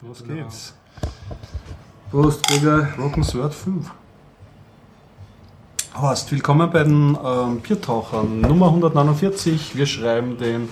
Los 0.00 0.22
geht's. 0.22 0.74
Prost, 2.12 2.46
Gregor. 2.46 2.86
Broken 2.96 3.24
Sword 3.24 3.52
5. 3.52 3.90
Horst, 6.00 6.30
willkommen 6.30 6.70
bei 6.70 6.84
den 6.84 7.18
ähm, 7.24 7.58
Biertauchern 7.60 8.40
Nummer 8.40 8.66
149. 8.66 9.74
Wir 9.74 9.86
schreiben 9.86 10.38
den 10.38 10.68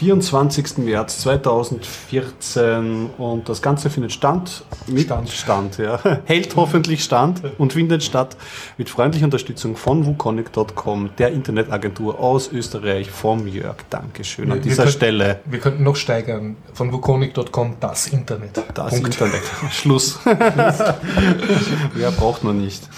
24. 0.00 0.78
März 0.78 1.18
2014 1.18 3.10
und 3.18 3.46
das 3.50 3.60
Ganze 3.60 3.90
findet 3.90 4.12
stand 4.12 4.64
mit 4.86 5.04
Stand. 5.04 5.28
Stand 5.28 5.76
ja. 5.76 6.00
hält 6.24 6.56
hoffentlich 6.56 7.04
Stand 7.04 7.42
und 7.58 7.74
findet 7.74 8.02
statt 8.02 8.34
mit 8.78 8.88
freundlicher 8.88 9.26
Unterstützung 9.26 9.76
von 9.76 10.06
wukonic.com, 10.06 11.10
der 11.18 11.32
Internetagentur 11.32 12.18
aus 12.18 12.50
Österreich 12.50 13.10
vom 13.10 13.46
Jörg. 13.46 13.76
Dankeschön 13.90 14.44
an 14.46 14.50
Wir- 14.52 14.54
wir 14.56 14.62
dieser 14.70 14.84
können- 14.84 14.92
Stelle. 14.92 15.40
Wir 15.44 15.58
könnten 15.58 15.82
noch 15.82 15.96
steigern. 15.96 16.56
Von 16.72 16.92
wukonic.com 16.94 17.76
das 17.78 18.06
Internet. 18.06 18.58
Das 18.72 18.94
Punkt. 18.94 19.06
Internet. 19.08 19.42
Schluss. 19.70 20.18
Mehr 21.94 22.10
braucht 22.12 22.42
man 22.42 22.58
nicht. 22.58 22.88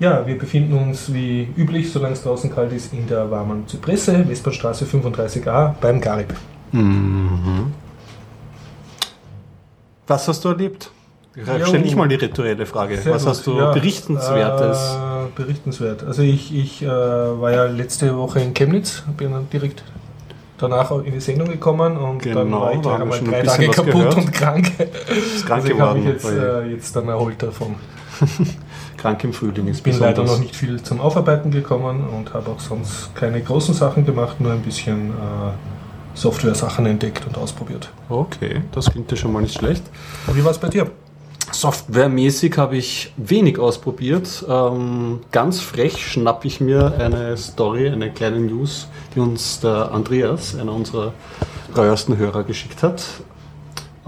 Ja, 0.00 0.24
wir 0.26 0.38
befinden 0.38 0.74
uns 0.74 1.12
wie 1.12 1.48
üblich, 1.56 1.90
solange 1.92 2.14
es 2.14 2.22
draußen 2.22 2.54
kalt 2.54 2.72
ist, 2.72 2.92
in 2.92 3.06
der 3.08 3.30
warmen 3.30 3.66
Zypresse, 3.66 4.28
Westbahnstraße 4.28 4.84
35a 4.84 5.74
beim 5.80 6.00
Garib. 6.00 6.34
Mhm. 6.72 7.72
Was 10.06 10.28
hast 10.28 10.44
du 10.44 10.50
erlebt? 10.50 10.90
Jo. 11.34 11.42
Stell 11.66 11.84
ich 11.86 11.94
mal 11.96 12.08
die 12.08 12.14
rituelle 12.16 12.64
Frage. 12.66 12.98
Was 13.04 13.22
gut. 13.22 13.30
hast 13.30 13.46
du 13.46 13.58
Ja, 13.58 13.72
berichtenswertes? 13.72 14.78
Äh, 14.96 15.40
berichtenswert. 15.40 16.04
Also 16.04 16.22
ich, 16.22 16.54
ich 16.54 16.82
äh, 16.82 16.86
war 16.88 17.52
ja 17.52 17.64
letzte 17.64 18.16
Woche 18.16 18.40
in 18.40 18.54
Chemnitz, 18.54 19.02
bin 19.16 19.32
dann 19.32 19.48
direkt 19.50 19.82
danach 20.58 20.90
in 21.04 21.12
die 21.12 21.20
Sendung 21.20 21.48
gekommen 21.48 21.96
und 21.96 22.24
dann 22.26 22.34
Genau, 22.46 22.60
war 22.62 22.72
ich 22.72 22.80
gleich 22.82 23.00
einmal 23.00 23.18
ein 23.18 23.24
drei 23.24 23.42
bisschen 23.42 23.56
Tage 23.56 23.70
kaputt 23.70 23.92
gehört. 23.92 24.16
und 24.16 24.32
krank. 24.32 24.72
ist 25.08 25.46
krank 25.46 25.62
Also 25.62 25.74
ich 25.74 25.80
habe 25.80 25.98
mich 25.98 26.08
jetzt, 26.08 26.24
weil 26.24 26.64
äh, 26.66 26.70
jetzt 26.72 26.96
dann 26.96 27.08
erholt 27.08 27.42
davon. 27.42 27.74
krank 28.98 29.24
im 29.24 29.32
Frühling 29.32 29.68
ist 29.68 29.78
Ich 29.78 29.82
bin 29.82 29.92
besonders. 29.94 30.18
leider 30.18 30.30
noch 30.30 30.38
nicht 30.40 30.54
viel 30.54 30.82
zum 30.82 31.00
Aufarbeiten 31.00 31.50
gekommen 31.50 32.04
und 32.14 32.34
habe 32.34 32.50
auch 32.50 32.60
sonst 32.60 33.14
keine 33.14 33.40
großen 33.40 33.72
Sachen 33.74 34.04
gemacht, 34.04 34.40
nur 34.40 34.52
ein 34.52 34.62
bisschen 34.62 35.10
äh, 35.10 35.12
Software-Sachen 36.14 36.84
entdeckt 36.86 37.26
und 37.26 37.38
ausprobiert. 37.38 37.90
Okay, 38.08 38.62
das 38.72 38.90
klingt 38.90 39.10
ja 39.10 39.16
schon 39.16 39.32
mal 39.32 39.40
nicht 39.40 39.56
schlecht. 39.56 39.84
Und 40.26 40.36
wie 40.36 40.44
war 40.44 40.50
es 40.50 40.58
bei 40.58 40.68
dir? 40.68 40.90
Softwaremäßig 41.50 42.58
habe 42.58 42.76
ich 42.76 43.12
wenig 43.16 43.58
ausprobiert. 43.58 44.44
Ähm, 44.48 45.20
ganz 45.32 45.60
frech 45.60 46.06
schnappe 46.06 46.46
ich 46.46 46.60
mir 46.60 46.92
eine 46.98 47.36
Story, 47.36 47.88
eine 47.88 48.10
kleine 48.10 48.40
News, 48.40 48.88
die 49.14 49.20
uns 49.20 49.60
der 49.60 49.92
Andreas, 49.92 50.56
einer 50.56 50.72
unserer 50.72 51.14
treuesten 51.74 52.18
Hörer, 52.18 52.42
geschickt 52.44 52.82
hat. 52.82 53.02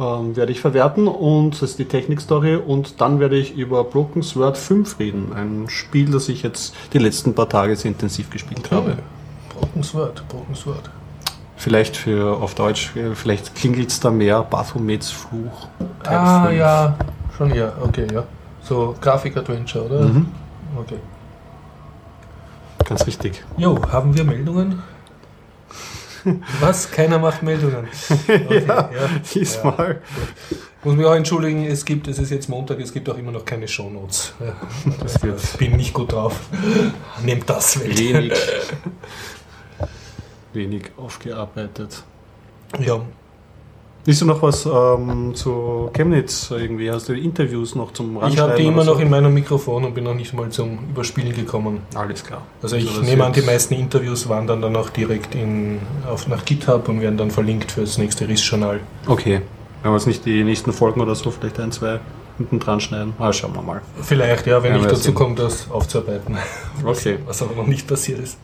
Ähm, 0.01 0.35
werde 0.35 0.51
ich 0.51 0.61
verwerten 0.63 1.07
und 1.07 1.51
das 1.53 1.63
ist 1.63 1.79
die 1.79 1.85
Technik-Story 1.85 2.57
und 2.57 3.03
dann 3.03 3.21
werde 3.21 3.37
ich 3.37 3.55
über 3.55 3.85
Broken 3.85 4.23
Sword 4.23 4.57
5 4.57 4.99
reden. 4.99 5.33
Ein 5.35 5.67
Spiel, 5.69 6.11
das 6.11 6.31
ich 6.31 6.43
jetzt 6.43 6.75
die 6.95 6.99
letzten 6.99 7.35
paar 7.35 7.51
Tage 7.51 7.77
sehr 7.77 7.91
intensiv 7.91 8.31
gespielt 8.31 8.71
habe. 8.71 8.97
Broken 9.51 9.83
Sword, 9.83 10.27
Broken 10.29 10.55
Sword. 10.55 10.91
Vielleicht 11.57 11.99
für 11.99 12.39
auf 12.41 12.55
Deutsch, 12.55 12.97
äh, 12.97 13.15
vielleicht 13.15 13.55
klingelt 13.55 13.91
es 13.91 14.01
da 14.01 14.11
mehr. 14.11 14.43
Baphomets 14.43 15.11
Fluch. 15.11 15.69
Teil 16.03 16.17
Ah, 16.17 16.47
5. 16.47 16.59
ja, 16.59 16.97
schon 17.37 17.55
ja, 17.55 17.73
okay, 17.83 18.07
ja. 18.11 18.25
So 18.63 18.95
Grafik-Adventure, 19.03 19.85
oder? 19.85 20.01
Mhm. 20.07 20.27
Okay. 20.79 20.97
Ganz 22.87 23.07
richtig. 23.07 23.45
Jo, 23.59 23.79
haben 23.93 24.15
wir 24.17 24.25
Meldungen? 24.25 24.83
Was? 26.61 26.91
Keiner 26.91 27.19
macht 27.19 27.43
Meldungen. 27.43 27.89
Okay, 28.29 28.65
ja, 28.67 28.91
Diesmal. 29.35 30.01
Muss 30.83 30.95
mich 30.97 31.05
auch 31.07 31.15
entschuldigen, 31.15 31.67
es 31.67 31.85
gibt, 31.85 32.09
es 32.09 32.19
ist 32.19 32.31
jetzt 32.31 32.49
Montag, 32.49 32.81
es 32.81 32.93
gibt 32.93 33.09
auch 33.11 33.19
immer 33.19 33.33
noch 33.33 33.45
keine 33.45 33.69
Shownotes. 33.69 34.33
Ja, 34.41 34.57
Das 35.03 35.23
wird 35.23 35.43
ich 35.43 35.53
bin 35.59 35.77
nicht 35.77 35.93
gut 35.93 36.13
drauf. 36.13 36.41
Nehmt 37.23 37.49
das 37.51 37.79
weg. 37.81 37.99
wenig, 37.99 38.33
wenig 40.53 40.91
aufgearbeitet. 40.97 42.03
Ja, 42.79 43.01
Willst 44.05 44.23
du 44.23 44.27
noch 44.27 44.41
was 44.41 44.65
ähm, 44.65 45.35
zu 45.35 45.91
Chemnitz 45.93 46.51
irgendwie? 46.51 46.91
Hast 46.91 47.09
du 47.09 47.13
Interviews 47.13 47.75
noch 47.75 47.93
zum 47.93 48.19
ich 48.27 48.39
habe 48.39 48.55
die 48.57 48.65
immer 48.65 48.83
oder 48.83 48.93
noch 48.93 49.01
in 49.01 49.11
meinem 49.11 49.35
Mikrofon 49.35 49.85
und 49.85 49.95
bin 49.95 50.05
noch 50.05 50.15
nicht 50.15 50.33
mal 50.33 50.49
zum 50.49 50.79
Überspielen 50.91 51.35
gekommen. 51.35 51.83
Alles 51.95 52.25
klar. 52.25 52.43
Also 52.63 52.77
ich 52.77 52.87
das 52.87 53.03
nehme 53.03 53.25
an, 53.25 53.33
die 53.33 53.43
meisten 53.43 53.75
Interviews 53.75 54.29
wandern 54.29 54.63
dann 54.63 54.75
auch 54.77 54.89
direkt 54.89 55.35
in, 55.35 55.81
auf, 56.11 56.29
nach 56.29 56.45
GitHub 56.47 56.89
und 56.89 57.03
werden 57.03 57.19
dann 57.19 57.31
verlinkt 57.31 57.73
für 57.73 57.83
das 57.83 57.99
nächste 57.99 58.27
RIS-Journal. 58.27 58.81
Okay. 59.07 59.43
Wenn 59.83 59.93
wir 59.93 59.97
jetzt 59.97 60.07
nicht 60.07 60.25
die 60.25 60.45
nächsten 60.45 60.73
Folgen 60.73 61.01
oder 61.01 61.15
so, 61.15 61.31
vielleicht 61.31 61.61
ein, 61.61 61.71
zwei 61.71 62.01
hinten 62.39 62.59
dran 62.59 62.81
schneiden. 62.81 63.13
Ah, 63.19 63.33
schauen 63.35 63.55
wir 63.55 63.63
mal. 63.63 63.83
Vielleicht, 64.01 64.47
ja, 64.47 64.63
wenn 64.63 64.75
Ja, 64.75 64.81
ich 64.81 64.87
dazu 64.87 65.13
komme, 65.13 65.35
das 65.35 65.71
aufzuarbeiten. 65.71 66.39
Okay. 66.85 67.19
Was 67.27 67.43
aber 67.43 67.55
noch 67.55 67.67
nicht 67.67 67.87
passiert 67.87 68.21
ist. 68.21 68.39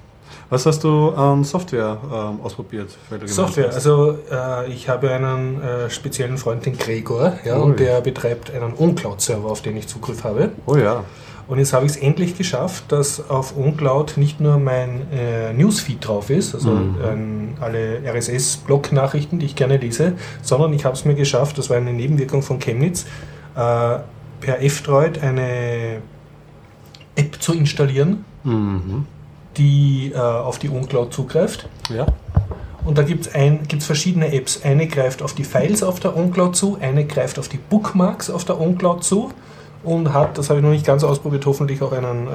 Was 0.49 0.65
hast 0.65 0.84
du 0.84 1.11
an 1.11 1.43
Software 1.43 1.99
ähm, 2.05 2.41
ausprobiert? 2.43 2.91
Software, 3.25 3.73
also 3.73 4.17
äh, 4.31 4.71
ich 4.71 4.89
habe 4.89 5.11
einen 5.11 5.61
äh, 5.61 5.91
speziellen 5.91 6.39
Freund, 6.39 6.65
den 6.65 6.79
Gregor, 6.79 7.33
ja, 7.45 7.57
Ui. 7.57 7.62
und 7.62 7.81
der 7.81 8.01
betreibt 8.01 8.53
einen 8.53 8.73
OnCloud-Server, 8.77 9.49
auf 9.51 9.61
den 9.62 9.77
ich 9.77 9.89
Zugriff 9.89 10.23
habe. 10.23 10.51
Oh 10.67 10.77
ja. 10.77 11.03
Und 11.49 11.59
jetzt 11.59 11.73
habe 11.73 11.87
ich 11.87 11.93
es 11.93 11.97
endlich 11.99 12.37
geschafft, 12.37 12.91
dass 12.91 13.29
auf 13.31 13.57
OnCloud 13.57 14.17
nicht 14.17 14.41
nur 14.41 14.59
mein 14.59 15.11
äh, 15.12 15.53
Newsfeed 15.53 16.07
drauf 16.07 16.31
ist, 16.31 16.55
also 16.55 16.71
Mhm. 16.71 16.97
ähm, 17.05 17.55
alle 17.61 18.01
RSS-Blog-Nachrichten, 18.05 19.39
die 19.39 19.47
ich 19.47 19.57
gerne 19.57 19.77
lese, 19.77 20.13
sondern 20.43 20.73
ich 20.73 20.84
habe 20.84 20.95
es 20.95 21.05
mir 21.05 21.15
geschafft, 21.15 21.59
das 21.59 21.71
war 21.71 21.77
eine 21.77 21.93
Nebenwirkung 21.93 22.43
von 22.43 22.59
Chemnitz, 22.61 23.05
äh, 23.55 23.99
per 24.41 24.61
F-Droid 24.63 25.23
eine 25.23 26.03
App 27.17 27.41
zu 27.43 27.53
installieren, 27.53 28.25
Mhm. 28.45 29.07
Die 29.56 30.12
äh, 30.15 30.19
auf 30.19 30.59
die 30.59 30.71
OnCloud 30.71 31.12
zugreift. 31.12 31.69
Ja. 31.94 32.06
Und 32.84 32.99
da 32.99 33.03
gibt 33.03 33.27
es 33.27 33.84
verschiedene 33.84 34.33
Apps. 34.33 34.62
Eine 34.62 34.87
greift 34.87 35.21
auf 35.21 35.34
die 35.34 35.43
Files 35.43 35.83
auf 35.83 35.99
der 35.99 36.17
OnCloud 36.17 36.55
zu, 36.55 36.78
eine 36.81 37.05
greift 37.05 37.39
auf 37.39 37.49
die 37.49 37.56
Bookmarks 37.59 38.31
auf 38.31 38.45
der 38.45 38.61
OnCloud 38.61 39.03
zu 39.03 39.33
und 39.83 40.12
hat, 40.12 40.39
das 40.39 40.50
habe 40.50 40.61
ich 40.61 40.65
noch 40.65 40.71
nicht 40.71 40.87
ganz 40.87 41.03
ausprobiert, 41.03 41.47
hoffentlich 41.47 41.83
auch 41.83 41.93
einen 41.93 42.28
äh, 42.28 42.31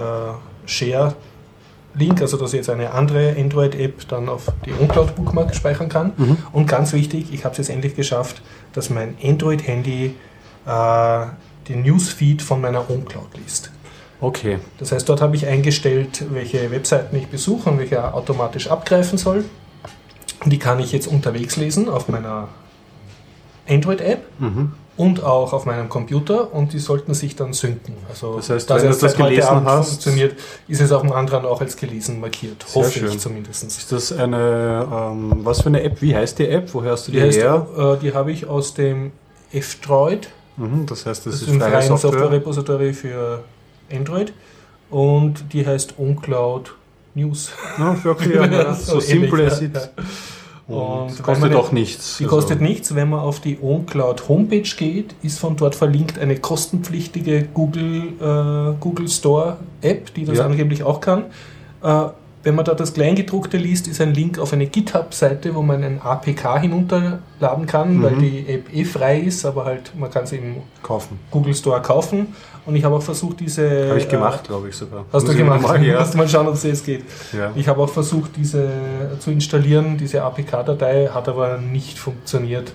Share-Link, 0.66 2.22
also 2.22 2.36
dass 2.36 2.52
ich 2.52 2.58
jetzt 2.58 2.70
eine 2.70 2.92
andere 2.92 3.36
Android-App 3.38 4.08
dann 4.10 4.28
auf 4.28 4.52
die 4.66 4.74
OnCloud-Bookmark 4.74 5.56
speichern 5.56 5.88
kann. 5.88 6.12
Mhm. 6.18 6.38
Und 6.52 6.68
ganz 6.68 6.92
wichtig, 6.92 7.28
ich 7.32 7.46
habe 7.46 7.54
es 7.54 7.60
jetzt 7.60 7.70
endlich 7.70 7.96
geschafft, 7.96 8.42
dass 8.74 8.90
mein 8.90 9.16
Android-Handy 9.24 10.16
äh, 10.66 11.26
den 11.70 11.84
Newsfeed 11.84 12.42
von 12.42 12.60
meiner 12.60 12.90
OnCloud 12.90 13.38
liest. 13.38 13.72
Okay. 14.22 14.60
Das 14.78 14.92
heißt, 14.92 15.10
dort 15.10 15.20
habe 15.20 15.36
ich 15.36 15.48
eingestellt, 15.48 16.24
welche 16.32 16.70
Webseiten 16.72 17.16
ich 17.18 17.28
besuche 17.28 17.70
und 17.72 17.80
welche 17.80 17.96
er 17.96 18.14
automatisch 18.14 18.70
abgreifen 18.70 19.18
soll. 19.18 19.44
Die 20.46 20.60
kann 20.60 20.80
ich 20.80 20.92
jetzt 20.92 21.08
unterwegs 21.08 21.58
lesen 21.58 21.90
auf 21.90 22.08
meiner 22.08 22.48
Android-App 23.68 24.24
Mhm. 24.40 24.74
und 24.98 25.24
auch 25.24 25.54
auf 25.54 25.66
meinem 25.66 25.88
Computer 25.90 26.54
und 26.54 26.74
die 26.74 26.80
sollten 26.80 27.14
sich 27.14 27.36
dann 27.36 27.54
synken. 27.54 27.96
Also, 28.10 28.36
Das 28.38 28.50
heißt, 28.50 28.70
da 28.70 28.78
es 28.78 28.84
wenn 28.84 28.92
du 28.92 28.98
das 28.98 29.16
gelesen 29.16 29.48
Abend 29.50 29.68
hast- 29.68 29.90
funktioniert, 29.90 30.36
ist 30.68 30.82
es 30.82 30.92
auf 30.92 31.02
dem 31.02 31.12
anderen 31.14 31.46
auch 31.46 31.62
als 31.62 31.76
gelesen 31.76 32.20
markiert. 32.20 32.64
Sehr 32.68 32.84
Hoffe 32.84 33.00
schön. 33.00 33.08
ich 33.10 33.20
zumindest. 33.20 33.64
Ist 33.64 33.92
das 33.92 34.12
eine, 34.12 34.88
ähm, 34.92 35.40
was 35.44 35.62
für 35.62 35.68
eine 35.70 35.84
App? 35.84 36.02
Wie 36.02 36.16
heißt 36.16 36.40
die 36.40 36.48
App? 36.48 36.74
Wo 36.74 36.82
hörst 36.82 37.08
du 37.08 37.12
die, 37.12 37.20
Die, 37.20 37.24
heißt, 37.26 37.40
her? 37.40 37.68
äh, 37.78 37.98
die 38.02 38.14
habe 38.14 38.32
ich 38.32 38.48
aus 38.48 38.74
dem 38.74 39.12
F-Droid, 39.52 40.30
Mhm, 40.58 40.86
das 40.86 41.06
heißt, 41.06 41.26
das, 41.26 41.34
das 41.34 41.42
ist 41.44 41.48
ist 41.48 41.54
ein 41.54 41.60
freie 41.62 41.72
freien 41.72 41.88
Software. 41.88 42.12
Software-Repository 42.12 42.94
für 42.94 43.44
Android 43.94 44.34
und 44.90 45.54
die 45.54 45.66
heißt 45.66 45.96
OnCloud 45.98 46.74
News. 47.16 47.52
Ja, 47.78 47.96
für 47.96 48.12
okay, 48.12 48.36
ja, 48.52 48.74
so 48.74 49.00
simpel 49.00 49.40
ja, 49.42 49.46
es 49.48 49.62
ist. 49.62 49.76
ja. 49.76 50.74
Und, 50.74 51.22
kostet 51.22 51.54
auch 51.56 51.74
nichts. 51.74 52.18
Die 52.18 52.24
Also, 52.24 52.36
kostet 52.38 52.62
nichts. 52.62 52.96
Wenn 52.96 53.10
man 53.10 53.20
auf 53.20 53.42
die 53.42 53.58
OnCloud 53.62 54.30
Homepage 54.30 54.70
geht, 54.78 55.16
ist 55.22 55.38
von 55.40 55.58
dort 55.58 55.76
verlinkt 55.76 56.18
eine 56.18 56.38
kostenpflichtige 56.38 57.44
Google, 57.54 58.14
äh, 58.22 58.74
Google 58.80 59.10
Store 59.10 59.58
App, 59.82 60.14
die 60.14 60.24
das 60.24 60.38
Ja. 60.38 60.46
angeblich 60.46 60.84
auch 60.84 61.02
kann. 61.02 61.26
Äh, 61.84 62.06
wenn 62.44 62.56
man 62.56 62.66
da 62.66 62.74
das 62.74 62.94
Kleingedruckte 62.94 63.58
liest, 63.58 63.88
ist 63.88 64.02
ein 64.02 64.14
Link 64.14 64.40
auf 64.40 64.52
eine 64.54 64.66
GitHub-Seite, 64.66 65.54
wo 65.54 65.62
man 65.62 65.84
ein 65.84 66.02
APK 66.02 66.60
hinunterladen 66.62 67.66
kann, 67.68 67.98
Mhm. 67.98 68.04
weil 68.04 68.16
die 68.16 68.46
App 68.48 68.74
eh 68.74 68.84
frei 68.86 69.20
ist, 69.20 69.46
aber 69.46 69.66
halt 69.66 69.92
man 69.96 70.10
kann 70.10 70.26
sie 70.26 70.38
im 70.38 70.56
kaufen. 70.82 71.20
Google 71.30 71.54
Store 71.54 71.82
kaufen. 71.82 72.36
Und 72.66 72.76
ich 72.76 72.84
habe 72.84 72.96
auch 72.96 73.02
versucht, 73.02 73.40
diese. 73.40 73.90
Habe 73.90 73.98
ich 74.00 74.06
äh, 74.06 74.10
gemacht, 74.10 74.44
glaube 74.46 74.70
ich 74.70 74.76
sogar. 74.76 75.06
Hast 75.12 75.24
Muss 75.26 75.32
du 75.32 75.38
gemacht? 75.38 75.62
Mal, 75.62 75.84
ja. 75.84 76.00
Musst 76.02 76.16
mal 76.16 76.28
schauen, 76.30 76.48
ob 76.48 76.54
es 76.54 76.64
jetzt 76.64 76.86
geht. 76.86 77.04
ja. 77.34 77.52
Ich 77.56 77.68
habe 77.68 77.82
auch 77.82 77.90
versucht, 77.90 78.32
diese 78.38 78.70
zu 79.20 79.32
installieren, 79.32 79.98
diese 79.98 80.22
APK-Datei, 80.24 81.08
hat 81.08 81.28
aber 81.28 81.58
nicht 81.58 81.98
funktioniert. 81.98 82.74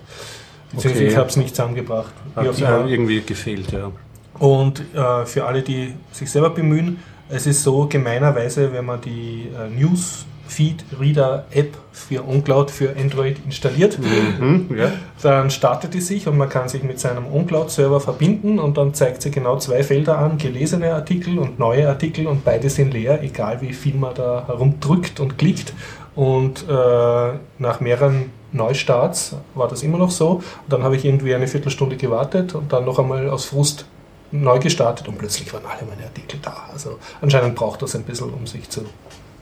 Beziehungsweise 0.73 1.05
Okay. 1.05 1.13
ich 1.13 1.17
habe 1.17 1.29
es 1.29 1.37
nicht 1.37 1.55
zusammengebracht. 1.55 2.13
Hat 2.35 2.45
äh, 2.61 2.91
irgendwie 2.93 3.21
gefehlt, 3.21 3.71
ja. 3.73 3.93
Und 4.41 4.81
äh, 4.95 5.25
für 5.25 5.45
alle, 5.47 5.63
die 5.63 5.95
sich 6.13 6.31
selber 6.31 6.51
bemühen, 6.51 6.99
es 7.28 7.46
ist 7.46 7.62
so 7.62 7.87
gemeinerweise, 7.87 8.73
wenn 8.73 8.84
man 8.84 9.00
die 9.00 9.49
äh, 9.49 9.69
News 9.69 10.26
Feed-Reader-App 10.49 11.76
für 11.93 12.26
OnCloud 12.26 12.70
für 12.70 12.94
Android 12.96 13.37
installiert. 13.44 13.99
Mhm, 13.99 14.67
ja. 14.76 14.93
Dann 15.23 15.50
startet 15.50 15.94
die 15.94 16.00
sich 16.00 16.28
und 16.28 16.37
man 16.37 16.49
kann 16.49 16.69
sich 16.69 16.82
mit 16.82 17.00
seinem 17.00 17.26
OnCloud-Server 17.26 18.00
verbinden 18.00 18.58
und 18.58 18.76
dann 18.76 18.94
zeigt 18.94 19.23
sie 19.23 19.31
genau 19.31 19.58
zwei 19.58 19.82
Felder 19.82 20.19
an, 20.19 20.38
gelesene 20.38 20.94
Artikel 20.94 21.38
und 21.38 21.58
neue 21.58 21.88
Artikel 21.88 22.26
und 22.26 22.44
beide 22.44 22.70
sind 22.70 22.93
leer, 22.93 23.23
egal 23.23 23.61
wie 23.61 23.72
viel 23.72 23.96
man 23.96 24.14
da 24.14 24.44
herumdrückt 24.46 25.20
und 25.20 25.37
klickt. 25.38 25.72
Und 26.14 26.64
äh, 26.69 27.32
nach 27.58 27.81
mehreren 27.81 28.31
Neustarts 28.52 29.37
war 29.55 29.69
das 29.69 29.82
immer 29.82 29.99
noch 29.99 30.11
so. 30.11 30.29
Und 30.31 30.44
dann 30.70 30.82
habe 30.82 30.96
ich 30.96 31.05
irgendwie 31.05 31.34
eine 31.34 31.46
Viertelstunde 31.46 31.96
gewartet 31.96 32.55
und 32.55 32.72
dann 32.72 32.87
noch 32.87 32.99
einmal 32.99 33.29
aus 33.29 33.44
Frust 33.44 33.84
neu 34.31 34.58
gestartet 34.58 35.08
und 35.08 35.19
plötzlich 35.19 35.52
waren 35.52 35.64
alle 35.64 35.88
meine 35.88 36.05
Artikel 36.05 36.38
da. 36.43 36.69
Also 36.73 36.99
anscheinend 37.20 37.55
braucht 37.55 37.82
das 37.82 37.94
ein 37.94 38.02
bisschen, 38.02 38.31
um 38.31 38.46
sich 38.46 38.69
zu 38.69 38.82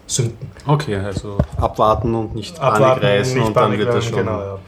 synken. 0.07 0.49
Okay, 0.67 0.97
also 0.97 1.39
abwarten 1.57 2.15
und 2.15 2.35
nicht 2.35 2.59
Abwarten, 2.61 3.05
reißen 3.05 3.39
nicht 3.39 3.47
und 3.47 3.57
dann 3.57 3.77
wird 3.79 3.89
das 3.89 4.05
schon. 4.05 4.19
Genau, 4.19 4.41
ja. 4.41 4.59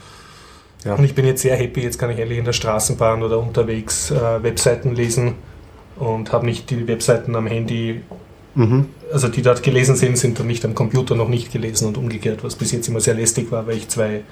Ja. 0.85 0.95
Und 0.95 1.05
ich 1.05 1.15
bin 1.15 1.27
jetzt 1.27 1.43
sehr 1.43 1.57
happy, 1.57 1.81
jetzt 1.83 1.99
kann 1.99 2.11
ich 2.11 2.19
endlich 2.19 2.39
in 2.39 2.45
der 2.45 2.53
Straßenbahn 2.53 3.23
oder 3.23 3.39
unterwegs 3.41 4.11
äh, 4.11 4.43
Webseiten 4.43 4.95
lesen 4.95 5.35
und 5.97 6.33
habe 6.33 6.47
nicht 6.47 6.71
die 6.71 6.87
Webseiten 6.87 7.35
am 7.35 7.47
Handy, 7.47 8.03
Mhm. 8.57 8.87
also 9.13 9.29
die 9.29 9.43
dort 9.43 9.63
gelesen 9.63 9.97
sind, 9.97 10.17
sind 10.17 10.39
dann 10.39 10.47
nicht 10.47 10.65
am 10.65 10.75
Computer 10.75 11.15
noch 11.15 11.29
nicht 11.29 11.53
gelesen 11.53 11.89
und 11.89 11.99
umgekehrt, 11.99 12.43
was 12.43 12.57
bis 12.57 12.73
jetzt 12.73 12.89
immer 12.89 13.01
sehr 13.01 13.13
lästig 13.13 13.53
war, 13.53 13.67
weil 13.67 13.77
ich 13.77 13.89
zwei 13.89 14.23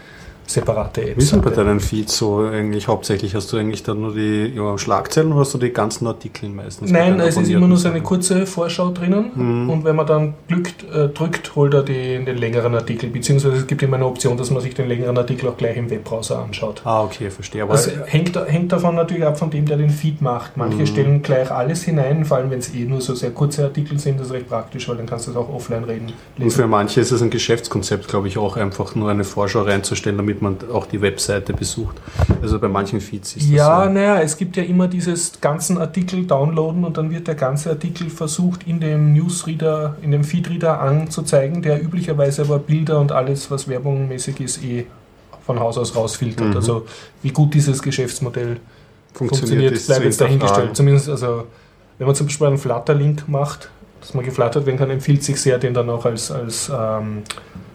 separate 0.46 1.02
Apps 1.10 1.16
Wie 1.16 1.22
sind 1.24 1.42
bei 1.44 1.50
deinen 1.50 1.80
Feeds 1.80 2.16
so 2.16 2.38
eigentlich 2.40 2.88
hauptsächlich? 2.88 3.34
Hast 3.34 3.52
du 3.52 3.56
eigentlich 3.56 3.82
dann 3.82 4.00
nur 4.00 4.14
die 4.14 4.52
ja, 4.54 4.76
Schlagzeilen 4.78 5.32
oder 5.32 5.40
hast 5.40 5.54
du 5.54 5.58
die 5.58 5.70
ganzen 5.72 6.06
Artikel 6.06 6.48
meistens? 6.48 6.90
Nein, 6.90 7.18
es 7.20 7.36
ist 7.36 7.48
immer 7.50 7.66
nur 7.66 7.76
so 7.76 7.88
eine 7.88 8.00
kurze 8.02 8.46
Vorschau 8.46 8.90
drinnen 8.90 9.30
Mhm. 9.34 9.70
und 9.70 9.84
wenn 9.84 9.96
man 9.96 10.06
dann 10.06 10.34
glückt, 10.48 10.84
äh, 10.92 11.08
drückt, 11.08 11.54
holt 11.56 11.74
er 11.74 11.82
die, 11.82 12.24
den 12.24 12.36
längeren 12.36 12.74
Artikel, 12.74 13.08
beziehungsweise 13.10 13.56
es 13.56 13.66
gibt 13.66 13.82
immer 13.82 13.96
eine 13.96 14.06
Option, 14.06 14.36
dass 14.36 14.50
man 14.50 14.62
sich 14.62 14.74
den 14.74 14.88
längeren 14.88 15.16
Artikel 15.16 15.48
auch 15.48 15.56
gleich 15.56 15.76
im 15.76 15.88
Webbrowser 15.90 16.38
anschaut. 16.38 16.82
Ah, 16.84 17.02
okay, 17.02 17.30
verstehe. 17.30 17.62
Aber 17.62 17.72
Das 17.72 17.90
hängt, 18.06 18.36
hängt 18.46 18.72
davon 18.72 18.94
natürlich 18.94 19.24
ab, 19.24 19.38
von 19.38 19.50
dem, 19.50 19.66
der 19.66 19.76
den 19.76 19.90
Feed 19.90 20.20
macht. 20.22 20.56
Manche 20.56 20.78
Mhm. 20.78 20.86
stellen 20.86 21.22
gleich 21.22 21.50
alles 21.50 21.82
hinein, 21.84 22.24
vor 22.24 22.36
allem 22.38 22.50
wenn 22.50 22.58
es 22.58 22.74
eh 22.74 22.84
nur 22.84 23.00
so 23.00 23.14
sehr 23.14 23.30
kurze 23.30 23.64
Artikel 23.64 23.98
sind, 23.98 24.18
das 24.20 24.28
ist 24.28 24.32
recht 24.32 24.48
praktisch, 24.48 24.88
weil 24.88 24.96
dann 24.96 25.06
kannst 25.06 25.26
du 25.26 25.30
es 25.30 25.36
auch 25.36 25.48
offline 25.52 25.84
reden. 25.84 26.12
und 26.38 26.50
für 26.50 26.66
manche 26.66 27.00
ist 27.00 27.10
es 27.12 27.22
ein 27.22 27.30
Geschäftskonzept, 27.30 28.08
glaube 28.08 28.28
ich, 28.28 28.38
auch 28.38 28.56
einfach 28.56 28.94
nur 28.94 29.10
eine 29.10 29.24
Vorschau 29.24 29.62
reinzustellen, 29.62 30.16
damit 30.18 30.33
man 30.42 30.56
auch 30.72 30.86
die 30.86 31.00
Webseite 31.00 31.52
besucht. 31.52 31.96
Also 32.42 32.58
bei 32.58 32.68
manchen 32.68 33.00
Feeds 33.00 33.36
ist 33.36 33.48
Ja, 33.48 33.80
das 33.80 33.88
so. 33.88 33.92
naja, 33.94 34.20
es 34.20 34.36
gibt 34.36 34.56
ja 34.56 34.62
immer 34.62 34.88
dieses 34.88 35.40
ganzen 35.40 35.78
Artikel 35.78 36.26
downloaden 36.26 36.84
und 36.84 36.96
dann 36.96 37.10
wird 37.10 37.26
der 37.26 37.34
ganze 37.34 37.70
Artikel 37.70 38.10
versucht 38.10 38.66
in 38.66 38.80
dem 38.80 39.12
Newsreader, 39.12 39.96
in 40.02 40.10
dem 40.10 40.24
Feedreader 40.24 40.80
anzuzeigen, 40.80 41.62
der 41.62 41.82
üblicherweise 41.82 42.42
aber 42.42 42.58
Bilder 42.58 43.00
und 43.00 43.12
alles, 43.12 43.50
was 43.50 43.68
werbungmäßig 43.68 44.40
ist, 44.40 44.64
eh 44.64 44.86
von 45.44 45.60
Haus 45.60 45.78
aus 45.78 45.94
rausfiltert. 45.94 46.48
Mhm. 46.48 46.56
Also 46.56 46.86
wie 47.22 47.30
gut 47.30 47.54
dieses 47.54 47.82
Geschäftsmodell 47.82 48.58
funktioniert, 49.12 49.72
ist 49.72 49.86
bleibt 49.86 50.04
jetzt 50.04 50.20
dahingestellt. 50.20 50.76
Zumindest, 50.76 51.08
also, 51.08 51.44
wenn 51.98 52.06
man 52.06 52.16
zum 52.16 52.26
Beispiel 52.26 52.46
einen 52.46 52.58
Flutter-Link 52.58 53.28
macht, 53.28 53.70
dass 54.00 54.14
man 54.14 54.24
geflattert 54.24 54.66
werden 54.66 54.78
kann, 54.78 54.90
empfiehlt 54.90 55.22
sich 55.22 55.40
sehr, 55.40 55.58
den 55.58 55.72
dann 55.72 55.88
auch 55.88 56.04
als, 56.04 56.30
als 56.30 56.70
ähm, 56.74 57.22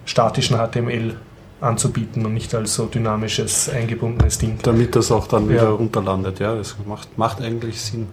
statischen 0.05 0.57
HTML 0.57 1.15
anzubieten 1.61 2.25
und 2.25 2.33
nicht 2.33 2.53
als 2.55 2.75
so 2.75 2.85
dynamisches, 2.85 3.69
eingebundenes 3.69 4.37
Ding. 4.37 4.57
Damit 4.63 4.95
das 4.95 5.11
auch 5.11 5.27
dann 5.27 5.49
wieder 5.49 5.63
Ja. 5.63 5.69
runterlandet. 5.71 6.39
Ja, 6.39 6.55
das 6.55 6.75
macht, 6.87 7.17
macht 7.17 7.41
eigentlich 7.41 7.81
Sinn. 7.81 8.07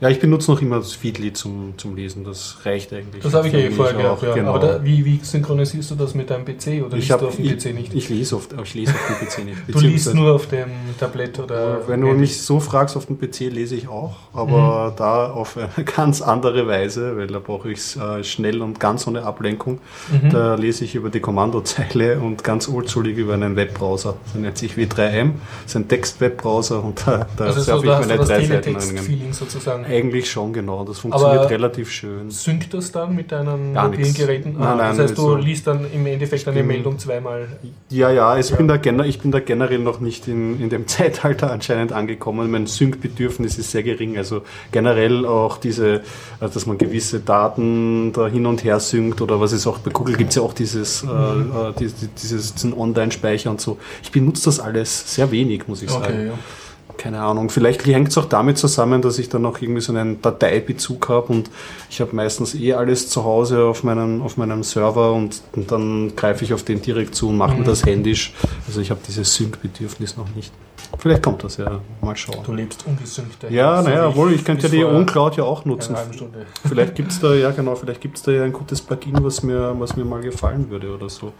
Ja, 0.00 0.08
ich 0.08 0.18
benutze 0.18 0.50
noch 0.50 0.62
immer 0.62 0.78
das 0.78 0.94
Feedly 0.94 1.34
zum, 1.34 1.74
zum 1.76 1.94
Lesen. 1.94 2.24
Das 2.24 2.56
reicht 2.64 2.90
eigentlich. 2.94 3.22
Das 3.22 3.34
habe 3.34 3.48
ich 3.48 3.54
eh 3.54 3.66
mich 3.68 3.76
vorher 3.76 3.96
auch, 3.96 4.18
gehabt, 4.18 4.22
ja. 4.22 4.34
genau. 4.34 4.54
Aber 4.54 4.66
da, 4.66 4.84
wie, 4.84 5.04
wie 5.04 5.20
synchronisierst 5.22 5.90
du 5.90 5.94
das 5.94 6.14
mit 6.14 6.30
deinem 6.30 6.46
PC 6.46 6.82
oder 6.86 6.96
ich 6.96 7.02
liest 7.02 7.10
hab, 7.10 7.20
du 7.20 7.26
auf 7.26 7.36
dem 7.36 7.44
ich, 7.44 7.58
PC 7.58 7.74
nicht? 7.74 7.94
Ich 7.94 8.08
lese 8.08 8.36
oft, 8.36 8.54
ich 8.62 8.74
lese 8.74 8.94
auf 8.94 9.18
dem 9.18 9.28
PC 9.28 9.44
nicht. 9.44 9.58
du 9.68 9.78
liest 9.78 10.14
nur 10.14 10.34
auf 10.34 10.46
dem 10.46 10.70
Tablet 10.98 11.38
oder. 11.38 11.86
Wenn 11.86 12.00
du 12.00 12.06
Handy. 12.06 12.20
mich 12.20 12.40
so 12.40 12.60
fragst, 12.60 12.96
auf 12.96 13.06
dem 13.06 13.18
PC 13.18 13.52
lese 13.52 13.76
ich 13.76 13.88
auch, 13.88 14.16
aber 14.32 14.94
da 14.96 15.30
auf 15.30 15.58
eine 15.58 15.84
ganz 15.96 16.22
andere 16.22 16.66
Weise, 16.66 17.18
weil 17.18 17.26
da 17.26 17.38
brauche 17.38 17.70
ich 17.70 17.80
es 17.80 17.96
äh, 17.96 18.24
schnell 18.24 18.62
und 18.62 18.80
ganz 18.80 19.06
ohne 19.06 19.24
Ablenkung. 19.24 19.80
Mhm. 20.10 20.30
Da 20.30 20.54
lese 20.54 20.86
ich 20.86 20.94
über 20.94 21.10
die 21.10 21.20
Kommandozeile 21.20 22.20
und 22.20 22.42
ganz 22.42 22.70
oldschoolig 22.70 23.18
über 23.18 23.34
einen 23.34 23.54
Webbrowser. 23.54 24.16
Der 24.32 24.40
nennt 24.40 24.56
sich 24.56 24.76
W3M, 24.76 25.32
ist 25.66 25.76
ein 25.76 25.88
Text-Webbrowser 25.88 26.82
und 26.82 27.06
da, 27.06 27.26
da 27.36 27.44
also 27.44 27.60
so, 27.60 27.72
surfe 27.72 27.86
da 27.86 27.98
hast 27.98 28.10
du 28.10 28.16
das 28.16 28.28
Seiten. 28.28 28.48
Teletext-Feeling 28.48 29.32
sozusagen. 29.34 29.89
Eigentlich 29.90 30.30
schon, 30.30 30.52
genau. 30.52 30.84
Das 30.84 30.98
funktioniert 31.00 31.40
Aber- 31.40 31.50
relativ 31.50 31.90
schön. 31.90 32.30
Synkt 32.30 32.72
das 32.74 32.92
dann 32.92 33.14
mit 33.14 33.32
deinen 33.32 33.74
Gar 33.74 33.88
mobilen. 33.88 34.14
Geräten? 34.14 34.56
Nein, 34.58 34.76
nein, 34.78 34.96
das 34.96 35.10
heißt, 35.10 35.18
du 35.18 35.22
also- 35.34 35.36
liest 35.36 35.66
dann 35.66 35.84
im 35.92 36.06
Endeffekt 36.06 36.46
eine 36.48 36.58
bin- 36.58 36.66
Meldung 36.66 36.98
zweimal. 36.98 37.48
Ja, 37.88 38.10
ja, 38.10 38.36
es 38.38 38.50
Ja. 38.50 38.56
Bin 38.56 38.68
da 38.68 38.76
ich 39.04 39.18
bin 39.20 39.30
da 39.32 39.40
generell 39.40 39.78
noch 39.78 40.00
nicht 40.00 40.28
in, 40.28 40.60
in 40.60 40.68
dem 40.70 40.86
Zeitalter 40.86 41.50
anscheinend 41.50 41.92
angekommen. 41.92 42.50
Mein 42.50 42.66
Sync-Bedürfnis 42.66 43.58
ist 43.58 43.70
sehr 43.72 43.82
gering. 43.82 44.16
Also 44.16 44.42
generell 44.72 45.26
auch 45.26 45.56
diese, 45.58 46.02
also 46.40 46.54
dass 46.54 46.66
man 46.66 46.78
gewisse 46.78 47.20
Daten 47.20 48.12
da 48.12 48.26
hin 48.26 48.46
und 48.46 48.64
her 48.64 48.80
synkt 48.80 49.20
oder 49.20 49.40
was 49.40 49.52
ist 49.52 49.66
auch 49.66 49.78
bei 49.78 49.90
Google 49.90 50.16
gibt 50.16 50.30
es 50.30 50.36
ja 50.36 50.42
auch 50.42 50.52
dieses, 50.52 51.02
Mhm. 51.02 51.10
äh, 51.10 51.68
äh, 51.70 51.72
dieses, 52.22 52.54
diesen 52.54 52.72
Online-Speicher 52.74 53.50
und 53.50 53.60
so. 53.60 53.78
Ich 54.02 54.10
benutze 54.12 54.44
das 54.44 54.60
alles 54.60 55.14
sehr 55.14 55.30
wenig, 55.30 55.66
muss 55.68 55.82
ich 55.82 55.90
sagen. 55.90 56.04
Okay, 56.04 56.26
ja. 56.28 56.32
Keine 57.00 57.22
Ahnung. 57.22 57.48
Vielleicht 57.48 57.86
hängt 57.86 58.08
es 58.08 58.18
auch 58.18 58.26
damit 58.26 58.58
zusammen, 58.58 59.00
dass 59.00 59.18
ich 59.18 59.30
dann 59.30 59.40
noch 59.40 59.62
irgendwie 59.62 59.80
so 59.80 59.90
einen 59.90 60.20
Dateibezug 60.20 61.08
habe 61.08 61.32
und 61.32 61.50
ich 61.88 62.02
habe 62.02 62.14
meistens 62.14 62.54
eh 62.54 62.74
alles 62.74 63.08
zu 63.08 63.24
Hause 63.24 63.64
auf 63.64 63.84
meinem, 63.84 64.20
auf 64.20 64.36
meinem 64.36 64.62
Server 64.62 65.14
und, 65.14 65.40
und 65.56 65.72
dann 65.72 66.14
greife 66.14 66.44
ich 66.44 66.52
auf 66.52 66.62
den 66.62 66.82
direkt 66.82 67.14
zu 67.14 67.30
und 67.30 67.38
mache 67.38 67.54
mir 67.54 67.60
Mhm. 67.60 67.64
das 67.64 67.86
händisch. 67.86 68.34
Also 68.66 68.82
ich 68.82 68.90
habe 68.90 69.00
dieses 69.08 69.34
Sync-Bedürfnis 69.34 70.18
noch 70.18 70.28
nicht. 70.36 70.52
Vielleicht 70.98 71.22
kommt 71.22 71.44
das 71.44 71.56
ja. 71.56 71.80
Mal 72.00 72.16
schauen. 72.16 72.42
Du 72.44 72.52
lebst 72.52 72.86
ungesünkt. 72.86 73.44
Ja, 73.48 73.82
naja, 73.82 74.08
obwohl 74.08 74.32
ich 74.32 74.44
könnte 74.44 74.66
ja 74.66 74.68
die 74.68 74.82
vor 74.82 74.92
OnCloud 74.92 75.36
ja 75.36 75.44
auch 75.44 75.64
nutzen. 75.64 75.96
Vielleicht 76.66 76.94
gibt 76.94 77.12
es 77.12 77.20
da, 77.20 77.34
ja 77.34 77.50
genau, 77.56 77.74
vielleicht 77.74 78.00
gibt 78.00 78.16
es 78.16 78.22
da 78.22 78.32
ja 78.32 78.44
ein 78.44 78.52
gutes 78.52 78.80
Plugin, 78.80 79.22
was 79.22 79.42
mir, 79.42 79.74
was 79.78 79.96
mir 79.96 80.04
mal 80.04 80.20
gefallen 80.20 80.70
würde 80.70 80.94
oder 80.94 81.08
so. 81.08 81.32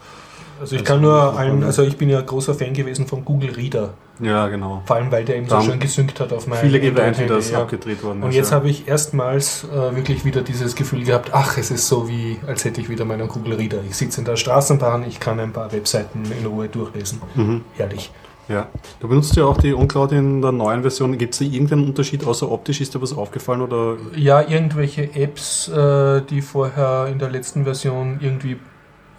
Also 0.61 0.75
ich 0.75 0.83
kann 0.83 1.01
nur 1.01 1.37
allen, 1.39 1.63
also 1.63 1.81
ich 1.81 1.97
bin 1.97 2.07
ja 2.07 2.21
großer 2.21 2.53
Fan 2.53 2.73
gewesen 2.73 3.07
vom 3.07 3.25
Google 3.25 3.49
Reader. 3.49 3.95
Ja, 4.19 4.47
genau. 4.47 4.83
Vor 4.85 4.95
allem, 4.95 5.11
weil 5.11 5.25
der 5.25 5.37
eben 5.37 5.49
so 5.49 5.59
schön 5.59 5.79
gesynkt 5.79 6.19
hat 6.19 6.31
auf 6.31 6.45
meinem 6.45 6.59
Viele 6.59 6.79
geweint, 6.79 7.17
wie 7.19 7.25
das 7.25 7.49
ja. 7.49 7.63
abgedreht 7.63 8.03
worden 8.03 8.21
Und 8.21 8.29
ist. 8.29 8.35
jetzt 8.35 8.51
ja. 8.51 8.57
habe 8.57 8.69
ich 8.69 8.87
erstmals 8.87 9.63
äh, 9.63 9.95
wirklich 9.95 10.23
wieder 10.23 10.41
dieses 10.41 10.75
Gefühl 10.75 11.03
gehabt, 11.03 11.31
ach, 11.33 11.57
es 11.57 11.71
ist 11.71 11.87
so 11.87 12.07
wie, 12.07 12.39
als 12.45 12.63
hätte 12.63 12.79
ich 12.79 12.89
wieder 12.89 13.05
meinen 13.05 13.27
Google 13.27 13.55
Reader. 13.55 13.79
Ich 13.89 13.95
sitze 13.95 14.21
in 14.21 14.25
der 14.25 14.35
Straßenbahn, 14.35 15.03
ich 15.07 15.19
kann 15.19 15.39
ein 15.39 15.51
paar 15.51 15.71
Webseiten 15.71 16.31
in 16.39 16.45
Ruhe 16.45 16.67
durchlesen. 16.67 17.19
Mhm. 17.33 17.61
Herrlich. 17.77 18.11
Ja, 18.47 18.67
du 18.99 19.07
benutzt 19.07 19.35
ja 19.35 19.45
auch 19.45 19.57
die 19.57 19.73
OnCloud 19.73 20.11
in 20.11 20.41
der 20.41 20.51
neuen 20.51 20.81
Version. 20.81 21.17
Gibt 21.17 21.33
es 21.33 21.39
da 21.39 21.45
irgendeinen 21.45 21.85
Unterschied 21.85 22.25
außer 22.25 22.51
optisch? 22.51 22.81
Ist 22.81 22.93
dir 22.93 23.01
was 23.01 23.13
aufgefallen 23.13 23.61
oder? 23.61 23.97
Ja, 24.15 24.41
irgendwelche 24.41 25.15
Apps, 25.15 25.67
äh, 25.69 26.21
die 26.21 26.41
vorher 26.41 27.07
in 27.07 27.19
der 27.19 27.29
letzten 27.29 27.63
Version 27.63 28.19
irgendwie 28.21 28.57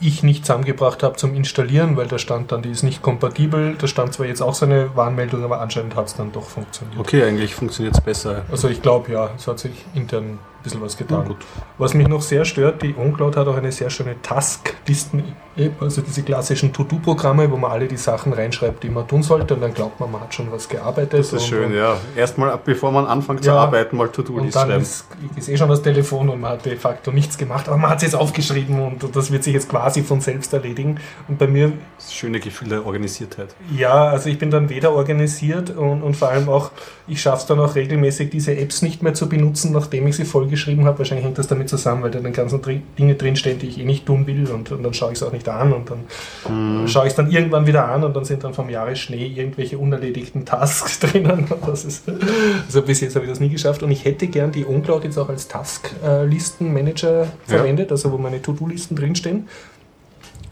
ich 0.02 0.22
nicht 0.22 0.44
zusammengebracht 0.44 1.02
habe 1.02 1.16
zum 1.16 1.34
Installieren, 1.34 1.96
weil 1.96 2.08
da 2.08 2.18
stand 2.18 2.50
dann, 2.50 2.62
die 2.62 2.70
ist 2.70 2.82
nicht 2.82 3.02
kompatibel. 3.02 3.76
Da 3.78 3.86
stand 3.86 4.12
zwar 4.12 4.26
jetzt 4.26 4.42
auch 4.42 4.54
so 4.54 4.66
eine 4.66 4.94
Warnmeldung, 4.96 5.44
aber 5.44 5.60
anscheinend 5.60 5.94
hat 5.94 6.06
es 6.06 6.14
dann 6.14 6.32
doch 6.32 6.44
funktioniert. 6.48 6.98
Okay, 6.98 7.22
eigentlich 7.22 7.54
funktioniert 7.54 7.94
es 7.94 8.00
besser. 8.00 8.42
Also 8.50 8.68
ich 8.68 8.82
glaube 8.82 9.12
ja, 9.12 9.30
es 9.36 9.46
hat 9.46 9.60
sich 9.60 9.72
intern 9.94 10.38
bisschen 10.62 10.80
was 10.80 10.94
Ja, 10.94 10.98
getan. 11.00 11.24
gut. 11.26 11.36
Was 11.78 11.94
mich 11.94 12.08
noch 12.08 12.22
sehr 12.22 12.44
stört, 12.44 12.82
die 12.82 12.94
OnCloud 12.96 13.36
hat 13.36 13.46
auch 13.48 13.56
eine 13.56 13.72
sehr 13.72 13.90
schöne 13.90 14.16
Task-Listen-App, 14.22 15.80
also 15.82 16.00
diese 16.02 16.22
klassischen 16.22 16.72
To-Do-Programme, 16.72 17.50
wo 17.50 17.56
man 17.56 17.70
alle 17.70 17.86
die 17.86 17.96
Sachen 17.96 18.32
reinschreibt, 18.32 18.82
die 18.82 18.88
man 18.88 19.06
tun 19.06 19.22
sollte 19.22 19.54
und 19.54 19.60
dann 19.60 19.74
glaubt 19.74 20.00
man, 20.00 20.10
man 20.10 20.20
hat 20.22 20.34
schon 20.34 20.50
was 20.50 20.68
gearbeitet. 20.68 21.12
Das 21.20 21.32
ist 21.32 21.46
schön, 21.46 21.74
ja. 21.74 21.96
Erstmal, 22.16 22.58
bevor 22.64 22.92
man 22.92 23.06
anfängt 23.06 23.44
zu 23.44 23.50
Ja. 23.50 23.56
arbeiten, 23.58 23.96
mal 23.96 24.08
To-Do-List 24.08 24.54
schreiben. 24.54 24.82
ist, 24.82 25.06
ist 25.36 25.48
eh 25.48 25.56
schon 25.56 25.68
das 25.68 25.82
Telefon 25.82 26.28
und 26.28 26.40
man 26.40 26.52
hat 26.52 26.64
de 26.64 26.76
facto 26.76 27.10
nichts 27.10 27.36
gemacht, 27.38 27.68
aber 27.68 27.76
man 27.78 27.90
hat 27.90 27.98
es 27.98 28.04
jetzt 28.04 28.14
aufgeschrieben 28.14 28.80
und 28.80 29.14
das 29.16 29.30
wird 29.30 29.44
sich 29.44 29.54
jetzt 29.54 29.68
quasi 29.68 30.02
von 30.02 30.20
selbst 30.20 30.52
erledigen. 30.52 30.98
Und 31.28 31.38
bei 31.38 31.46
mir 31.46 31.72
Das 31.98 32.12
schöne 32.14 32.40
Gefühl 32.40 32.68
der 32.68 32.86
Organisiertheit. 32.86 33.54
Ja, 33.76 34.08
also 34.08 34.28
ich 34.28 34.38
bin 34.38 34.50
dann 34.50 34.68
weder 34.68 34.92
organisiert 34.92 35.70
und, 35.70 36.02
und 36.02 36.16
vor 36.16 36.28
allem 36.28 36.48
auch, 36.48 36.70
ich 37.06 37.20
schaffe 37.20 37.38
es 37.38 37.46
dann 37.46 37.60
auch 37.60 37.74
regelmäßig, 37.74 38.30
diese 38.30 38.56
Apps 38.56 38.82
nicht 38.82 39.02
mehr 39.02 39.14
zu 39.14 39.28
benutzen, 39.28 39.72
nachdem 39.72 40.06
ich 40.06 40.16
sie 40.16 40.24
vollgeschrieben 40.52 40.84
habe. 40.84 40.98
Wahrscheinlich 40.98 41.24
hängt 41.24 41.38
das 41.38 41.46
damit 41.48 41.68
zusammen, 41.68 42.02
weil 42.02 42.10
da 42.10 42.20
dann 42.20 42.32
ganzen 42.32 42.60
Dri- 42.60 42.80
Dinge 42.98 43.14
drinstehen, 43.14 43.58
die 43.58 43.68
ich 43.68 43.78
eh 43.80 43.84
nicht 43.84 44.04
tun 44.06 44.26
will 44.26 44.48
und, 44.50 44.70
und 44.70 44.82
dann 44.82 44.92
schaue 44.94 45.12
ich 45.12 45.18
es 45.18 45.22
auch 45.22 45.32
nicht 45.32 45.48
an 45.48 45.72
und 45.72 45.90
dann 45.90 46.88
schaue 46.88 47.04
ich 47.04 47.10
es 47.10 47.14
dann 47.16 47.30
irgendwann 47.30 47.66
wieder 47.66 47.88
an 47.88 48.04
und 48.04 48.14
dann 48.14 48.24
sind 48.24 48.44
dann 48.44 48.52
vom 48.54 48.68
Jahresschnee 48.68 49.26
irgendwelche 49.26 49.78
unerledigten 49.78 50.44
Tasks 50.44 51.00
drinnen. 51.00 51.46
Das 51.66 51.84
ist, 51.84 52.04
also 52.66 52.82
bis 52.82 53.00
jetzt 53.00 53.14
habe 53.16 53.24
ich 53.24 53.30
das 53.30 53.40
nie 53.40 53.48
geschafft 53.48 53.82
und 53.82 53.90
ich 53.90 54.04
hätte 54.04 54.26
gern 54.26 54.52
die 54.52 54.66
OnCloud 54.66 55.04
jetzt 55.04 55.18
auch 55.18 55.28
als 55.28 55.48
Task-Listen-Manager 55.48 57.22
Ja. 57.22 57.26
verwendet, 57.46 57.90
also 57.90 58.12
wo 58.12 58.18
meine 58.18 58.40
To-Do-Listen 58.42 58.94
drinstehen. 58.96 59.48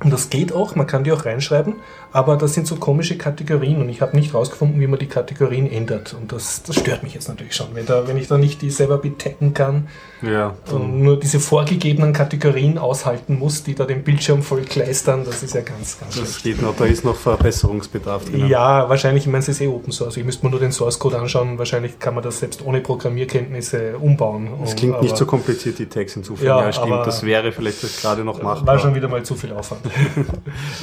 Und 0.03 0.11
das 0.15 0.31
geht 0.31 0.55
auch, 0.55 0.77
man 0.77 0.87
kann 0.87 1.05
die 1.05 1.13
auch 1.13 1.27
reinschreiben, 1.27 1.75
aber 2.13 2.37
das 2.37 2.55
sind 2.55 2.67
so 2.67 2.77
komische 2.77 3.17
Kategorien 3.17 3.81
und 3.81 3.89
ich 3.89 4.01
habe 4.01 4.17
nicht 4.17 4.35
rausgefunden, 4.35 4.81
wie 4.81 4.87
man 4.87 4.99
die 4.99 5.07
Kategorien 5.07 5.71
ändert. 5.71 6.15
Und 6.15 6.33
das, 6.33 6.63
das 6.63 6.77
stört 6.77 7.03
mich 7.03 7.15
jetzt 7.15 7.29
natürlich 7.29 7.55
schon, 7.55 7.69
wenn, 7.75 7.87
da, 7.87 8.07
wenn 8.09 8.17
ich 8.17 8.27
da 8.29 8.39
nicht 8.39 8.63
die 8.63 8.71
selber 8.71 8.99
betecken 8.99 9.55
kann 9.55 9.89
Ja, 10.23 10.55
und 10.73 11.01
nur 11.03 11.19
diese 11.19 11.41
vorgegebenen 11.41 12.13
Kategorien 12.13 12.79
aushalten 12.79 13.39
muss, 13.39 13.63
die 13.63 13.75
da 13.75 13.85
den 13.85 14.03
Bildschirm 14.03 14.43
voll 14.43 14.63
kleistern, 14.63 15.25
das 15.25 15.43
ist 15.43 15.55
ja 15.55 15.61
ganz, 15.61 15.99
ganz 16.01 16.19
das 16.19 16.41
schlecht. 16.41 16.43
geht 16.43 16.63
noch, 16.63 16.77
da 16.77 16.85
ist 16.87 17.05
noch 17.05 17.17
Verbesserungsbedarf 17.17 18.25
drin. 18.25 18.49
Ja, 18.49 18.89
wahrscheinlich, 18.89 19.25
ich 19.25 19.29
meine, 19.31 19.39
es 19.43 19.49
ist 19.49 19.61
eh 19.61 19.69
Open 19.69 19.93
Source. 19.93 20.17
Ich 20.17 20.25
müsste 20.25 20.45
mir 20.45 20.51
nur 20.51 20.61
den 20.61 20.73
Source 20.73 20.99
Code 20.99 21.19
anschauen. 21.19 21.59
Wahrscheinlich 21.59 21.99
kann 21.99 22.15
man 22.15 22.25
das 22.25 22.39
selbst 22.41 22.65
ohne 22.65 22.81
Programmierkenntnisse 22.81 23.97
umbauen. 23.99 24.49
Es 24.65 24.71
Und- 24.71 24.77
klingt 24.79 25.01
nicht 25.03 25.11
aber 25.11 25.19
so 25.19 25.27
kompliziert, 25.27 25.79
die 25.79 25.87
Tags 25.87 26.15
hinzufügen. 26.15 26.47
Ja, 26.49 26.61
Ja, 26.65 26.73
stimmt. 26.73 27.07
Das 27.07 27.23
wäre 27.25 27.53
vielleicht 27.53 27.83
das 27.83 28.01
gerade 28.01 28.25
noch 28.25 28.43
War 28.43 28.57
schon 28.57 28.65
machbar. 28.67 28.95
wieder 28.95 29.09
mal 29.09 29.23
zu 29.23 29.35
viel 29.35 29.53
Aufwand. 29.53 29.83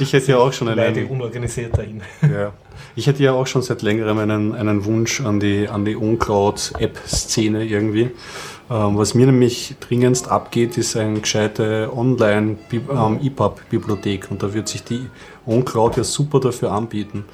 Ich 0.00 0.12
hätte 0.12 0.30
ja 0.32 0.38
auch 0.38 0.52
schon 0.52 0.68
einen, 0.68 0.78
unorganisiert 1.18 1.76
dahin. 1.76 2.00
ja. 2.22 2.52
Ich 2.94 3.08
hätte 3.08 3.22
ja 3.22 3.32
auch 3.32 3.46
schon 3.46 3.60
seit 3.62 3.80
längerem 3.82 4.18
einen, 4.18 4.54
einen 4.54 4.84
Wunsch 4.84 5.20
an 5.20 5.40
die, 5.40 5.68
an 5.68 5.84
die 5.84 5.96
OnCloud-App-Szene 5.96 7.64
irgendwie. 7.64 8.10
Ähm, 8.70 8.96
was 8.96 9.14
mir 9.14 9.26
nämlich 9.26 9.74
dringendst 9.80 10.28
abgeht, 10.28 10.78
ist 10.78 10.96
eine 10.96 11.18
gescheite 11.20 11.90
Online-EPUB-Bibliothek 11.94 14.30
und 14.30 14.42
da 14.42 14.54
wird 14.54 14.68
sich 14.68 14.84
die 14.84 15.06
OnCloud 15.46 15.96
ja 15.96 16.04
super 16.04 16.38
dafür 16.40 16.72
anbieten. 16.72 17.24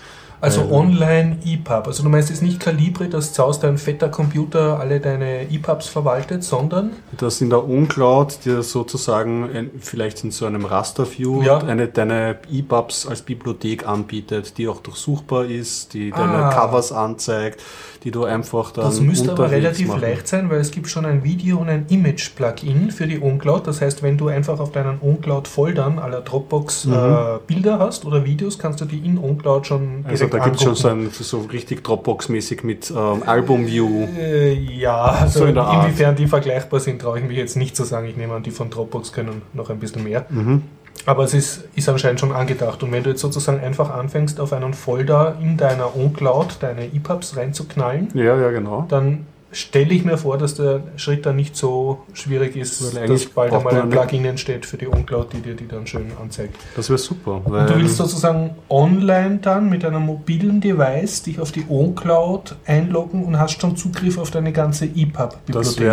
Also 0.44 0.60
Ähm, 0.60 0.72
online 0.72 1.38
EPUB. 1.44 1.86
Also 1.86 2.02
du 2.02 2.08
meinst 2.10 2.28
jetzt 2.28 2.42
nicht 2.42 2.60
Calibre, 2.60 3.08
dass 3.08 3.32
zu 3.32 3.42
Hause 3.42 3.60
dein 3.62 3.78
fetter 3.78 4.08
Computer 4.10 4.78
alle 4.78 5.00
deine 5.00 5.50
EPUBs 5.50 5.88
verwaltet, 5.88 6.44
sondern 6.44 6.90
dass 7.16 7.40
in 7.40 7.48
der 7.50 7.66
OnCloud 7.66 8.44
dir 8.44 8.62
sozusagen 8.62 9.48
ein, 9.54 9.70
vielleicht 9.80 10.22
in 10.22 10.30
so 10.30 10.44
einem 10.46 10.64
Raster-View 10.66 11.42
Ja. 11.42 11.58
eine, 11.58 11.88
deine 11.88 12.36
EPUBs 12.52 13.06
als 13.06 13.22
Bibliothek 13.22 13.88
anbietet, 13.88 14.58
die 14.58 14.68
auch 14.68 14.80
durchsuchbar 14.80 15.46
ist, 15.46 15.94
die 15.94 16.10
deine 16.10 16.44
Ah. 16.46 16.50
Covers 16.50 16.92
anzeigt, 16.92 17.62
die 18.04 18.10
du 18.10 18.24
einfach 18.24 18.70
dann 18.70 18.84
das 18.84 19.00
müsste 19.00 19.32
aber 19.32 19.50
relativ 19.50 19.88
machen. 19.88 20.02
leicht 20.02 20.28
sein, 20.28 20.50
weil 20.50 20.60
es 20.60 20.70
gibt 20.70 20.88
schon 20.88 21.06
ein 21.06 21.24
Video- 21.24 21.56
und 21.58 21.68
ein 21.70 21.86
Image-Plugin 21.88 22.90
für 22.90 23.06
die 23.06 23.18
OnCloud. 23.20 23.66
Das 23.66 23.80
heißt, 23.80 24.02
wenn 24.02 24.18
du 24.18 24.28
einfach 24.28 24.60
auf 24.60 24.72
deinen 24.72 25.00
OnCloud-Foldern 25.00 25.98
aller 25.98 26.20
Dropbox 26.20 26.84
Mhm. 26.84 26.92
äh, 26.92 27.38
Bilder 27.46 27.78
hast 27.78 28.04
oder 28.04 28.24
Videos, 28.24 28.58
kannst 28.58 28.80
du 28.80 28.84
die 28.84 28.98
in 28.98 29.18
OnCloud 29.18 29.66
schon 29.66 30.04
Also 30.06 30.26
da 30.26 30.38
gibt 30.38 30.56
es 30.56 30.62
schon 30.62 30.74
so, 30.74 30.88
ein, 30.88 31.08
so 31.10 31.40
richtig 31.40 31.82
Dropbox-mäßig 31.82 32.62
mit 32.64 32.90
ähm, 32.90 33.22
Album-View. 33.24 34.06
Äh, 34.18 34.52
ja, 34.54 34.96
also 35.02 35.40
So 35.40 35.44
in 35.46 35.56
inwiefern 35.56 36.14
die 36.14 36.26
vergleichbar 36.26 36.80
sind, 36.80 37.00
traue 37.00 37.18
ich 37.20 37.24
mich 37.24 37.38
jetzt 37.38 37.56
nicht 37.56 37.74
zu 37.74 37.84
sagen. 37.84 38.06
Ich 38.06 38.16
nehme 38.16 38.34
an, 38.34 38.42
die 38.42 38.50
von 38.50 38.68
Dropbox 38.70 39.12
können 39.12 39.42
noch 39.54 39.70
ein 39.70 39.78
bisschen 39.78 40.04
mehr. 40.04 40.26
Mhm. 40.28 40.62
Aber 41.06 41.24
es 41.24 41.34
ist, 41.34 41.64
ist 41.74 41.88
anscheinend 41.88 42.20
schon 42.20 42.32
angedacht. 42.32 42.82
Und 42.82 42.92
wenn 42.92 43.02
du 43.02 43.10
jetzt 43.10 43.20
sozusagen 43.20 43.60
einfach 43.60 43.90
anfängst, 43.90 44.40
auf 44.40 44.52
einen 44.52 44.74
Folder 44.74 45.36
in 45.40 45.56
deiner 45.56 45.94
OnCloud 45.96 46.56
deine 46.60 46.86
EPUBs 46.86 47.36
reinzuknallen, 47.36 48.08
Ja, 48.14 48.36
ja, 48.36 48.50
genau. 48.50 48.86
dann 48.88 49.26
stelle 49.54 49.94
ich 49.94 50.04
mir 50.04 50.18
vor, 50.18 50.36
dass 50.38 50.54
der 50.54 50.82
Schritt 50.96 51.24
dann 51.26 51.36
nicht 51.36 51.56
so 51.56 52.02
schwierig 52.12 52.56
ist, 52.56 52.82
Weil 52.82 52.88
dass 52.90 52.98
eigentlich 53.10 53.32
bald 53.32 53.52
einmal 53.52 53.80
ein 53.80 53.88
Plugin 53.90 54.24
entsteht 54.24 54.66
für 54.66 54.76
die 54.76 54.88
OnCloud, 54.88 55.32
die 55.32 55.40
dir 55.40 55.54
die 55.54 55.66
dann 55.68 55.86
schön 55.86 56.06
anzeigt. 56.20 56.56
Das 56.76 56.88
wäre 56.90 56.98
super. 56.98 57.40
Und 57.44 57.52
du 57.70 57.76
willst 57.76 57.96
sozusagen 57.96 58.50
online 58.68 59.38
dann 59.40 59.68
mit 59.70 59.84
einem 59.84 60.02
mobilen 60.02 60.60
Device 60.60 61.22
dich 61.22 61.40
auf 61.40 61.52
die 61.52 61.64
OnCloud 61.68 62.56
einloggen 62.66 63.24
und 63.24 63.38
hast 63.38 63.60
schon 63.60 63.76
Zugriff 63.76 64.18
auf 64.18 64.30
deine 64.30 64.52
ganze 64.52 64.86
das 64.86 64.94
wäre 64.94 65.04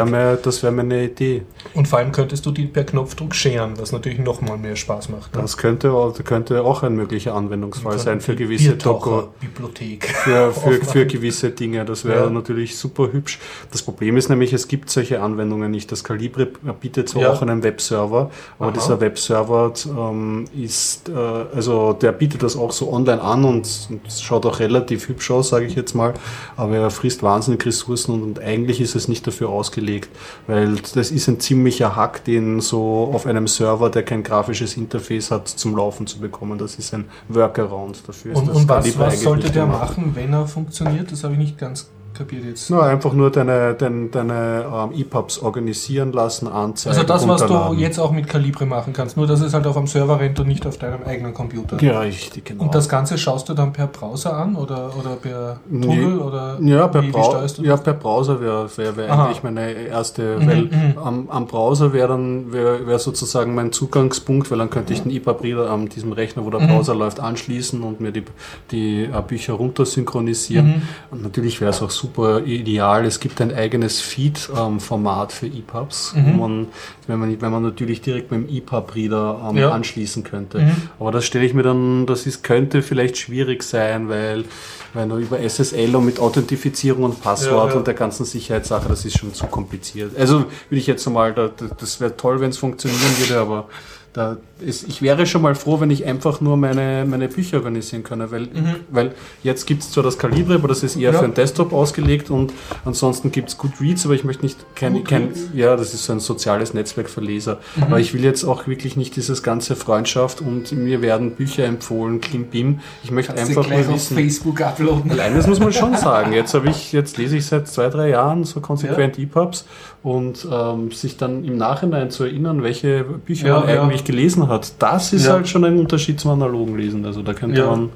EPUB-Bibliothek. 0.02 0.12
mir, 0.12 0.36
das 0.42 0.64
wär 0.64 0.72
meine 0.72 1.04
Idee. 1.06 1.44
Und 1.74 1.88
vor 1.88 2.00
allem 2.00 2.12
könntest 2.12 2.46
du 2.46 2.52
die 2.52 2.66
per 2.66 2.84
Knopfdruck 2.84 3.36
scheren, 3.36 3.74
was 3.80 3.92
natürlich 3.92 4.20
nochmal 4.20 4.58
mehr 4.58 4.76
Spaß 4.76 5.10
macht. 5.10 5.36
ne? 5.36 5.42
Das 5.42 5.58
könnte, 5.58 5.92
auch- 5.94 6.14
könnte 6.24 6.64
auch 6.64 6.84
ein 6.84 6.96
möglicher 6.96 7.36
Anwendungsfall 7.36 8.00
sein 8.00 8.22
für 8.22 8.36
gewisse 8.36 8.76
Doku. 8.76 9.24
Bibliothek. 9.40 10.06
für, 10.06 10.52
für, 10.52 10.74
für 10.84 11.06
gewisse 11.06 11.52
Dinge. 11.52 11.86
Das 11.86 12.06
wäre 12.06 12.26
Ja. 12.26 12.30
natürlich 12.30 12.78
super 12.78 13.12
hübsch. 13.12 13.40
Das 13.72 13.82
Problem 13.82 14.18
ist 14.18 14.30
nämlich, 14.30 14.54
es 14.54 14.68
gibt 14.68 14.90
solche 14.90 15.22
Anwendungen 15.22 15.72
nicht. 15.72 15.92
Das 15.92 16.04
Calibre 16.04 16.48
bietet 16.80 17.10
zwar 17.10 17.24
Ja. 17.24 17.34
auch 17.34 17.42
einen 17.42 17.64
Webserver, 17.64 18.32
aber 18.60 18.70
Aha. 18.70 18.74
dieser 18.74 19.02
Webserver 19.02 19.74
ähm, 19.88 20.46
ist, 20.58 21.10
äh, 21.10 21.14
also 21.14 21.94
der 21.94 22.12
bietet 22.12 22.44
das 22.44 22.56
auch 22.56 22.72
so 22.72 22.92
online 22.92 23.22
an 23.22 23.44
und 23.44 23.68
es 24.08 24.22
schaut 24.22 24.46
auch 24.46 24.60
relativ 24.60 25.08
hübsch 25.08 25.32
aus, 25.32 25.50
sage 25.50 25.66
ich 25.66 25.76
jetzt 25.76 25.94
mal, 25.96 26.14
aber 26.58 26.78
er 26.78 26.90
frisst 26.92 27.24
wahnsinnig 27.24 27.66
Ressourcen 27.66 28.14
und, 28.14 28.24
und 28.24 28.40
eigentlich 28.40 28.82
ist 28.82 28.96
es 28.96 29.08
nicht 29.08 29.26
dafür 29.28 29.50
ausgelegt, 29.50 30.10
weil 30.48 30.76
das 30.94 31.12
ist 31.12 31.28
ein 31.28 31.40
ziemlicher 31.40 31.96
Hack, 31.96 32.24
den 32.26 32.62
so 32.62 33.12
auf 33.14 33.26
einem 33.26 33.48
Server, 33.48 33.90
der 33.90 34.04
kein 34.04 34.24
grafisches 34.24 34.78
Interface 34.78 35.32
hat, 35.32 35.48
zum 35.48 35.76
Laufen 35.76 36.08
zu 36.08 36.20
bekommen. 36.20 36.58
Das 36.58 36.76
ist 36.76 36.94
ein 36.94 37.06
Workaround 37.28 38.08
dafür. 38.08 38.36
Und, 38.36 38.50
und 38.50 38.70
was, 38.70 38.98
was 38.98 39.22
sollte 39.22 39.52
der 39.52 39.66
machen, 39.66 40.12
wenn 40.16 40.34
er 40.34 40.48
funktioniert? 40.48 41.12
Das 41.12 41.24
habe 41.24 41.34
ich 41.34 41.40
nicht 41.40 41.58
ganz 41.58 41.90
kapiert 42.22 42.46
jetzt. 42.46 42.70
Na, 42.70 42.82
einfach 42.82 43.14
nur 43.14 43.32
deine, 43.32 43.74
deine, 43.74 44.08
deine 44.08 44.66
ähm, 44.74 45.00
EPUBs 45.00 45.40
organisieren 45.40 46.12
lassen, 46.12 46.48
anzeigen. 46.48 46.98
Also 46.98 47.08
das, 47.08 47.28
was 47.28 47.46
du 47.46 47.74
jetzt 47.74 48.00
auch 48.00 48.12
mit 48.12 48.28
Calibre 48.28 48.66
machen 48.66 48.94
kannst, 48.94 49.18
nur 49.18 49.28
dass 49.28 49.42
es 49.42 49.54
halt 49.54 49.66
auf 49.68 49.78
am 49.78 49.88
Server 49.88 50.20
rennt 50.20 50.40
und 50.40 50.48
nicht 50.48 50.66
auf 50.68 50.78
deinem 50.78 51.04
eigenen 51.04 51.34
Computer. 51.34 51.82
Ja, 51.82 52.00
richtig, 52.02 52.46
genau. 52.46 52.64
Und 52.64 52.76
das 52.76 52.88
Ganze 52.90 53.18
schaust 53.18 53.50
du 53.50 53.54
dann 53.54 53.74
per 53.74 53.88
Browser 53.88 54.36
an 54.36 54.56
oder, 54.56 54.92
oder 55.00 55.16
per 55.16 55.60
Nee. 55.70 55.86
Tunnel 55.88 56.20
oder 56.20 56.58
ja, 56.62 56.88
per, 56.88 57.02
wie, 57.04 57.12
Brau 57.12 57.24
steuerst 57.24 57.58
du 57.58 57.64
ja, 57.64 57.78
per 57.78 57.94
Browser 57.94 58.40
wäre 58.42 58.70
wär, 58.78 58.98
wär 58.98 59.12
eigentlich 59.12 59.44
meine 59.44 59.72
erste, 59.72 60.22
Mhm, 60.40 60.48
weil 60.48 60.62
mhm. 60.64 60.98
am, 61.04 61.30
am 61.30 61.48
Browser 61.48 61.94
wäre 61.94 62.10
dann 62.10 62.52
wär, 62.54 62.86
wär 62.86 63.00
sozusagen 63.00 63.56
mein 63.56 63.72
Zugangspunkt, 63.72 64.52
weil 64.52 64.60
dann 64.60 64.70
könnte 64.70 64.94
ich 64.94 65.02
den 65.04 65.12
EPUB-Reader 65.12 65.70
an 65.70 65.90
diesem 65.90 66.12
Rechner, 66.12 66.46
wo 66.46 66.50
der 66.50 66.60
Mhm. 66.62 66.68
Browser 66.68 66.96
läuft, 66.96 67.20
anschließen 67.20 67.82
und 67.82 68.00
mir 68.00 68.12
die, 68.12 68.24
die 68.72 69.04
äh, 69.04 69.22
Bücher 69.28 69.54
runtersynchronisieren. 69.54 70.68
Mhm. 70.68 70.82
Und 71.12 71.24
natürlich 71.24 71.60
wäre 71.62 71.72
es 71.72 71.82
auch 71.82 71.90
super 71.90 72.11
ideal. 72.18 73.06
Es 73.06 73.20
gibt 73.20 73.40
ein 73.42 73.54
eigenes 73.54 74.00
Feed-Format 74.02 75.32
für 75.32 75.48
EPUBs, 75.48 76.14
Mhm. 76.16 76.26
wo 76.26 76.48
man, 76.48 76.68
wenn 77.08 77.20
man, 77.20 77.42
wenn 77.42 77.52
man 77.52 77.64
natürlich 77.64 78.02
direkt 78.02 78.32
mit 78.32 78.50
dem 78.50 78.56
EPUB-Reader 78.56 79.48
ähm, 79.50 79.58
Ja. 79.58 79.72
anschließen 79.72 80.24
könnte. 80.24 80.60
Mhm. 80.60 80.76
Aber 81.00 81.12
das 81.12 81.26
stelle 81.26 81.46
ich 81.46 81.54
mir 81.54 81.64
dann, 81.64 82.06
das 82.06 82.26
ist, 82.26 82.44
könnte 82.44 82.82
vielleicht 82.82 83.18
schwierig 83.18 83.64
sein, 83.64 84.10
weil, 84.10 84.46
weil 84.94 85.06
nur 85.08 85.18
über 85.18 85.40
SSL 85.40 85.96
und 85.96 86.06
mit 86.06 86.20
Authentifizierung 86.20 87.04
und 87.04 87.22
Passwort 87.22 87.68
Ja, 87.68 87.72
ja. 87.74 87.78
und 87.78 87.88
der 87.88 87.94
ganzen 87.94 88.26
Sicherheitssache, 88.26 88.88
das 88.90 89.06
ist 89.06 89.18
schon 89.18 89.34
zu 89.34 89.48
kompliziert. 89.48 90.18
Also 90.18 90.40
würde 90.40 90.80
ich 90.80 90.88
jetzt 90.88 91.08
mal, 91.10 91.34
da, 91.34 91.48
da- 91.56 91.68
das 91.80 92.00
wäre 92.02 92.16
toll, 92.18 92.40
wenn 92.42 92.50
es 92.50 92.58
funktionieren 92.58 93.02
würde, 93.20 93.40
aber 93.40 93.68
da 94.14 94.38
ist, 94.60 94.88
ich 94.88 95.02
wäre 95.02 95.26
schon 95.26 95.42
mal 95.42 95.56
froh, 95.56 95.80
wenn 95.80 95.90
ich 95.90 96.06
einfach 96.06 96.42
nur 96.42 96.58
meine, 96.58 97.06
meine 97.10 97.28
Bücher 97.30 97.58
organisieren 97.58 98.04
könne, 98.04 98.30
weil, 98.30 98.50
weil 98.92 99.12
jetzt 99.42 99.66
gibt 99.66 99.82
es 99.84 99.92
zwar 99.92 100.04
das 100.04 100.18
Kalibre, 100.20 100.56
aber 100.56 100.68
das 100.68 100.84
ist 100.84 100.96
eher 100.98 101.10
Mhm. 101.12 101.14
Ja. 101.14 101.20
für 101.20 101.26
einen 101.26 101.34
Desktop 101.34 101.72
ausgelegt 101.74 102.30
und 102.30 102.52
ansonsten 102.86 103.32
gibt 103.32 103.50
es 103.50 103.58
Goodreads, 103.58 104.06
aber 104.06 104.14
ich 104.14 104.24
möchte 104.24 104.44
nicht 104.44 104.58
kein, 104.76 105.04
kein, 105.06 105.30
ja, 105.54 105.76
das 105.78 105.94
ist 105.94 106.06
so 106.06 106.14
ein 106.14 106.20
soziales 106.20 106.74
Netzwerk 106.74 107.10
für 107.10 107.22
Leser. 107.22 107.60
Mhm. 107.78 107.84
Aber 107.84 108.00
ich 108.00 108.14
will 108.14 108.24
jetzt 108.24 108.44
auch 108.44 108.68
wirklich 108.68 108.98
nicht 108.98 109.16
dieses 109.16 109.44
ganze 109.44 109.76
Freundschaft 109.76 110.42
und 110.42 110.72
mir 110.74 111.02
werden 111.02 111.32
Bücher 111.32 111.64
empfohlen, 111.66 112.20
Klimbim. 112.22 112.82
Ich 113.04 113.12
möchte 113.12 113.34
Kannst 113.34 113.50
einfach 113.50 113.66
gleich 113.66 113.86
nur 113.86 113.96
auf 113.96 114.02
wissen. 114.02 114.16
Facebook 114.18 114.62
uploaden. 114.62 115.10
Weil 115.12 115.22
eines 115.22 115.48
muss 115.48 115.60
man 115.60 115.72
schon 115.74 115.96
sagen. 115.96 116.34
Jetzt 116.34 116.54
habe 116.54 116.70
ich, 116.70 116.92
jetzt 116.92 117.18
lese 117.18 117.38
ich 117.38 117.46
seit 117.46 117.68
zwei, 117.68 117.88
drei 117.88 118.10
Jahren 118.10 118.44
so 118.44 118.60
konsequent 118.60 119.18
EPUBs 119.18 119.66
und 120.04 120.48
ähm, 120.52 120.92
sich 120.92 121.18
dann 121.18 121.44
im 121.46 121.58
Nachhinein 121.58 122.12
zu 122.12 122.24
erinnern, 122.26 122.62
welche 122.64 123.04
Bücher 123.04 123.48
Ja, 123.48 123.60
man 123.62 123.70
ja. 123.70 123.84
Eigentlich 124.02 124.06
gelesen 124.06 124.48
hat, 124.48 124.74
das 124.80 125.14
ist 125.14 125.26
Ja. 125.26 125.34
halt 125.34 125.48
schon 125.48 125.64
ein 125.66 125.78
Unterschied 125.80 126.20
zum 126.20 126.32
analogen 126.32 126.78
Lesen. 126.78 127.06
Also 127.06 127.22
da 127.22 127.34
könnte 127.34 127.60
Ja. 127.60 127.68
man, 127.68 127.90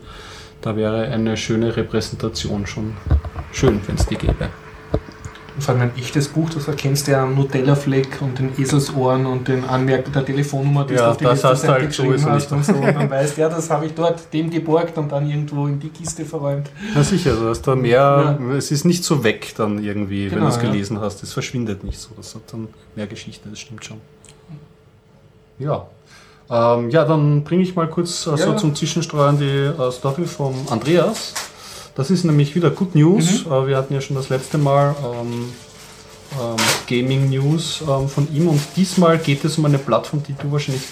da 0.62 0.76
wäre 0.76 1.08
eine 1.08 1.38
schöne 1.38 1.76
Repräsentation 1.76 2.66
schon 2.68 2.94
schön, 3.52 3.80
wenn 3.88 3.96
es 3.96 4.06
die 4.06 4.16
gäbe. 4.16 4.50
Vor 5.58 5.74
allem 5.74 5.84
ein 5.84 5.92
echtes 5.98 6.28
Buch, 6.28 6.50
das 6.50 6.68
erkennst 6.68 7.08
du 7.08 7.12
ja 7.12 7.24
am 7.24 7.34
Nutella-Fleck 7.36 8.22
und 8.22 8.38
den 8.40 8.52
Eselsohren 8.60 9.26
und 9.26 9.48
den 9.48 9.64
Anmerkungen 9.64 10.12
der 10.12 10.26
Telefonnummer, 10.26 10.84
die 10.84 10.96
Ja, 10.96 11.06
du 11.06 11.12
auf 11.12 11.18
die 11.18 11.24
das 11.24 11.34
letzte 11.44 11.48
hast 11.50 11.62
du 11.64 11.68
Seite 11.68 11.80
halt 11.80 11.88
geschrieben 11.92 12.12
sowieso 12.18 12.30
hast 12.32 12.52
und 12.52 12.66
so. 12.66 12.74
Und 12.74 12.84
dann 12.94 13.10
weißt 13.10 13.38
du, 13.38 13.42
ja, 13.42 13.48
das 13.48 13.70
habe 13.70 13.86
ich 13.86 13.94
dort 13.94 14.34
dem 14.34 14.50
geborgt 14.50 14.98
und 14.98 15.10
dann 15.14 15.30
irgendwo 15.30 15.66
in 15.68 15.80
die 15.80 15.88
Kiste 15.88 16.26
verräumt. 16.26 16.70
Na 16.94 17.02
sicher, 17.04 17.36
du 17.38 17.48
hast 17.48 17.62
da 17.62 17.74
mehr, 17.74 18.38
es 18.58 18.70
ist 18.70 18.84
nicht 18.84 19.06
so 19.06 19.24
weg 19.24 19.54
dann 19.56 19.82
irgendwie, 19.82 20.26
wenn 20.26 20.40
Genau, 20.40 20.50
du 20.50 20.56
es 20.58 20.62
ja. 20.62 20.70
gelesen 20.70 21.00
hast. 21.00 21.24
Es 21.24 21.32
verschwindet 21.32 21.86
nicht 21.86 22.00
so. 22.02 22.10
Das 22.18 22.36
hat 22.36 22.42
dann 22.52 22.68
mehr 22.98 23.08
Geschichte, 23.08 23.48
das 23.50 23.60
stimmt 23.60 23.86
schon. 23.86 24.02
Ja. 25.58 25.86
Ähm, 26.50 26.90
ja, 26.92 27.06
dann 27.06 27.44
bringe 27.44 27.64
ich 27.64 27.76
mal 27.76 27.88
kurz 27.88 28.28
äh, 28.28 28.38
so 28.38 28.52
Ja. 28.52 28.58
zum 28.58 28.76
Zwischenstreuen 28.76 29.38
die 29.40 29.46
äh, 29.46 29.92
Story 29.92 30.26
vom 30.26 30.54
Andreas. 30.70 31.34
Das 31.96 32.12
ist 32.12 32.24
nämlich 32.24 32.56
wieder 32.56 32.70
Good 32.70 32.94
News. 32.96 33.46
Mhm. 33.46 33.52
Äh, 33.52 33.68
wir 33.68 33.78
hatten 33.78 33.94
ja 33.94 34.02
schon 34.02 34.16
das 34.16 34.30
letzte 34.30 34.58
Mal 34.58 34.96
ähm, 35.04 35.52
ähm, 36.40 36.56
Gaming 36.88 37.30
News 37.30 37.82
ähm, 37.88 38.08
von 38.10 38.28
ihm 38.34 38.48
und 38.50 38.62
diesmal 38.76 39.18
geht 39.18 39.44
es 39.46 39.58
um 39.58 39.66
eine 39.66 39.78
Plattform, 39.78 40.22
die 40.24 40.34
du 40.34 40.52
wahrscheinlich 40.52 40.84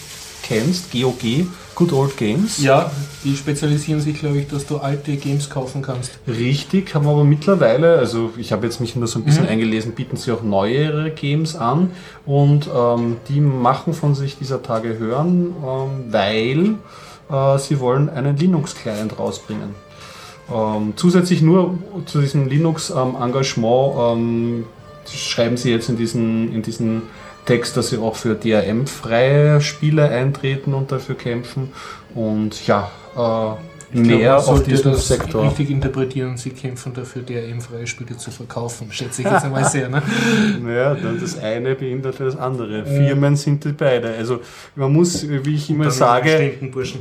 kennst, 0.43 0.91
GOG, 0.91 1.47
Good 1.73 1.91
Old 1.93 2.17
Games. 2.17 2.61
Ja, 2.61 2.91
die 3.23 3.35
spezialisieren 3.35 3.99
sich, 4.01 4.19
glaube 4.19 4.37
ich, 4.37 4.47
dass 4.47 4.67
du 4.67 4.77
alte 4.77 5.15
Games 5.15 5.49
kaufen 5.49 5.81
kannst. 5.81 6.19
Richtig, 6.27 6.93
haben 6.93 7.07
aber 7.07 7.23
mittlerweile, 7.23 7.97
also 7.97 8.31
ich 8.37 8.51
habe 8.51 8.65
jetzt 8.67 8.79
mich 8.79 8.95
nur 8.95 9.07
so 9.07 9.17
ein 9.19 9.25
bisschen 9.25 9.45
Mhm. 9.45 9.49
eingelesen, 9.49 9.93
bieten 9.93 10.17
sie 10.17 10.31
auch 10.31 10.43
neuere 10.43 11.09
Games 11.11 11.55
an 11.55 11.89
und 12.27 12.69
ähm, 12.75 13.15
die 13.29 13.39
machen 13.41 13.93
von 13.93 14.13
sich 14.13 14.37
dieser 14.37 14.61
Tage 14.61 14.97
hören, 14.99 15.55
ähm, 15.65 15.89
weil 16.11 16.75
äh, 17.31 17.57
sie 17.57 17.79
wollen 17.79 18.09
einen 18.09 18.37
Linux-Client 18.37 19.17
rausbringen. 19.17 19.69
Ähm, 20.53 20.93
zusätzlich 20.97 21.41
nur 21.41 21.79
zu 22.05 22.19
diesem 22.21 22.49
Linux-Engagement 22.49 23.93
ähm, 23.97 24.65
schreiben 25.09 25.57
sie 25.57 25.71
jetzt 25.71 25.89
in 25.89 25.97
diesen, 25.97 26.53
in 26.53 26.61
diesen 26.61 27.03
Text, 27.45 27.77
dass 27.77 27.89
sie 27.89 27.97
auch 27.97 28.15
für 28.15 28.35
DRM-freie 28.35 29.61
Spiele 29.61 30.09
eintreten 30.09 30.73
und 30.73 30.91
dafür 30.91 31.15
kämpfen. 31.15 31.73
Und 32.15 32.65
ja, 32.67 32.91
äh, 33.15 33.72
mehr 33.95 34.17
glaube, 34.37 34.47
auf 34.47 34.63
diesem 34.63 34.91
das 34.91 35.07
Sektor. 35.07 35.45
richtig 35.45 35.69
interpretieren, 35.69 36.37
sie 36.37 36.49
kämpfen 36.51 36.93
dafür, 36.93 37.21
DRM-freie 37.21 37.87
Spiele 37.87 38.17
zu 38.17 38.31
verkaufen. 38.31 38.87
Schätze 38.91 39.21
ich 39.21 39.27
jetzt 39.29 39.45
einmal 39.45 39.65
sehr. 39.69 39.89
Ne? 39.89 40.01
Naja, 40.63 40.95
dann 40.95 41.19
das 41.19 41.37
eine 41.39 41.75
behindert 41.75 42.19
das 42.19 42.35
andere. 42.37 42.85
Firmen 42.85 43.35
sind 43.35 43.63
die 43.65 43.71
beide. 43.71 44.09
Also 44.17 44.39
man 44.75 44.91
muss, 44.93 45.27
wie 45.27 45.55
ich 45.55 45.69
immer 45.69 45.89
sage, 45.91 46.53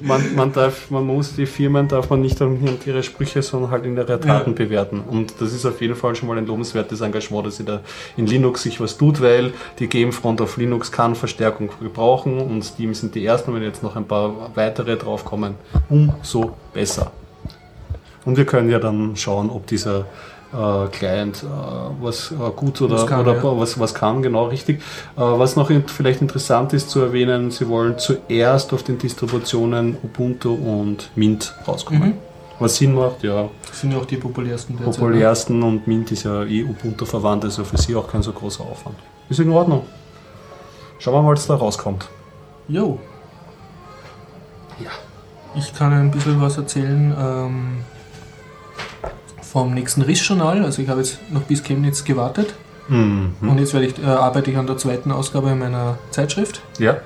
man, 0.02 0.34
man, 0.34 0.52
darf, 0.52 0.90
man 0.90 1.06
muss 1.06 1.34
die 1.34 1.46
Firmen 1.46 1.88
darf 1.88 2.10
man 2.10 2.20
nicht 2.20 2.40
anhand 2.42 2.86
ihrer 2.86 3.02
Sprüche, 3.02 3.42
sondern 3.42 3.70
halt 3.70 3.84
in 3.84 3.96
ihre 3.96 4.20
Taten 4.20 4.50
Ja. 4.50 4.56
bewerten. 4.56 5.00
Und 5.00 5.34
das 5.40 5.52
ist 5.52 5.64
auf 5.66 5.80
jeden 5.80 5.94
Fall 5.96 6.14
schon 6.14 6.28
mal 6.28 6.38
ein 6.38 6.46
lobenswertes 6.46 7.00
Engagement, 7.00 7.46
dass 7.46 7.56
sie 7.56 7.64
da 7.64 7.80
in 8.16 8.26
Linux 8.26 8.62
sich 8.62 8.80
was 8.80 8.96
tut, 8.98 9.20
weil 9.20 9.52
die 9.78 9.86
Gamefront 9.88 10.40
auf 10.40 10.56
Linux 10.56 10.90
kann 10.92 11.14
Verstärkung 11.14 11.70
gebrauchen 11.80 12.38
und 12.38 12.62
Steam 12.64 12.94
sind 12.94 13.14
die 13.14 13.24
ersten, 13.24 13.54
wenn 13.54 13.62
jetzt 13.62 13.82
noch 13.82 13.96
ein 13.96 14.04
paar 14.06 14.50
weitere 14.54 14.96
draufkommen, 14.96 15.54
umso 15.88 16.56
besser. 16.72 17.12
Und 18.24 18.36
wir 18.36 18.46
können 18.46 18.70
ja 18.70 18.78
dann 18.78 19.16
schauen, 19.16 19.50
ob 19.50 19.66
dieser 19.66 20.06
äh, 20.52 20.86
Client 20.92 21.42
äh, 21.42 21.46
was 22.00 22.30
äh, 22.30 22.34
gut 22.54 22.80
oder, 22.82 22.96
Was 22.96 23.06
kann, 23.06 23.20
oder 23.20 23.36
ja. 23.36 23.42
was, 23.42 23.78
was 23.80 23.94
kann, 23.94 24.22
genau 24.22 24.46
richtig. 24.46 24.80
Äh, 25.16 25.20
was 25.20 25.56
noch 25.56 25.70
in, 25.70 25.88
vielleicht 25.88 26.20
interessant 26.20 26.72
ist 26.72 26.90
zu 26.90 27.00
erwähnen, 27.00 27.50
sie 27.50 27.68
wollen 27.68 27.98
zuerst 27.98 28.72
auf 28.72 28.82
den 28.82 28.98
Distributionen 28.98 29.96
Ubuntu 30.02 30.54
und 30.54 31.10
Mint 31.16 31.54
rauskommen. 31.66 32.10
Mhm. 32.10 32.14
Was 32.58 32.76
Sinn 32.76 32.94
macht, 32.94 33.24
ja, 33.24 33.48
Das 33.66 33.80
sind 33.80 33.92
ja 33.92 33.98
auch 33.98 34.04
die 34.04 34.16
populärsten 34.18 34.76
derzeit. 34.76 34.94
ne? 34.94 35.00
populärsten 35.00 35.62
und 35.64 35.86
Mint 35.88 36.12
ist 36.12 36.22
ja 36.24 36.44
eh 36.44 36.62
Ubuntu 36.62 37.06
verwandt, 37.06 37.44
also 37.44 37.64
für 37.64 37.76
sie 37.78 37.96
auch 37.96 38.06
kein 38.06 38.22
so 38.22 38.32
großer 38.32 38.62
Aufwand. 38.62 38.96
Ist 39.28 39.40
in 39.40 39.50
Ordnung. 39.50 39.84
Schauen 40.98 41.14
wir 41.14 41.22
mal, 41.22 41.32
was 41.32 41.46
da 41.46 41.56
rauskommt. 41.56 42.08
Jo. 42.68 43.00
Ich 45.54 45.74
kann 45.74 45.92
ein 45.92 46.10
bisschen 46.10 46.40
was 46.40 46.56
erzählen 46.56 47.14
ähm, 47.18 47.78
vom 49.42 49.74
nächsten 49.74 50.02
RIS-Journal. 50.02 50.64
Also 50.64 50.82
ich 50.82 50.88
habe 50.88 51.00
jetzt 51.00 51.18
noch 51.30 51.42
bis 51.42 51.62
Chemnitz 51.62 52.04
gewartet 52.04 52.54
Mhm. 52.88 53.34
und 53.42 53.58
jetzt 53.58 53.72
ich, 53.74 53.96
äh, 54.02 54.06
arbeite 54.06 54.50
ich 54.50 54.56
an 54.56 54.66
der 54.66 54.76
zweiten 54.76 55.12
Ausgabe 55.12 55.54
meiner 55.54 55.98
Zeitschrift. 56.10 56.62
Ja. 56.78 56.96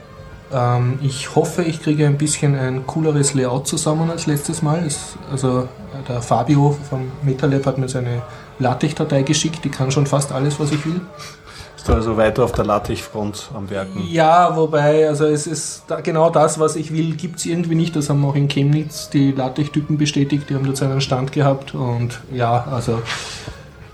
Ähm, 0.50 0.98
ich 1.02 1.34
hoffe, 1.36 1.62
ich 1.62 1.82
kriege 1.82 2.06
ein 2.06 2.16
bisschen 2.16 2.54
ein 2.58 2.86
cooleres 2.86 3.34
Layout 3.34 3.68
zusammen 3.68 4.10
als 4.10 4.26
letztes 4.26 4.62
Mal. 4.62 4.82
Es, 4.86 5.16
also 5.30 5.60
äh, 5.60 6.08
der 6.08 6.22
Fabio 6.22 6.76
vom 6.88 7.10
MetaLab 7.22 7.66
hat 7.66 7.76
mir 7.78 7.88
seine 7.90 8.22
LaTeX-Datei 8.58 9.22
geschickt, 9.22 9.64
die 9.64 9.68
kann 9.68 9.90
schon 9.90 10.06
fast 10.06 10.32
alles, 10.32 10.58
was 10.58 10.72
ich 10.72 10.84
will. 10.86 11.00
Bist 11.86 11.96
also 11.96 12.16
weiter 12.16 12.42
auf 12.42 12.50
der 12.50 12.64
LaTeX-Front 12.64 13.50
am 13.54 13.70
Werken? 13.70 14.02
Ja, 14.10 14.56
wobei, 14.56 15.08
also 15.08 15.26
es 15.26 15.46
ist 15.46 15.84
da, 15.86 16.00
genau 16.00 16.30
das, 16.30 16.58
was 16.58 16.74
ich 16.74 16.92
will, 16.92 17.14
gibt 17.14 17.38
es 17.38 17.46
irgendwie 17.46 17.76
nicht. 17.76 17.94
Das 17.94 18.10
haben 18.10 18.24
auch 18.24 18.34
in 18.34 18.48
Chemnitz 18.48 19.08
die 19.08 19.30
LaTeX-Typen 19.30 19.96
bestätigt, 19.96 20.50
die 20.50 20.56
haben 20.56 20.64
dort 20.64 20.76
seinen 20.78 21.00
Stand 21.00 21.30
gehabt 21.30 21.74
und 21.74 22.20
ja, 22.32 22.66
also 22.72 23.02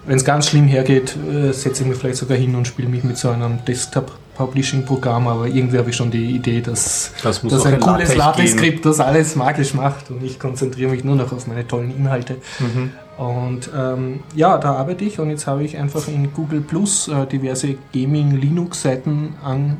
wenn 0.07 0.17
es 0.17 0.25
ganz 0.25 0.49
schlimm 0.49 0.67
hergeht, 0.67 1.17
äh, 1.31 1.53
setze 1.53 1.83
ich 1.83 1.89
mich 1.91 1.99
vielleicht 1.99 2.17
sogar 2.17 2.39
hin 2.39 2.55
und 2.55 2.67
spiele 2.67 2.89
mich 2.89 3.05
mit 3.05 3.19
so 3.19 3.29
einem 3.29 3.63
Desktop-Publishing-Programm, 3.67 5.29
aber 5.29 5.47
irgendwie 5.47 5.77
habe 5.77 5.91
ich 5.91 5.97
schon 5.97 6.11
die 6.11 6.35
Idee, 6.35 6.63
dass 6.63 7.13
Das 7.23 7.43
muss 7.43 7.53
das 7.53 7.63
auch 7.63 7.67
ein 7.67 7.75
in 7.75 7.81
cooles 7.81 8.17
LaTeX 8.17 8.55
LaTeX-Skript 8.55 8.87
das 8.87 9.01
alles 9.01 9.37
magisch 9.37 9.75
macht 9.75 10.11
und 10.11 10.25
ich 10.25 10.39
konzentriere 10.39 10.91
mich 10.91 11.05
nur 11.05 11.17
noch 11.17 11.31
auf 11.31 11.47
meine 11.47 11.69
tollen 11.69 11.95
Inhalte. 11.95 12.37
Mhm. 12.59 12.93
Und 13.19 13.71
ähm, 13.76 14.21
ja, 14.35 14.57
da 14.57 14.73
arbeite 14.75 15.04
ich 15.04 15.21
und 15.21 15.28
jetzt 15.28 15.47
habe 15.47 15.62
ich 15.62 15.76
einfach 15.76 16.09
in 16.09 16.33
Google 16.33 16.62
Plus 16.62 17.09
äh, 17.09 17.26
diverse 17.26 17.76
Gaming-Linux-Seiten 17.92 19.35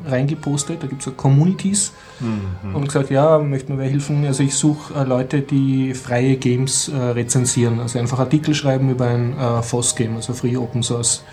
reingepostet. 0.07 0.83
Da 0.83 0.87
gibt 0.87 1.01
es 1.01 1.05
so 1.05 1.11
Communities 1.11 1.93
Mhm. 2.19 2.75
und 2.75 2.85
gesagt, 2.85 3.09
ja, 3.09 3.39
möchten 3.39 3.77
wir 3.77 3.85
helfen. 3.85 4.25
Also 4.25 4.43
ich 4.43 4.55
suche 4.55 4.93
äh, 4.93 5.03
Leute, 5.03 5.41
die 5.41 5.93
freie 5.93 6.37
Games 6.37 6.87
äh, 6.89 6.95
rezensieren. 6.95 7.79
Also 7.79 7.99
einfach 7.99 8.19
Artikel 8.19 8.53
schreiben 8.53 8.89
über 8.89 9.07
ein 9.07 9.37
äh, 9.37 9.61
FOSS-Game, 9.61 10.15
also 10.15 10.33
Free 10.33 10.55
Open 10.55 10.83
Source 10.83 11.23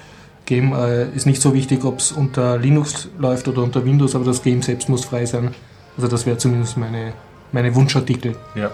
Game. 0.47 0.73
Äh, 0.73 1.11
ist 1.14 1.26
nicht 1.26 1.42
so 1.42 1.54
wichtig, 1.54 1.85
ob 1.85 1.99
es 1.99 2.12
unter 2.12 2.58
Linux 2.58 3.08
läuft 3.19 3.47
oder 3.47 3.63
unter 3.63 3.84
Windows, 3.84 4.15
aber 4.15 4.25
das 4.25 4.43
Game 4.43 4.63
selbst 4.63 4.89
muss 4.89 5.04
frei 5.04 5.26
sein. 5.26 5.50
Also 5.97 6.08
das 6.08 6.25
wäre 6.26 6.39
zumindest 6.39 6.76
meine, 6.76 7.13
meine 7.52 7.75
Wunschartikel. 7.75 8.34
Ja. 8.54 8.71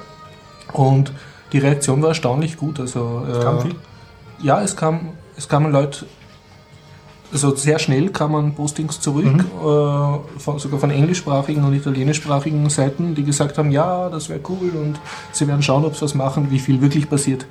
Und 0.73 1.13
die 1.53 1.59
Reaktion 1.59 2.03
war 2.03 2.11
erstaunlich 2.11 2.57
gut. 2.57 2.81
Also, 2.81 3.23
äh, 3.29 3.43
Kam 3.43 3.61
viel? 3.61 3.75
Ja, 4.43 4.61
es, 4.63 4.77
kam, 4.77 5.11
es 5.37 5.49
kamen 5.49 5.73
Leute, 5.73 6.07
also 7.33 7.55
sehr 7.57 7.79
schnell 7.79 8.11
kamen 8.11 8.55
Postings 8.55 9.01
zurück, 9.01 9.25
Mhm. 9.27 9.41
äh, 9.41 10.39
von, 10.39 10.59
sogar 10.59 10.79
von 10.79 10.91
englischsprachigen 10.91 11.65
und 11.65 11.75
italienischsprachigen 11.75 12.69
Seiten, 12.71 13.15
die 13.15 13.25
gesagt 13.25 13.59
haben, 13.59 13.71
ja, 13.71 14.09
das 14.09 14.29
wäre 14.29 14.41
cool 14.49 14.71
und 14.71 15.01
sie 15.33 15.47
werden 15.49 15.63
schauen, 15.63 15.85
ob 15.85 15.97
sie 15.97 16.03
was 16.03 16.15
machen. 16.15 16.51
Wie 16.51 16.59
viel 16.59 16.81
wirklich 16.81 17.09
passiert, 17.11 17.47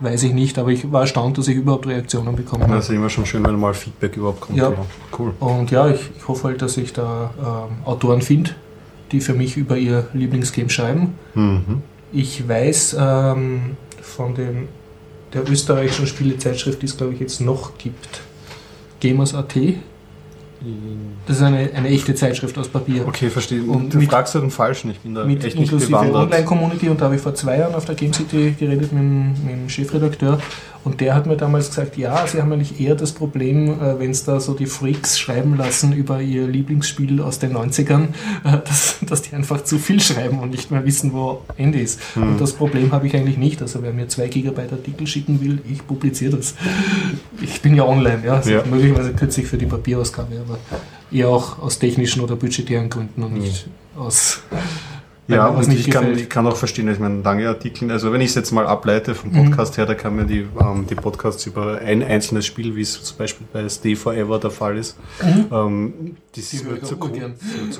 weiß 0.00 0.24
ich 0.24 0.32
nicht, 0.32 0.58
aber 0.58 0.70
ich 0.70 0.90
war 0.90 1.02
erstaunt, 1.02 1.38
dass 1.38 1.46
ich 1.48 1.56
überhaupt 1.56 1.86
Reaktionen 1.86 2.34
bekommen 2.34 2.64
habe. 2.64 2.74
Das 2.74 2.88
ist 2.88 2.94
immer 2.96 3.10
schon 3.10 3.24
schön, 3.26 3.44
wenn 3.46 3.56
mal 3.58 3.74
Feedback 3.74 4.16
überhaupt 4.16 4.40
kommt. 4.40 4.58
Ja. 4.58 4.72
Cool. 5.16 5.32
Und 5.38 5.70
ja, 5.70 5.88
ich, 5.88 6.10
ich 6.16 6.26
hoffe 6.26 6.48
halt, 6.48 6.60
dass 6.62 6.76
ich 6.76 6.92
da 6.92 7.30
ähm, 7.70 7.76
Autoren 7.84 8.22
finde, 8.22 8.50
die 9.12 9.20
für 9.20 9.34
mich 9.34 9.56
über 9.56 9.76
ihr 9.76 10.06
Lieblingsgame 10.14 10.70
schreiben. 10.70 11.14
Mhm. 11.34 11.82
Ich 12.12 12.46
weiß 12.48 12.96
ähm, 12.98 13.76
von 14.00 14.34
dem, 14.34 14.68
der 15.32 15.48
österreichischen 15.50 16.06
Spielezeitschrift, 16.06 16.82
die 16.82 16.86
es 16.86 16.96
glaube 16.96 17.14
ich 17.14 17.20
jetzt 17.20 17.40
noch 17.40 17.78
gibt, 17.78 18.20
Gamers.at. 19.00 19.54
Das 21.26 21.38
ist 21.38 21.42
eine, 21.42 21.70
eine 21.74 21.88
echte 21.88 22.14
Zeitschrift 22.14 22.56
aus 22.56 22.68
Papier. 22.68 23.04
Okay, 23.08 23.30
verstehe. 23.30 23.62
Und 23.64 23.92
du 23.92 23.98
mit- 23.98 24.08
fragst 24.08 24.34
halt 24.34 24.44
den 24.44 24.50
Falschen. 24.52 24.92
Ich 24.92 25.00
bin 25.00 25.12
da 25.14 25.24
Mit 25.24 25.38
echt 25.44 25.56
nicht 25.56 25.64
inklusive 25.72 25.90
bewandert. 25.90 26.22
Online-Community 26.26 26.88
und 26.88 27.00
da 27.00 27.06
habe 27.06 27.16
ich 27.16 27.20
vor 27.20 27.34
zwei 27.34 27.58
Jahren 27.58 27.74
auf 27.74 27.84
der 27.84 27.96
Game 27.96 28.12
City 28.12 28.54
geredet 28.56 28.92
mit, 28.92 29.02
mit 29.02 29.52
dem 29.54 29.68
Chefredakteur 29.68 30.38
und 30.84 31.00
der 31.00 31.14
hat 31.14 31.26
mir 31.26 31.36
damals 31.36 31.68
gesagt, 31.68 31.96
ja, 31.96 32.26
sie 32.26 32.40
haben 32.40 32.52
eigentlich 32.52 32.80
eher 32.80 32.94
das 32.94 33.12
Problem, 33.12 33.80
äh, 33.80 33.98
wenn 33.98 34.10
es 34.10 34.24
da 34.24 34.40
so 34.40 34.54
die 34.54 34.66
Freaks 34.66 35.18
schreiben 35.18 35.56
lassen 35.56 35.92
über 35.92 36.20
ihr 36.20 36.46
Lieblingsspiel 36.46 37.20
aus 37.20 37.38
den 37.38 37.54
90ern, 37.56 38.08
äh, 38.44 38.58
dass, 38.64 38.96
dass 39.02 39.22
die 39.22 39.34
einfach 39.34 39.62
zu 39.62 39.78
viel 39.78 40.00
schreiben 40.00 40.40
und 40.40 40.50
nicht 40.50 40.70
mehr 40.70 40.84
wissen, 40.84 41.12
wo 41.12 41.42
Ende 41.56 41.80
ist. 41.80 42.00
Hm. 42.14 42.32
Und 42.32 42.40
das 42.40 42.52
Problem 42.52 42.90
habe 42.92 43.06
ich 43.06 43.14
eigentlich 43.14 43.38
nicht. 43.38 43.62
Also 43.62 43.82
wer 43.82 43.92
mir 43.92 44.08
zwei 44.08 44.26
Gigabyte 44.28 44.72
Artikel 44.72 45.06
schicken 45.06 45.40
will, 45.40 45.60
ich 45.70 45.86
publiziere 45.86 46.36
das. 46.36 46.54
Ich 47.40 47.62
bin 47.62 47.74
ja 47.74 47.84
online, 47.84 48.22
ja. 48.24 48.34
Also 48.34 48.50
Ja. 48.50 48.62
Möglicherweise 48.64 49.12
kürzlich 49.12 49.46
für 49.46 49.58
die 49.58 49.66
Papierausgabe, 49.66 50.40
aber 50.40 50.58
eher 51.12 51.28
auch 51.28 51.60
aus 51.60 51.78
technischen 51.78 52.22
oder 52.22 52.36
budgetären 52.36 52.90
Gründen 52.90 53.22
und 53.22 53.34
nicht 53.34 53.68
aus 53.96 54.40
Ja, 55.28 55.56
was 55.56 55.66
und 55.66 55.72
nicht 55.74 55.86
ich 55.86 55.92
kann, 55.92 56.12
ich 56.18 56.28
kann 56.28 56.46
auch 56.46 56.56
verstehen, 56.56 56.88
ich 56.92 56.98
meine, 56.98 57.22
lange 57.22 57.48
Artikel, 57.48 57.90
also 57.92 58.12
wenn 58.12 58.20
ich 58.20 58.30
es 58.30 58.34
jetzt 58.34 58.50
mal 58.50 58.66
ableite 58.66 59.14
vom 59.14 59.30
Mhm. 59.30 59.44
Podcast 59.44 59.78
her, 59.78 59.86
da 59.86 59.94
kann 59.94 60.16
man 60.16 60.26
die, 60.26 60.46
ähm, 60.60 60.86
die 60.90 60.96
Podcasts 60.96 61.46
über 61.46 61.78
ein 61.78 62.02
einzelnes 62.02 62.44
Spiel, 62.44 62.74
wie 62.74 62.80
es 62.82 63.02
zum 63.02 63.16
Beispiel 63.18 63.46
bei 63.52 63.68
Stay 63.68 63.94
Forever 63.94 64.38
der 64.40 64.50
Fall 64.50 64.76
ist, 64.76 64.96
ähm, 65.50 66.16
die, 66.34 66.40
sind 66.40 66.70
mir 66.70 66.80
zu, 66.82 66.96
zu 66.96 66.96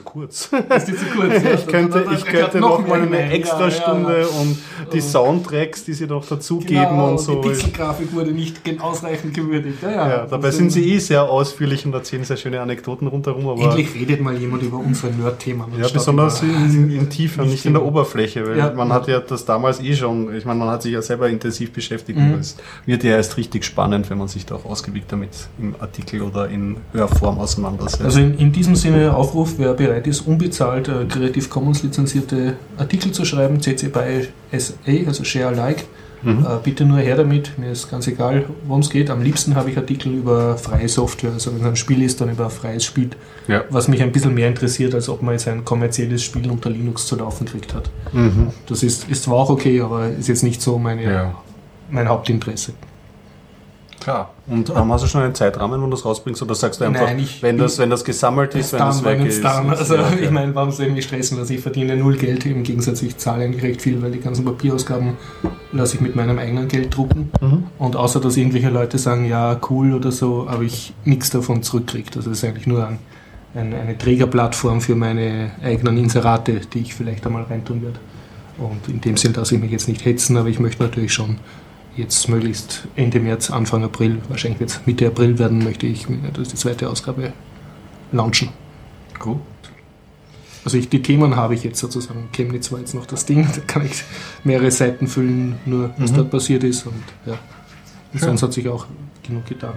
kurz. 0.05 0.51
Ist 0.77 0.89
die 0.89 0.95
zu 0.97 1.05
kurz? 1.17 1.33
ich 1.55 1.67
könnte, 1.67 2.05
ich 2.15 2.25
könnte 2.25 2.61
noch 2.61 2.87
mal 2.87 3.01
eine 3.03 3.31
extra 3.33 3.71
Stunde 3.71 4.27
und 4.29 4.59
die. 4.93 5.01
Soundtracks, 5.01 5.85
die 5.85 5.93
sie 5.95 6.07
noch 6.07 6.25
dazugeben 6.27 6.75
genau, 6.89 7.11
und 7.13 7.19
so. 7.21 7.43
Die 7.43 7.49
Pixelgrafik 7.49 8.15
wurde 8.15 8.31
nicht 8.33 8.61
ausreichend 8.81 9.35
gewürdigt. 9.35 9.83
Ja, 9.83 9.91
ja. 9.91 10.09
Ja, 10.09 10.27
dabei 10.27 10.47
Das 10.49 10.57
sind 10.57 10.71
sie 10.71 10.93
eh 10.93 10.99
sehr 10.99 11.25
ausführlich 11.25 11.85
und 11.87 11.93
erzählen 11.93 12.25
sehr 12.25 12.37
schöne 12.37 12.61
Anekdoten 12.61 13.09
rundherum, 13.09 13.49
aber 13.49 13.63
Endlich 13.63 13.95
redet 13.95 14.21
mal 14.21 14.35
jemand 14.37 14.63
über 14.63 14.79
unsere 14.79 15.13
Nerd-Themen. 15.13 15.67
Ja, 15.79 15.89
besonders 15.89 16.43
über- 16.43 16.53
in, 16.55 16.91
in 16.91 17.11
Tiefe, 17.33 17.43
Nicht 17.43 17.51
nicht 17.53 17.67
in 17.67 17.73
der. 17.75 17.83
Oberfläche, 17.85 18.47
weil 18.47 18.57
Ja. 18.59 18.73
man 18.73 18.93
hat 18.93 19.09
ja 19.09 19.19
das 19.21 19.45
damals 19.45 19.81
eh 19.81 19.95
schon, 19.97 20.35
ich 20.35 20.45
meine, 20.45 20.59
man 20.59 20.69
hat 20.69 20.83
sich 20.83 20.93
ja 20.93 21.03
selber 21.03 21.29
intensiv 21.29 21.73
beschäftigt 21.73 22.19
Mhm. 22.19 22.35
und 22.35 22.41
es 22.41 22.57
wird 22.87 23.03
ja 23.05 23.13
erst 23.17 23.37
richtig 23.37 23.65
spannend, 23.65 24.09
wenn 24.11 24.19
man 24.19 24.29
sich 24.29 24.47
da 24.47 24.55
auch 24.55 24.65
ausgiebig 24.65 25.05
damit 25.09 25.31
im 25.59 25.75
Artikel 25.81 26.23
oder 26.23 26.49
in 26.49 26.77
Hörform 26.93 27.39
auseinandersetzt. 27.39 28.03
Also 28.03 28.21
in, 28.21 28.39
in 28.39 28.53
diesem 28.53 28.77
Sinne 28.77 29.15
Aufruf, 29.17 29.55
wer 29.59 29.75
bereit 29.75 30.07
ist, 30.07 30.21
unbezahlt 30.23 30.89
äh, 30.89 31.05
Creative 31.09 31.49
Commons 31.49 31.83
lizenzierte 31.83 32.55
Artikel 32.79 33.13
zu 33.13 33.25
schreiben, 33.25 33.61
CC 33.61 33.89
BY 33.89 34.29
SA, 34.59 34.75
also 35.07 35.25
Share 35.25 35.49
Alike, 35.49 35.85
Mhm. 36.23 36.45
äh, 36.45 36.59
bitte 36.63 36.85
nur 36.85 36.99
her 36.99 37.17
damit. 37.17 37.59
Mir 37.59 37.73
ist 37.73 37.91
ganz 37.91 38.07
egal, 38.07 38.47
worum 38.65 38.81
es 38.81 38.91
geht. 38.91 39.11
Am 39.11 39.23
liebsten 39.23 39.55
habe 39.55 39.71
ich 39.71 39.77
Artikel 39.77 40.13
über 40.13 40.57
freie 40.57 40.89
Software, 40.89 41.33
also 41.33 41.53
wenn 41.53 41.61
es 41.61 41.67
ein 41.67 41.77
Spiel 41.77 42.03
ist, 42.03 42.21
dann 42.21 42.31
über 42.31 42.51
freies 42.51 42.85
Spiel, 42.85 43.11
ja. 43.49 43.65
was 43.71 43.89
mich 43.89 44.03
ein 44.03 44.13
bisschen 44.13 44.35
mehr 44.35 44.49
interessiert, 44.49 44.95
als 44.95 45.09
ob 45.09 45.23
man 45.23 45.35
jetzt 45.35 45.49
ein 45.49 45.65
kommerzielles 45.65 46.23
Spiel 46.23 46.51
unter 46.51 46.71
Linux 46.71 47.07
zu 47.07 47.17
laufen 47.17 47.47
kriegt 47.47 47.75
hat. 47.75 47.91
Mhm. 48.13 48.49
Das 48.67 48.83
ist, 48.83 49.09
ist 49.09 49.25
zwar 49.25 49.37
auch 49.37 49.51
okay, 49.51 49.81
aber 49.81 50.09
ist 50.09 50.29
jetzt 50.29 50.43
nicht 50.43 50.63
so 50.63 50.79
meine, 50.79 51.03
ja. 51.03 51.35
mein 51.91 52.09
Hauptinteresse. 52.09 52.73
Klar. 54.03 54.31
Und 54.49 54.71
ähm, 54.71 54.93
hast 54.93 55.05
du 55.05 55.09
schon 55.09 55.23
einen 55.23 55.35
Zeitrahmen, 55.35 55.81
wann 55.81 55.89
du 55.91 55.95
das 55.97 56.05
rausbringst? 56.05 56.43
Oder 56.43 56.55
sagst 56.57 56.81
du 56.81 56.85
einfach, 56.85 57.03
Nein, 57.03 57.21
ich- 57.21 57.43
wenn, 57.43 57.57
das, 57.57 57.79
wenn 57.79 57.89
das 57.89 58.05
gesammelt 58.05 58.55
ist, 58.57 58.73
wenn 58.73 58.81
dann, 58.81 58.89
das 58.89 59.05
weg 59.05 59.19
wenn 59.21 59.27
ist? 59.27 59.37
es 59.37 59.43
dann. 59.43 59.71
Also, 59.71 59.95
Ja, 59.95 60.07
okay. 60.09 60.25
ich 60.25 60.31
meine, 60.31 60.55
warum 60.55 60.73
soll 60.73 60.87
ich 60.87 60.93
mich 60.93 61.05
stressen 61.05 61.39
lassen? 61.39 61.53
Ich 61.53 61.61
verdiene 61.61 61.97
null 61.97 62.17
Geld. 62.17 62.45
Im 62.47 62.65
Gegensatz, 62.65 63.01
ich 63.03 63.17
zahle 63.19 63.45
eigentlich 63.45 63.63
recht 63.63 63.81
viel, 63.81 64.03
weil 64.03 64.11
die 64.11 64.21
ganzen 64.21 64.45
Papierausgaben 64.45 65.13
lasse 65.73 65.95
ich 65.97 66.01
mit 66.01 66.17
meinem 66.17 66.39
eigenen 66.39 66.67
Geld 66.69 66.97
drucken. 66.97 67.31
Mhm. 67.41 67.65
Und 67.79 67.95
außer, 67.97 68.19
dass 68.21 68.37
irgendwelche 68.37 68.71
Leute 68.71 68.99
sagen, 68.99 69.25
ja, 69.27 69.59
cool 69.71 69.95
oder 69.95 70.11
so, 70.11 70.49
habe 70.51 70.65
ich 70.65 70.93
nichts 71.05 71.31
davon 71.31 71.63
zurückkriegt. 71.63 72.17
Also, 72.17 72.31
es 72.31 72.39
ist 72.39 72.45
eigentlich 72.45 72.67
nur 72.67 72.87
ein, 72.87 72.99
ein, 73.55 73.73
eine 73.73 73.97
Trägerplattform 73.97 74.81
für 74.81 74.97
meine 74.97 75.53
eigenen 75.63 75.97
Inserate, 75.99 76.61
die 76.73 76.81
ich 76.81 76.95
vielleicht 76.95 77.25
einmal 77.27 77.45
reintun 77.45 77.83
werde. 77.83 78.01
Und 78.59 78.93
in 78.93 79.01
dem 79.01 79.17
Sinn 79.17 79.33
lasse 79.35 79.55
ich 79.55 79.61
mich 79.61 79.71
jetzt 79.71 79.89
nicht 79.89 80.05
hetzen, 80.05 80.37
aber 80.37 80.49
ich 80.49 80.59
möchte 80.59 80.83
natürlich 80.83 81.13
schon 81.13 81.39
jetzt 81.97 82.29
möglichst 82.29 82.87
Ende 82.97 83.21
März, 83.21 83.51
Anfang 83.51 83.85
April, 83.85 84.19
wahrscheinlich 84.29 84.61
wird 84.61 84.71
es 84.71 84.81
Mitte 84.87 85.07
April 85.07 85.39
werden, 85.39 85.63
möchte 85.63 85.87
ich 85.87 86.07
das 86.35 86.49
die 86.49 86.57
zweite 86.57 86.89
Ausgabe 86.89 87.33
launchen. 88.13 88.49
Gut. 89.19 89.39
Also 90.65 90.79
ich, 90.79 90.89
die 90.89 91.03
Themen 91.03 91.35
habe 91.37 91.55
ich 91.55 91.65
jetzt 91.65 91.81
sozusagen. 91.81 92.29
Chemnitz 92.33 92.71
war 92.71 92.79
jetzt 92.79 92.95
noch 92.95 93.07
das 93.07 93.27
Ding, 93.27 93.47
da 93.55 93.61
kann 93.67 93.85
ich 93.85 94.05
mehrere 94.45 94.71
Seiten 94.71 95.07
füllen, 95.09 95.57
nur 95.67 95.91
was 95.99 96.13
Mhm. 96.13 96.17
dort 96.17 96.31
passiert 96.31 96.65
ist 96.65 96.87
und 96.87 97.03
ja. 97.27 97.35
Und 98.13 98.21
sonst 98.21 98.43
hat 98.43 98.53
sich 98.53 98.69
auch 98.69 98.87
genug 99.27 99.47
getan. 99.47 99.75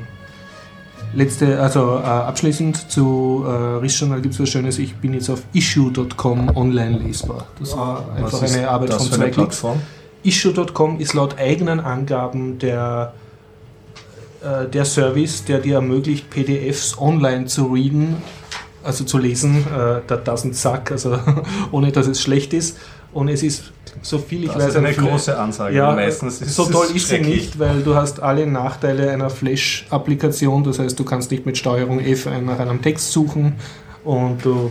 Letzte, 1.13 1.61
also 1.61 1.97
äh, 1.97 2.01
abschließend 2.03 2.91
zu 2.91 3.43
äh, 3.47 3.49
Riss-Journal 3.49 4.21
gibt 4.21 4.33
es 4.33 4.39
was 4.41 4.49
Schönes. 4.49 4.77
Ich 4.79 4.95
bin 4.95 5.13
jetzt 5.13 5.29
auf 5.29 5.43
issue.com 5.53 6.55
online 6.57 6.97
lesbar. 6.99 7.45
Das 7.59 7.75
war 7.77 8.05
einfach 8.17 8.41
eine 8.41 8.69
Arbeit 8.69 8.93
von 8.93 9.07
zwei 9.07 9.17
Klicks. 9.29 9.35
Plattform? 9.35 9.81
Issue.com 10.25 10.99
ist 10.99 11.13
laut 11.13 11.37
eigenen 11.37 11.79
Angaben 11.79 12.59
der, 12.59 13.13
äh, 14.43 14.67
der 14.67 14.85
Service, 14.85 15.45
der 15.45 15.59
dir 15.59 15.75
ermöglicht, 15.75 16.29
PDFs 16.29 16.97
online 16.97 17.45
zu 17.45 17.67
readen, 17.67 18.17
also 18.83 19.03
zu 19.03 19.17
lesen. 19.17 19.65
Äh, 19.67 20.01
that 20.07 20.27
doesn't 20.27 20.53
suck, 20.53 20.91
also 20.91 21.19
ohne 21.71 21.91
dass 21.91 22.07
es 22.07 22.21
schlecht 22.21 22.53
ist. 22.53 22.77
Und 23.13 23.29
es 23.29 23.43
ist, 23.43 23.71
so 24.01 24.17
viel 24.17 24.43
ich 24.43 24.47
Das 24.51 24.57
weiß, 24.57 24.67
ist 24.69 24.75
eine 24.75 24.93
große 24.93 25.39
Ansage. 25.39 25.77
ja, 25.77 25.93
Meistens 25.93 26.41
ist 26.41 26.53
so 26.53 26.65
toll 26.65 26.87
ist 26.93 27.07
sie 27.07 27.19
nicht, 27.19 27.57
weil 27.59 27.81
du 27.81 27.95
hast 27.95 28.19
alle 28.21 28.45
Nachteile 28.45 29.09
einer 29.09 29.29
Flash-Applikation. 29.29 30.65
Das 30.65 30.79
heißt, 30.79 30.99
du 30.99 31.05
kannst 31.05 31.31
nicht 31.31 31.45
mit 31.45 31.57
Steuerung 31.57 32.01
F 32.01 32.27
nach 32.45 32.59
einem 32.59 32.81
Text 32.81 33.13
suchen 33.13 33.55
und 34.03 34.43
du 34.43 34.69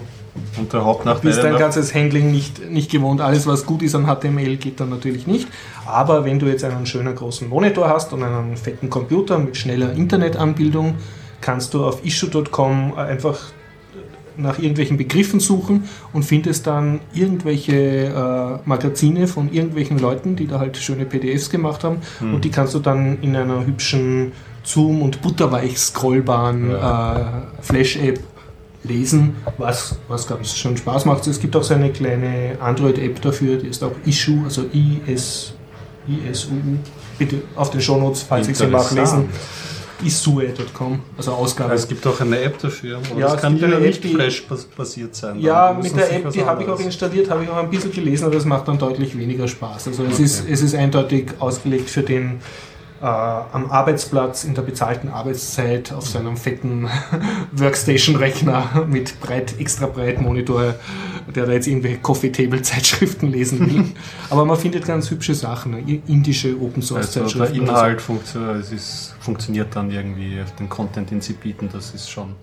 Und 0.59 0.73
der 0.73 0.85
Hauptnachteil 0.85 1.31
bist 1.31 1.43
dein 1.45 1.57
ganzes 1.57 1.95
Handling 1.95 2.33
nicht, 2.33 2.69
nicht 2.71 2.91
gewohnt. 2.91 3.21
Alles, 3.21 3.47
was 3.47 3.67
gut 3.67 3.83
ist 3.83 3.95
an 3.95 4.07
HTML, 4.07 4.57
geht 4.57 4.81
dann 4.81 4.91
natürlich 4.91 5.27
nicht. 5.29 5.49
Aber 5.87 6.25
wenn 6.25 6.39
du 6.41 6.47
jetzt 6.47 6.65
einen 6.65 6.87
schönen 6.87 7.15
großen 7.15 7.49
Monitor 7.49 7.89
hast 7.89 8.13
und 8.13 8.23
einen 8.25 8.57
fetten 8.57 8.91
Computer 8.91 9.39
mit 9.39 9.57
schneller 9.57 9.93
Internetanbildung, 9.93 10.95
kannst 11.41 11.73
du 11.75 11.85
auf 11.85 12.05
issue.com 12.05 12.95
einfach 12.97 13.39
nach 14.37 14.59
irgendwelchen 14.59 14.97
Begriffen 14.97 15.39
suchen 15.39 15.85
und 16.13 16.25
findest 16.25 16.67
dann 16.67 16.99
irgendwelche 17.13 17.77
äh, 18.07 18.69
Magazine 18.69 19.29
von 19.29 19.53
irgendwelchen 19.53 20.01
Leuten, 20.01 20.35
die 20.35 20.49
da 20.49 20.59
halt 20.59 20.77
schöne 20.77 21.05
PDFs 21.05 21.51
gemacht 21.51 21.85
haben 21.85 21.99
Hm. 22.19 22.35
und 22.35 22.45
die 22.45 22.51
kannst 22.51 22.75
du 22.75 22.81
dann 22.81 23.19
in 23.23 23.37
einer 23.37 23.65
hübschen 23.65 24.33
Zoom- 24.65 25.03
und 25.03 25.23
butterweich 25.23 25.79
scrollbaren 25.79 26.71
Ja. 26.73 27.19
äh, 27.19 27.63
Flash-App 27.63 28.19
lesen, 28.85 29.37
was, 29.59 29.97
was 30.09 30.27
ganz 30.27 30.55
schön 30.57 30.77
Spaß 30.77 31.05
macht. 31.07 31.27
Es 31.27 31.41
gibt 31.41 31.57
auch 31.57 31.63
so 31.63 31.75
eine 31.75 31.91
kleine 31.91 32.57
Android-App 32.61 33.21
dafür, 33.23 33.57
die 33.57 33.69
ist 33.69 33.83
auch 33.83 33.93
Issue, 34.07 34.45
also 34.45 34.65
IS, 34.73 35.55
ISUU. 36.07 36.51
Bitte 37.19 37.43
auf 37.57 37.71
den 37.71 37.81
Shownotes, 37.81 38.23
falls 38.23 38.49
ich 38.49 38.57
sie 38.57 38.67
nachlesen. 38.67 39.29
Isue.com, 40.05 41.01
also 41.17 41.33
Ausgabe. 41.33 41.73
Es 41.75 41.89
gibt 41.89 42.07
auch 42.07 42.21
eine 42.21 42.39
App 42.41 42.59
dafür. 42.59 42.99
Aber 42.99 43.19
Ja, 43.19 43.27
das 43.27 43.37
es 43.37 43.41
kann 43.41 43.57
ja 43.59 43.79
nicht 43.79 44.05
Flash-basiert 44.05 45.15
sein. 45.15 45.39
Ja, 45.41 45.73
mit 45.81 45.97
der 45.97 46.13
App, 46.13 46.31
die 46.31 46.45
habe 46.45 46.63
ich 46.63 46.69
auch 46.69 46.81
installiert, 46.81 47.31
habe 47.31 47.45
ich 47.45 47.49
auch 47.51 47.57
ein 47.57 47.71
bisschen 47.71 47.93
gelesen, 47.93 48.25
aber 48.27 48.35
das 48.35 48.45
macht 48.45 48.69
dann 48.69 48.77
deutlich 48.79 49.17
weniger 49.17 49.49
Spaß. 49.49 49.89
Also 49.89 50.05
es, 50.05 50.15
Okay. 50.15 50.25
ist, 50.25 50.45
es 50.49 50.63
ist 50.63 50.75
eindeutig 50.75 51.31
ausgelegt 51.39 51.89
für 51.89 52.03
den 52.03 52.41
äh, 53.05 53.07
am 53.07 53.71
Arbeitsplatz 53.71 54.45
in 54.45 54.55
der 54.55 54.63
bezahlten 54.63 55.09
Arbeitszeit 55.09 55.93
auf 55.93 56.09
seinem 56.09 56.39
fetten 56.39 56.89
Workstation-Rechner 57.53 58.87
mit 58.89 59.21
breit, 59.21 59.61
extra 59.61 59.87
breit 59.87 60.23
Monitor, 60.23 60.75
der 61.35 61.45
da 61.45 61.53
jetzt 61.53 61.67
irgendwelche 61.67 61.99
Coffee-Table-Zeitschriften 61.99 63.31
lesen 63.31 63.61
will. 63.71 63.85
aber 64.31 64.47
man 64.47 64.57
findet 64.57 64.87
ganz 64.87 65.11
hübsche 65.11 65.35
Sachen, 65.35 65.73
ne? 65.73 66.01
indische 66.07 66.49
Also 66.49 66.59
der 66.59 66.67
Open-Source-Zeitschriften. 66.67 67.61
oder 67.61 67.67
so. 67.67 67.73
Inhalt 67.73 68.01
funktio- 68.01 68.59
es 68.59 68.73
ist, 68.73 69.15
funktioniert 69.21 69.77
dann 69.77 69.91
irgendwie, 69.91 70.39
den 70.59 70.69
Content, 70.71 71.11
den 71.11 71.21
sie 71.21 71.35
bieten, 71.35 71.69
das 71.71 71.95
ist 71.95 72.11
schon. 72.11 72.35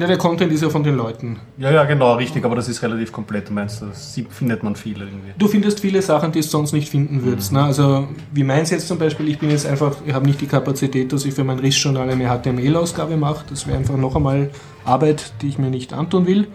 Ja, 0.00 0.06
der 0.06 0.16
Content 0.18 0.50
ist 0.52 0.62
ja 0.62 0.70
von 0.70 0.82
den 0.82 0.96
Leuten. 0.96 1.38
Ja, 1.58 1.70
ja, 1.70 1.84
genau, 1.84 2.14
richtig, 2.14 2.44
aber 2.44 2.56
das 2.56 2.68
ist 2.68 2.82
relativ 2.82 3.12
komplett. 3.12 3.48
Du 3.48 3.52
meinst, 3.52 3.82
das 3.82 4.14
sieht- 4.14 4.32
findet 4.32 4.62
man 4.62 4.74
viel 4.74 4.96
irgendwie. 4.98 5.32
Du 5.38 5.46
findest 5.46 5.80
viele 5.80 6.00
Sachen, 6.00 6.32
die 6.32 6.40
du 6.40 6.46
sonst 6.46 6.72
nicht 6.72 6.88
finden 6.88 7.22
würdest. 7.22 7.52
Ne? 7.52 7.62
Also 7.62 8.08
wie 8.32 8.42
meins 8.44 8.70
jetzt 8.70 8.88
zum 8.88 8.98
Beispiel, 8.98 9.28
ich 9.28 9.38
bin 9.38 9.50
jetzt 9.50 9.66
einfach, 9.66 9.96
ich 10.06 10.14
habe 10.14 10.26
nicht 10.26 10.40
die 10.40 10.46
Kapazität, 10.46 11.12
dass 11.12 11.24
ich 11.26 11.34
für 11.34 11.44
mein 11.44 11.58
Riss-Journal 11.58 12.08
eine 12.08 12.24
HTML-Ausgabe 12.28 13.16
mache. 13.16 13.44
Das 13.50 13.66
wäre 13.66 13.76
einfach 13.78 13.96
noch 13.98 14.16
einmal 14.16 14.50
Arbeit, 14.84 15.32
die 15.42 15.48
ich 15.48 15.58
mir 15.58 15.70
nicht 15.70 15.92
antun 15.92 16.26
will. 16.26 16.48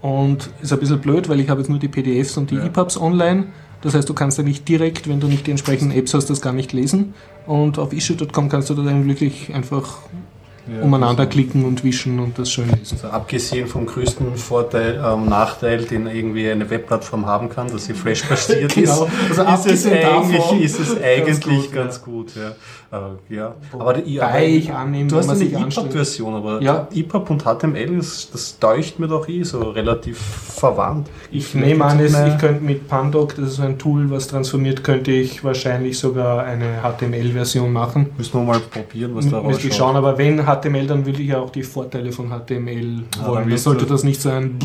Und 0.00 0.50
ist 0.60 0.72
ein 0.72 0.78
bisschen 0.80 1.00
blöd, 1.00 1.28
weil 1.28 1.40
ich 1.40 1.48
habe 1.48 1.60
jetzt 1.60 1.68
nur 1.68 1.78
die 1.78 1.88
PDFs 1.88 2.36
und 2.36 2.50
die 2.50 2.56
Ja. 2.56 2.64
EPUBs 2.66 2.96
online. 2.96 3.46
Das 3.82 3.94
heißt, 3.94 4.08
du 4.08 4.14
kannst 4.14 4.38
ja 4.38 4.44
nicht 4.44 4.68
direkt, 4.68 5.08
wenn 5.08 5.20
du 5.20 5.26
nicht 5.26 5.46
die 5.46 5.50
entsprechenden 5.50 5.96
Apps 5.96 6.14
hast, 6.14 6.26
das 6.30 6.40
gar 6.40 6.52
nicht 6.52 6.72
lesen. 6.72 7.14
Und 7.46 7.78
auf 7.78 7.92
issue.com 7.92 8.48
kannst 8.48 8.70
du 8.70 8.74
dann 8.74 9.08
wirklich 9.08 9.52
einfach 9.54 9.98
Ja, 10.66 10.82
umeinander 10.82 11.26
klicken 11.26 11.64
und 11.64 11.82
wischen 11.82 12.20
und 12.20 12.38
das 12.38 12.50
schön 12.52 12.68
lesen. 12.68 12.98
Also 13.02 13.08
abgesehen 13.08 13.66
vom 13.66 13.84
größten 13.86 14.36
Vorteil, 14.36 15.02
ähm, 15.04 15.28
Nachteil, 15.28 15.84
den 15.84 16.06
irgendwie 16.06 16.48
eine 16.50 16.70
Webplattform 16.70 17.26
haben 17.26 17.48
kann, 17.48 17.68
dass 17.70 17.86
sie 17.86 17.94
Flash-basiert 17.94 18.74
Genau. 18.74 19.08
ist, 19.30 19.38
Also 19.40 19.68
ist, 19.70 19.84
es 19.86 20.00
davon, 20.02 20.60
ist 20.60 20.78
es 20.78 20.96
eigentlich 21.02 21.40
gut, 21.40 21.72
ganz 21.72 21.96
ja. 21.96 22.02
gut. 22.04 22.32
Ja. 22.36 22.52
Äh, 22.92 23.34
ja. 23.34 23.54
Aber 23.72 23.94
die, 23.94 24.18
Wobei 24.18 24.46
ich 24.46 24.72
annehme, 24.72 25.08
du 25.08 25.16
hast 25.16 25.30
eine. 25.30 25.42
EPUB-Version, 25.44 26.34
aber 26.34 26.60
Ja. 26.62 26.86
EPUB 26.94 27.30
und 27.30 27.42
HTML, 27.44 27.96
das, 27.96 28.30
das 28.30 28.58
täuscht 28.58 28.98
mir 28.98 29.08
doch 29.08 29.26
eh 29.28 29.42
so 29.42 29.60
relativ 29.70 30.18
verwandt. 30.18 31.08
Ich 31.30 31.54
nehme 31.54 31.84
an, 31.86 31.98
es, 32.00 32.12
ich 32.12 32.38
könnte 32.38 32.62
mit 32.62 32.88
Pandoc, 32.88 33.34
das 33.36 33.52
ist 33.54 33.60
ein 33.60 33.78
Tool, 33.78 34.10
was 34.10 34.28
transformiert, 34.28 34.84
könnte 34.84 35.10
ich 35.10 35.42
wahrscheinlich 35.42 35.98
sogar 35.98 36.44
eine 36.44 36.82
HTML-Version 36.82 37.72
machen. 37.72 38.10
Müssen 38.18 38.34
wir 38.40 38.44
mal 38.44 38.60
probieren, 38.60 39.14
was 39.14 39.28
da 39.28 39.42
Müsste 39.42 39.68
ich 39.68 39.74
schauen, 39.74 39.96
aber 39.96 40.18
wenn 40.18 40.46
HTML, 40.60 40.86
dann 40.86 41.06
will 41.06 41.20
ich 41.20 41.28
ja 41.28 41.38
auch 41.38 41.50
die 41.50 41.62
Vorteile 41.62 42.12
von 42.12 42.28
HTML 42.30 43.04
wollen. 43.24 43.48
dann 43.48 43.58
sollte 43.58 43.86
das 43.86 44.04
nicht 44.04 44.20
so 44.20 44.30
ein 44.30 44.58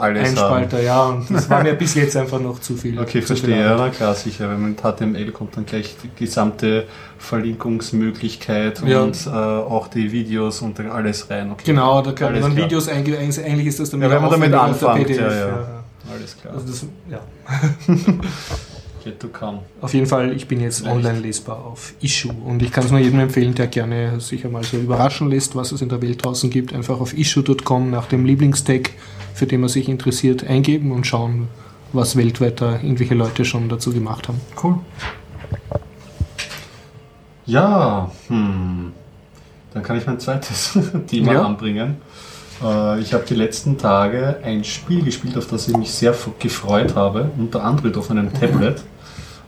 haben? 0.00 0.16
Einspalter, 0.16 0.82
ja, 0.82 1.04
und 1.06 1.30
das 1.30 1.48
war 1.50 1.62
mir 1.62 1.74
bis 1.74 1.94
jetzt 1.94 2.16
einfach 2.16 2.40
noch 2.40 2.58
zu 2.60 2.76
viel. 2.76 2.98
Okay, 2.98 3.20
zu 3.20 3.34
viel 3.34 3.36
verstehe. 3.36 3.60
Ja, 3.60 3.72
Arbeit. 3.74 3.92
na 3.92 3.96
klar, 3.96 4.14
sicher. 4.14 4.50
Wenn 4.50 4.60
man 4.60 4.70
mit 4.70 4.80
HTML 4.80 5.32
kommt, 5.32 5.56
dann 5.56 5.66
gleich 5.66 5.96
die 6.02 6.10
gesamte 6.24 6.86
Verlinkungsmöglichkeit 7.18 8.82
Ja. 8.86 9.02
und 9.02 9.26
äh, 9.26 9.30
auch 9.30 9.88
die 9.88 10.12
Videos 10.12 10.62
und 10.62 10.78
dann 10.78 10.90
alles 10.90 11.30
rein. 11.30 11.50
Okay. 11.52 11.62
Genau, 11.66 12.02
da 12.02 12.12
dann 12.12 12.34
klar. 12.34 12.56
Videos 12.56 12.88
eingehen. 12.88 13.16
Eigentlich 13.18 13.66
ist 13.66 13.80
das 13.80 13.90
dann 13.90 14.02
Ja, 14.02 14.10
wenn 14.10 14.22
man 14.22 14.30
damit 14.30 14.52
anfängt, 14.52 15.10
ja, 15.10 15.32
ja. 15.32 15.82
Alles 16.12 16.36
klar. 16.40 16.54
Also 16.54 16.66
das, 16.66 16.86
ja. 17.10 17.20
Get 19.02 19.18
to 19.20 19.28
come. 19.28 19.60
Auf 19.80 19.94
jeden 19.94 20.06
Fall, 20.06 20.32
ich 20.34 20.46
bin 20.46 20.60
jetzt 20.60 20.82
Leicht. 20.82 20.94
online 20.96 21.20
lesbar 21.20 21.64
auf 21.64 21.94
Issue 22.02 22.32
und 22.44 22.62
ich 22.62 22.70
kann 22.70 22.84
es 22.84 22.90
nur 22.90 23.00
jedem 23.00 23.20
empfehlen, 23.20 23.54
der 23.54 23.66
gerne 23.68 24.20
sich 24.20 24.44
einmal 24.44 24.62
so 24.62 24.76
überraschen 24.76 25.30
lässt, 25.30 25.56
was 25.56 25.72
es 25.72 25.80
in 25.80 25.88
der 25.88 26.02
Welt 26.02 26.24
draußen 26.24 26.50
gibt. 26.50 26.74
Einfach 26.74 27.00
auf 27.00 27.16
issue.com 27.16 27.90
nach 27.90 28.06
dem 28.06 28.26
Lieblingstag, 28.26 28.90
für 29.32 29.46
den 29.46 29.60
man 29.60 29.70
sich 29.70 29.88
interessiert, 29.88 30.44
eingeben 30.44 30.92
und 30.92 31.06
schauen, 31.06 31.48
was 31.92 32.14
weltweit 32.16 32.60
da 32.60 32.74
irgendwelche 32.74 33.14
Leute 33.14 33.44
schon 33.46 33.68
dazu 33.70 33.92
gemacht 33.92 34.28
haben. 34.28 34.40
Cool. 34.62 34.78
Ja, 37.46 38.10
hm. 38.28 38.92
dann 39.74 39.82
kann 39.82 39.96
ich 39.98 40.06
mein 40.06 40.20
zweites 40.20 40.78
Thema 41.06 41.32
Ja. 41.32 41.42
anbringen. 41.46 41.96
Äh, 42.62 43.00
Ich 43.00 43.12
habe 43.14 43.24
die 43.28 43.34
letzten 43.34 43.78
Tage 43.78 44.38
ein 44.42 44.64
Spiel 44.64 45.02
gespielt, 45.02 45.36
auf 45.36 45.46
das 45.46 45.68
ich 45.68 45.76
mich 45.76 45.90
sehr 45.92 46.14
gefreut 46.38 46.94
habe, 46.94 47.30
unter 47.38 47.64
anderem 47.64 47.94
auf 47.96 48.10
einem 48.10 48.32
Tablet, 48.32 48.82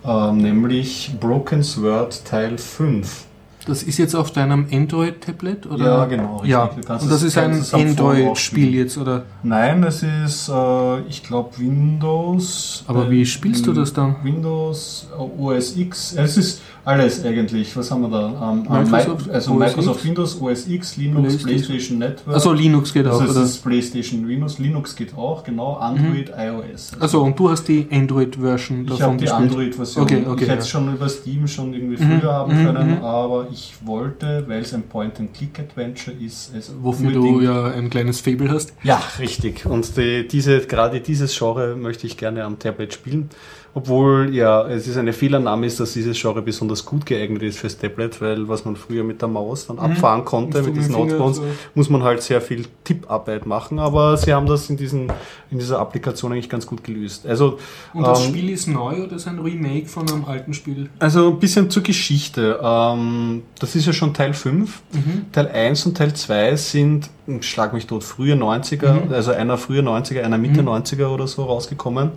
ähm, 0.05 0.39
nämlich 0.39 1.15
Broken 1.21 1.63
Sword 1.63 2.25
Teil 2.25 2.59
5. 2.59 3.27
Das 3.67 3.83
ist 3.83 3.99
jetzt 3.99 4.15
auf 4.17 4.31
deinem 4.33 4.67
Android-Tablet? 4.73 5.67
oder? 5.67 5.85
Ja, 5.85 6.05
genau, 6.07 6.37
richtig. 6.39 6.51
Ja, 6.51 6.65
und 7.01 7.11
das 7.11 7.23
ist 7.23 7.39
ein 7.39 7.63
Android-Spiel 7.73 8.75
jetzt, 8.75 8.99
oder? 8.99 9.23
Nein, 9.43 9.83
es 9.85 10.03
ist, 10.03 10.49
äh, 10.49 11.01
ich 11.09 11.23
glaube, 11.23 11.51
Windows. 11.59 12.85
Aber 12.87 13.07
äh, 13.07 13.11
wie 13.11 13.27
spielst 13.27 13.67
du 13.67 13.73
das 13.73 13.93
dann? 13.93 14.17
Windows, 14.23 15.07
äh, 15.17 15.41
OS 15.41 15.77
X, 15.77 16.15
es 16.17 16.37
ist 16.37 16.63
alles 16.85 17.25
eigentlich. 17.25 17.77
Was 17.77 17.91
haben 17.91 18.03
wir 18.03 18.09
da? 18.09 18.53
Ähm, 18.53 18.67
ähm, 18.69 18.91
Microsoft 18.91 19.27
Mi- 19.29 19.33
also 19.33 19.53
OS 19.53 19.59
Microsoft 19.59 19.97
X? 20.01 20.05
Windows, 20.07 20.41
OS 20.41 20.67
X, 20.69 20.97
Linux, 20.97 21.23
PlayStation. 21.23 21.47
PlayStation 21.47 21.99
Network. 21.99 22.35
Also 22.35 22.53
Linux 22.53 22.93
geht 22.93 23.07
auch, 23.07 23.23
ist 23.23 23.31
oder? 23.31 23.41
das 23.43 23.59
PlayStation 23.59 24.27
Windows, 24.29 24.59
Linux 24.59 24.97
geht 24.97 25.17
auch, 25.17 25.45
genau, 25.45 25.75
Android, 25.75 26.33
iOS. 26.37 26.93
Also 26.99 27.23
und 27.23 27.39
du 27.39 27.51
hast 27.51 27.69
die 27.69 27.87
Android-Version 27.91 28.83
ich 28.83 28.89
davon 28.91 29.05
habe 29.07 29.17
die? 29.19 29.29
Android-Version. 29.31 30.03
Okay, 30.05 30.25
okay, 30.27 30.35
ich 30.45 30.49
hätte 30.49 30.53
ja. 30.55 30.59
es 30.59 30.69
schon 30.69 30.93
über 30.93 31.09
Steam 31.09 31.47
schon 31.47 31.73
irgendwie 31.73 32.03
Mhm, 32.03 32.21
früher 32.21 32.33
haben 32.33 32.59
mhm, 32.61 32.67
können, 32.67 32.91
mhm. 32.99 33.05
aber 33.05 33.47
ich 33.53 33.75
wollte, 33.85 34.49
weil 34.49 34.63
es 34.63 34.73
ein 34.75 34.85
Point-and-Click-Adventure 34.85 36.17
ist, 36.17 36.55
es 36.55 36.73
Wofür 36.81 37.13
du 37.13 37.41
ja 37.41 37.67
ein 37.67 37.91
kleines 37.91 38.21
Fable 38.21 38.51
hast. 38.51 38.73
Ja, 38.83 39.03
richtig. 39.19 39.67
Und 39.67 39.97
die, 39.97 40.27
diese, 40.27 40.61
gerade 40.67 41.01
dieses 41.01 41.37
Genre 41.37 41.77
möchte 41.77 42.07
ich 42.07 42.17
gerne 42.17 42.45
am 42.45 42.59
Tablet 42.59 42.95
spielen. 42.95 43.31
Obwohl, 43.75 44.35
ja, 44.35 44.69
es 44.69 44.87
ist 44.87 44.99
eine 44.99 45.15
Fehlannahme 45.15 45.67
ist, 45.67 45.81
dass 45.81 45.95
dieses 45.95 46.21
Genre 46.21 46.43
besonders 46.43 46.85
gut 46.85 47.07
geeignet 47.07 47.43
ist 47.43 47.59
fürs 47.59 47.79
Tablet, 47.79 48.21
weil 48.21 48.47
was 48.47 48.67
man 48.67 48.77
früher 48.77 49.03
mit 49.03 49.23
der 49.23 49.29
Maus 49.29 49.67
dann 49.67 49.77
mhm. 49.77 49.83
abfahren 49.83 50.25
konnte, 50.27 50.63
mit 50.63 50.77
diesen 50.77 50.95
Hotspots, 50.95 51.39
so. 51.39 51.45
muss 51.75 51.89
man 51.89 52.03
halt 52.03 52.23
sehr 52.23 52.43
viel 52.43 52.67
Tipparbeit 52.85 53.47
machen, 53.47 53.79
aber 53.79 54.19
sie 54.19 54.35
haben 54.35 54.47
das 54.47 54.69
in, 54.69 54.77
diesen, 54.77 55.11
in 55.51 55.59
dieser 55.59 55.79
Applikation 55.79 56.33
eigentlich 56.33 56.51
ganz 56.51 56.67
gut 56.67 56.85
gelöst. 56.85 57.27
Also, 57.27 57.59
Und 57.95 58.07
das 58.07 58.27
ähm, 58.27 58.29
Spiel 58.29 58.51
ist 58.51 58.69
neu 58.69 59.05
oder 59.05 59.17
ist 59.17 59.27
ein 59.27 59.39
Remake 59.39 59.87
von 59.87 60.07
einem 60.11 60.27
alten 60.27 60.53
Spiel? 60.53 60.91
Also 60.99 61.31
ein 61.31 61.39
bisschen 61.39 61.71
zur 61.71 61.83
Geschichte. 61.83 62.61
Ähm, 62.63 63.43
das 63.59 63.75
ist 63.75 63.87
ja 63.87 63.95
schon 63.95 64.13
Teil 64.13 64.35
5. 64.35 64.83
Mhm. 64.93 65.33
Teil 65.33 65.49
1 65.49 65.87
und 65.87 65.97
Teil 65.97 66.13
2 66.13 66.57
sind, 66.57 67.09
schlag 67.41 67.73
mich 67.73 67.87
tot, 67.87 68.05
frühe 68.05 68.35
90er, 68.35 69.07
mhm. 69.07 69.13
also 69.15 69.33
einer 69.33 69.57
frühe 69.57 69.81
90er, 69.81 70.23
einer 70.23 70.39
Mitte 70.39 70.61
mhm. 70.61 70.69
90er 70.69 71.07
oder 71.07 71.27
so 71.27 71.45
rausgekommen. 71.45 72.11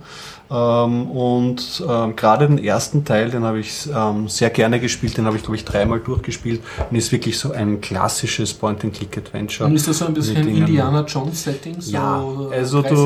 Ähm, 0.50 1.10
und 1.10 1.82
ähm, 1.88 2.14
gerade 2.14 2.46
den 2.46 2.62
ersten 2.62 3.04
Teil, 3.04 3.30
den 3.30 3.44
habe 3.44 3.58
ich 3.58 3.88
ähm, 3.94 4.28
sehr 4.28 4.50
gerne 4.50 4.78
gespielt, 4.78 5.16
den 5.16 5.26
habe 5.26 5.36
ich, 5.36 5.42
glaube 5.42 5.56
ich, 5.56 5.64
dreimal 5.64 6.00
durchgespielt 6.00 6.60
und 6.88 6.96
ist 6.96 7.10
wirklich 7.10 7.38
so 7.38 7.52
ein 7.52 7.80
klassisches 7.80 8.54
Point-and-Click-Adventure. 8.54 9.68
Und 9.68 9.76
ist 9.76 9.88
das 9.88 9.98
so 9.98 10.06
ein 10.06 10.14
bisschen 10.14 10.46
Indiana 10.48 11.04
Jones-Setting? 11.06 11.80
So 11.80 11.92
ja, 11.92 12.24
also 12.52 12.82
du, 12.82 12.96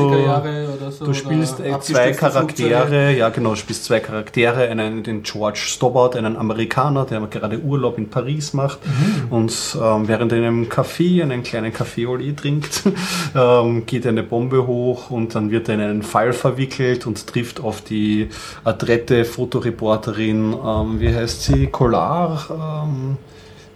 so, 0.91 1.05
du 1.05 1.13
spielst 1.13 1.57
zwei 1.81 2.11
Charaktere, 2.11 3.13
ja 3.15 3.29
genau, 3.29 3.51
du 3.51 3.55
spielst 3.55 3.85
zwei 3.85 3.99
Charaktere, 3.99 4.67
einen, 4.69 5.03
den 5.03 5.23
George 5.23 5.59
Stobbart, 5.63 6.15
einen 6.15 6.37
Amerikaner, 6.37 7.05
der 7.05 7.21
gerade 7.21 7.59
Urlaub 7.59 7.97
in 7.97 8.09
Paris 8.09 8.53
macht 8.53 8.79
mhm. 8.85 9.31
und 9.31 9.77
ähm, 9.81 10.07
während 10.07 10.31
er 10.31 10.37
in 10.37 10.43
einem 10.43 10.65
Café 10.65 11.23
einen 11.23 11.43
kleinen 11.43 11.71
Café 11.71 12.05
Olé 12.07 12.35
trinkt, 12.35 12.83
ähm, 13.35 13.85
geht 13.85 14.05
eine 14.05 14.23
Bombe 14.23 14.67
hoch 14.67 15.09
und 15.09 15.33
dann 15.33 15.49
wird 15.49 15.69
er 15.69 15.75
in 15.75 15.81
einen 15.81 16.03
Fall 16.03 16.33
verwickelt 16.33 17.07
und 17.07 17.30
trifft 17.31 17.59
auf 17.59 17.81
die 17.81 18.29
adrette 18.63 19.25
Fotoreporterin, 19.25 20.53
ähm, 20.53 20.99
wie 20.99 21.13
heißt 21.13 21.43
sie, 21.43 21.67
Collar, 21.67 22.85
ähm, 22.85 23.17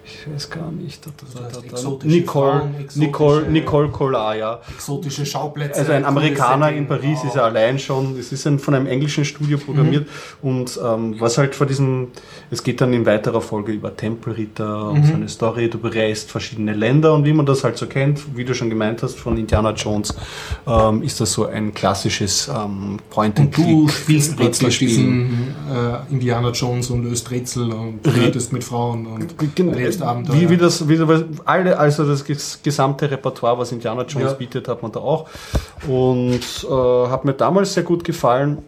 ich 0.06 0.32
weiß 0.32 0.50
gar 0.52 0.72
nicht. 0.72 1.06
Da, 1.06 1.12
da, 1.34 1.50
da, 1.50 2.06
Nicole, 2.06 2.70
Nicole, 2.96 3.50
Nicole 3.50 3.90
Collar, 3.90 4.36
ja. 4.36 4.62
Exotische 4.70 5.26
Schauplätze. 5.26 5.80
Also 5.80 5.94
ein 5.94 6.06
Amerikaner 6.06 6.72
in 6.72 6.88
Paris 6.88 7.20
wow. 7.20 7.26
ist 7.26 7.36
ja 7.36 7.44
allein 7.44 7.80
schon, 7.80 8.18
es 8.20 8.32
ist 8.32 8.46
ein, 8.46 8.60
von 8.60 8.76
einem 8.76 8.86
englischen 8.88 9.26
Studio 9.26 9.58
programmiert 9.58 10.08
mhm. 10.42 10.50
und 10.50 10.80
ähm, 10.84 11.16
was 11.20 11.38
halt 11.38 11.56
vor 11.56 11.66
diesem, 11.66 12.10
es 12.52 12.64
geht 12.64 12.82
dann 12.82 12.94
in 12.94 13.06
weiterer 13.06 13.42
Folge 13.42 13.72
über 13.72 13.96
Tempelritter 13.96 14.90
und 14.90 15.00
mhm. 15.00 15.06
so 15.06 15.14
eine 15.14 15.30
Story, 15.30 15.70
du 15.70 15.80
bereist 15.80 16.30
verschiedene 16.30 16.74
Länder 16.74 17.14
und 17.14 17.26
wie 17.26 17.34
man 17.34 17.46
das 17.46 17.64
halt 17.64 17.78
so 17.78 17.88
kennt, 17.88 18.38
wie 18.38 18.46
du 18.46 18.54
schon 18.54 18.70
gemeint 18.70 19.02
hast 19.02 19.18
von 19.18 19.38
Indiana 19.38 19.72
Jones, 19.72 20.14
ähm, 20.68 21.02
ist 21.02 21.20
das 21.20 21.34
so 21.34 21.48
ein 21.48 21.74
klassisches 21.74 22.48
ähm, 22.48 23.00
Point-and-Click. 23.10 23.68
Du 23.68 23.88
spielst 23.88 24.38
plötzlich 24.38 24.78
diesen 24.78 25.56
äh, 25.72 26.14
Indiana 26.14 26.52
Jones 26.52 26.92
und 26.92 27.04
löst 27.04 27.32
Rätsel 27.32 27.72
und 27.72 28.00
redest 28.06 28.54
mit 28.54 28.64
Frauen 28.64 29.08
und 29.08 29.36
erlebst 29.58 29.95
Abenteuer. 30.02 30.36
Wie, 30.36 30.50
wie 30.50 30.58
das, 30.58 30.88
wie, 30.88 31.00
alle, 31.46 31.78
also 31.78 32.06
das 32.06 32.24
gesamte 32.62 33.10
Repertoire, 33.10 33.58
was 33.58 33.72
Indiana 33.72 34.04
Jones 34.04 34.32
ja. 34.32 34.34
bietet, 34.34 34.68
hat 34.68 34.82
man 34.82 34.92
da 34.92 35.00
auch. 35.00 35.28
Und 35.88 36.40
äh, 36.70 37.08
hat 37.10 37.26
mir 37.26 37.34
damals 37.34 37.74
sehr 37.74 37.84
gut 37.84 38.04
gefallen 38.04 38.60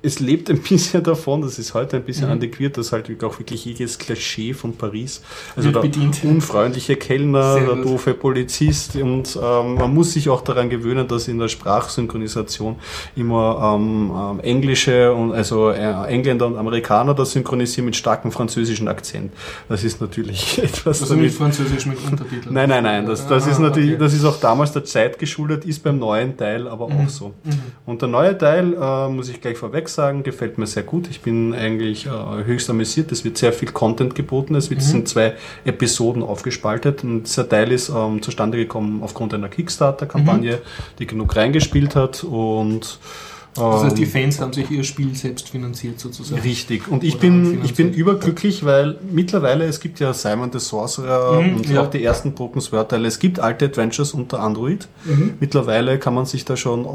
es 0.00 0.20
lebt 0.20 0.48
ein 0.50 0.60
bisschen 0.68 1.02
davon, 1.02 1.42
das 1.42 1.58
ist 1.58 1.74
heute 1.74 1.96
ein 1.96 2.04
bisschen 2.04 2.26
mhm. 2.26 2.34
antiquiert, 2.34 2.76
dass 2.76 2.92
halt 2.92 3.08
auch 3.22 3.38
wirklich 3.38 3.64
jedes 3.64 3.98
Klischee 3.98 4.54
von 4.54 4.76
Paris, 4.76 5.22
also 5.56 5.70
der 5.70 5.80
bedient. 5.80 6.22
unfreundliche 6.24 6.96
Kellner, 6.96 7.54
Sehr 7.54 7.66
der 7.66 7.76
gut. 7.76 7.84
doofe 7.84 8.14
Polizist 8.14 8.96
und 8.96 9.36
ähm, 9.36 9.74
man 9.74 9.92
muss 9.92 10.12
sich 10.12 10.28
auch 10.28 10.42
daran 10.42 10.70
gewöhnen, 10.70 11.08
dass 11.08 11.28
in 11.28 11.38
der 11.38 11.48
Sprachsynchronisation 11.48 12.76
immer 13.16 13.76
ähm, 13.76 14.12
ähm, 14.14 14.40
englische 14.40 15.12
und 15.12 15.32
also 15.32 15.70
äh, 15.70 16.06
Engländer 16.06 16.46
und 16.46 16.56
Amerikaner 16.56 17.14
das 17.14 17.32
synchronisieren 17.32 17.86
mit 17.86 17.96
starkem 17.96 18.30
französischen 18.30 18.88
Akzent. 18.88 19.32
Das 19.68 19.82
ist 19.82 20.00
natürlich 20.00 20.58
etwas. 20.62 21.02
Also 21.02 21.14
damit, 21.14 21.32
Französisch 21.32 21.86
mit 21.86 21.98
Untertiteln. 22.08 22.54
Nein, 22.54 22.68
nein, 22.68 22.84
nein, 22.84 23.06
das, 23.06 23.26
das 23.26 23.46
ah, 23.46 23.50
ist 23.50 23.58
natürlich, 23.58 23.90
okay. 23.90 23.98
das 23.98 24.14
ist 24.14 24.24
auch 24.24 24.38
damals 24.38 24.72
der 24.72 24.84
Zeit 24.84 25.18
geschuldet, 25.18 25.64
ist 25.64 25.82
beim 25.82 25.98
neuen 25.98 26.36
Teil 26.36 26.68
aber 26.68 26.88
mhm. 26.88 27.00
auch 27.00 27.08
so. 27.08 27.28
Mhm. 27.44 27.52
Und 27.86 28.02
der 28.02 28.08
neue 28.08 28.36
Teil, 28.36 28.74
äh, 28.74 29.08
muss 29.08 29.28
ich 29.28 29.40
gleich 29.40 29.56
vorweg 29.56 29.87
sagen, 29.88 30.22
gefällt 30.22 30.58
mir 30.58 30.66
sehr 30.66 30.82
gut. 30.82 31.08
Ich 31.10 31.20
bin 31.20 31.54
eigentlich 31.54 32.06
äh, 32.06 32.44
höchst 32.44 32.70
amüsiert. 32.70 33.12
Es 33.12 33.24
wird 33.24 33.38
sehr 33.38 33.52
viel 33.52 33.70
Content 33.70 34.14
geboten. 34.14 34.54
Es 34.54 34.70
wird, 34.70 34.80
mhm. 34.80 34.84
sind 34.84 35.08
zwei 35.08 35.34
Episoden 35.64 36.22
aufgespaltet. 36.22 37.04
Und 37.04 37.24
dieser 37.24 37.48
Teil 37.48 37.72
ist 37.72 37.88
ähm, 37.88 38.22
zustande 38.22 38.58
gekommen 38.58 39.02
aufgrund 39.02 39.34
einer 39.34 39.48
Kickstarter-Kampagne, 39.48 40.56
mhm. 40.56 40.96
die 40.98 41.06
genug 41.06 41.36
reingespielt 41.36 41.96
hat 41.96 42.24
und 42.24 42.98
das 43.58 43.84
heißt, 43.84 43.98
die 43.98 44.04
ähm, 44.04 44.10
Fans 44.10 44.40
haben 44.40 44.52
sich 44.52 44.70
ihr 44.70 44.84
Spiel 44.84 45.14
selbst 45.14 45.48
finanziert 45.48 46.00
sozusagen. 46.00 46.40
Richtig. 46.42 46.88
Und 46.88 47.04
ich 47.04 47.18
bin, 47.18 47.64
ich 47.64 47.74
bin 47.74 47.92
überglücklich, 47.92 48.64
weil 48.64 48.98
mittlerweile, 49.10 49.64
es 49.64 49.80
gibt 49.80 50.00
ja 50.00 50.12
Simon 50.12 50.50
the 50.52 50.58
Sorcerer 50.58 51.40
mhm, 51.40 51.56
und 51.56 51.68
ja. 51.68 51.82
auch 51.82 51.90
die 51.90 52.02
ersten 52.02 52.32
Broken 52.32 52.60
Sword 52.60 52.90
Teile. 52.90 53.08
Es 53.08 53.18
gibt 53.18 53.40
alte 53.40 53.66
Adventures 53.66 54.12
unter 54.12 54.40
Android. 54.40 54.88
Mhm. 55.04 55.34
Mittlerweile 55.40 55.98
kann 55.98 56.14
man 56.14 56.26
sich 56.26 56.44
da 56.44 56.56
schon 56.56 56.86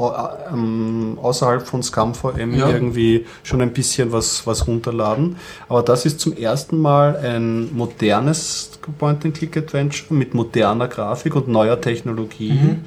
ähm, 0.52 1.18
außerhalb 1.20 1.66
von 1.66 1.82
ScumVM 1.82 2.54
ja. 2.54 2.70
irgendwie 2.70 3.26
schon 3.42 3.60
ein 3.60 3.72
bisschen 3.72 4.12
was, 4.12 4.46
was 4.46 4.66
runterladen. 4.66 5.36
Aber 5.68 5.82
das 5.82 6.06
ist 6.06 6.20
zum 6.20 6.36
ersten 6.36 6.78
Mal 6.78 7.16
ein 7.16 7.74
modernes 7.74 8.70
Point-and-Click-Adventure 8.98 10.14
mit 10.14 10.34
moderner 10.34 10.88
Grafik 10.88 11.36
und 11.36 11.48
neuer 11.48 11.80
Technologie. 11.80 12.52
Mhm 12.52 12.84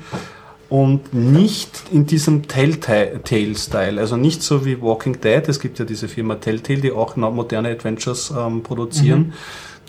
und 0.69 1.13
nicht 1.13 1.83
in 1.91 2.05
diesem 2.05 2.47
Telltale-Style, 2.47 3.99
also 3.99 4.17
nicht 4.17 4.43
so 4.43 4.65
wie 4.65 4.81
Walking 4.81 5.19
Dead. 5.21 5.47
Es 5.47 5.59
gibt 5.59 5.79
ja 5.79 5.85
diese 5.85 6.07
Firma 6.07 6.35
Telltale, 6.35 6.81
die 6.81 6.91
auch 6.91 7.15
moderne 7.15 7.69
Adventures 7.69 8.33
ähm, 8.37 8.63
produzieren, 8.63 9.19
mhm. 9.19 9.33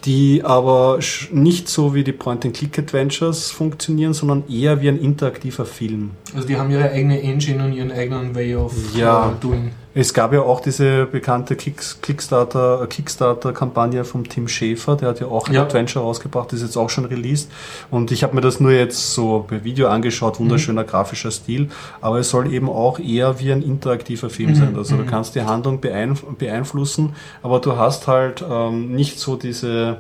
die 0.05 0.43
aber 0.45 1.01
nicht 1.33 1.69
so 1.69 1.95
wie 1.95 2.05
die 2.05 2.13
Point-and-Click-Adventures 2.13 3.51
funktionieren, 3.51 4.15
sondern 4.15 4.45
eher 4.49 4.81
wie 4.81 4.89
ein 4.89 5.01
interaktiver 5.01 5.67
Film. 5.67 6.13
Also 6.35 6.47
die 6.47 6.57
haben 6.57 6.71
ihre 6.71 6.91
eigene 6.91 7.21
Engine 7.23 7.65
und 7.65 7.73
ihren 7.73 7.91
eigenen 7.91 8.35
Way 8.35 8.55
of 8.55 8.75
ja. 8.95 9.31
uh, 9.31 9.35
doing. 9.41 9.73
Es 10.01 10.15
gab 10.15 10.33
ja 10.33 10.43
auch 10.43 10.61
diese 10.61 11.07
bekannte 11.07 11.57
Kickstarter, 11.57 12.87
Kickstarter-Kampagne 12.87 14.05
vom 14.05 14.29
Tim 14.29 14.47
Schäfer, 14.47 14.95
der 14.95 15.09
hat 15.09 15.19
ja 15.19 15.27
auch 15.27 15.49
ein 15.49 15.55
ja. 15.55 15.63
Adventure 15.63 16.05
rausgebracht, 16.05 16.53
ist 16.53 16.63
jetzt 16.63 16.77
auch 16.77 16.89
schon 16.89 17.07
released. 17.07 17.51
Und 17.91 18.13
ich 18.13 18.23
habe 18.23 18.37
mir 18.37 18.41
das 18.41 18.61
nur 18.61 18.71
jetzt 18.71 19.13
so 19.15 19.41
per 19.49 19.65
Video 19.65 19.89
angeschaut, 19.89 20.39
wunderschöner 20.39 20.85
mhm. 20.85 20.87
grafischer 20.87 21.33
Stil, 21.33 21.71
aber 22.01 22.21
es 22.21 22.31
soll 22.31 22.53
eben 22.53 22.69
auch 22.69 23.01
eher 23.01 23.41
wie 23.41 23.51
ein 23.51 23.61
interaktiver 23.61 24.31
Film 24.31 24.51
mhm. 24.51 24.55
sein. 24.55 24.77
Also 24.77 24.97
du 24.97 25.03
mhm. 25.03 25.09
kannst 25.09 25.35
die 25.35 25.43
Handlung 25.43 25.81
beeinflussen, 25.81 27.17
aber 27.43 27.59
du 27.59 27.77
hast 27.77 28.07
halt 28.07 28.45
ähm, 28.49 28.95
nicht 28.95 29.19
so 29.19 29.35
diese. 29.35 29.97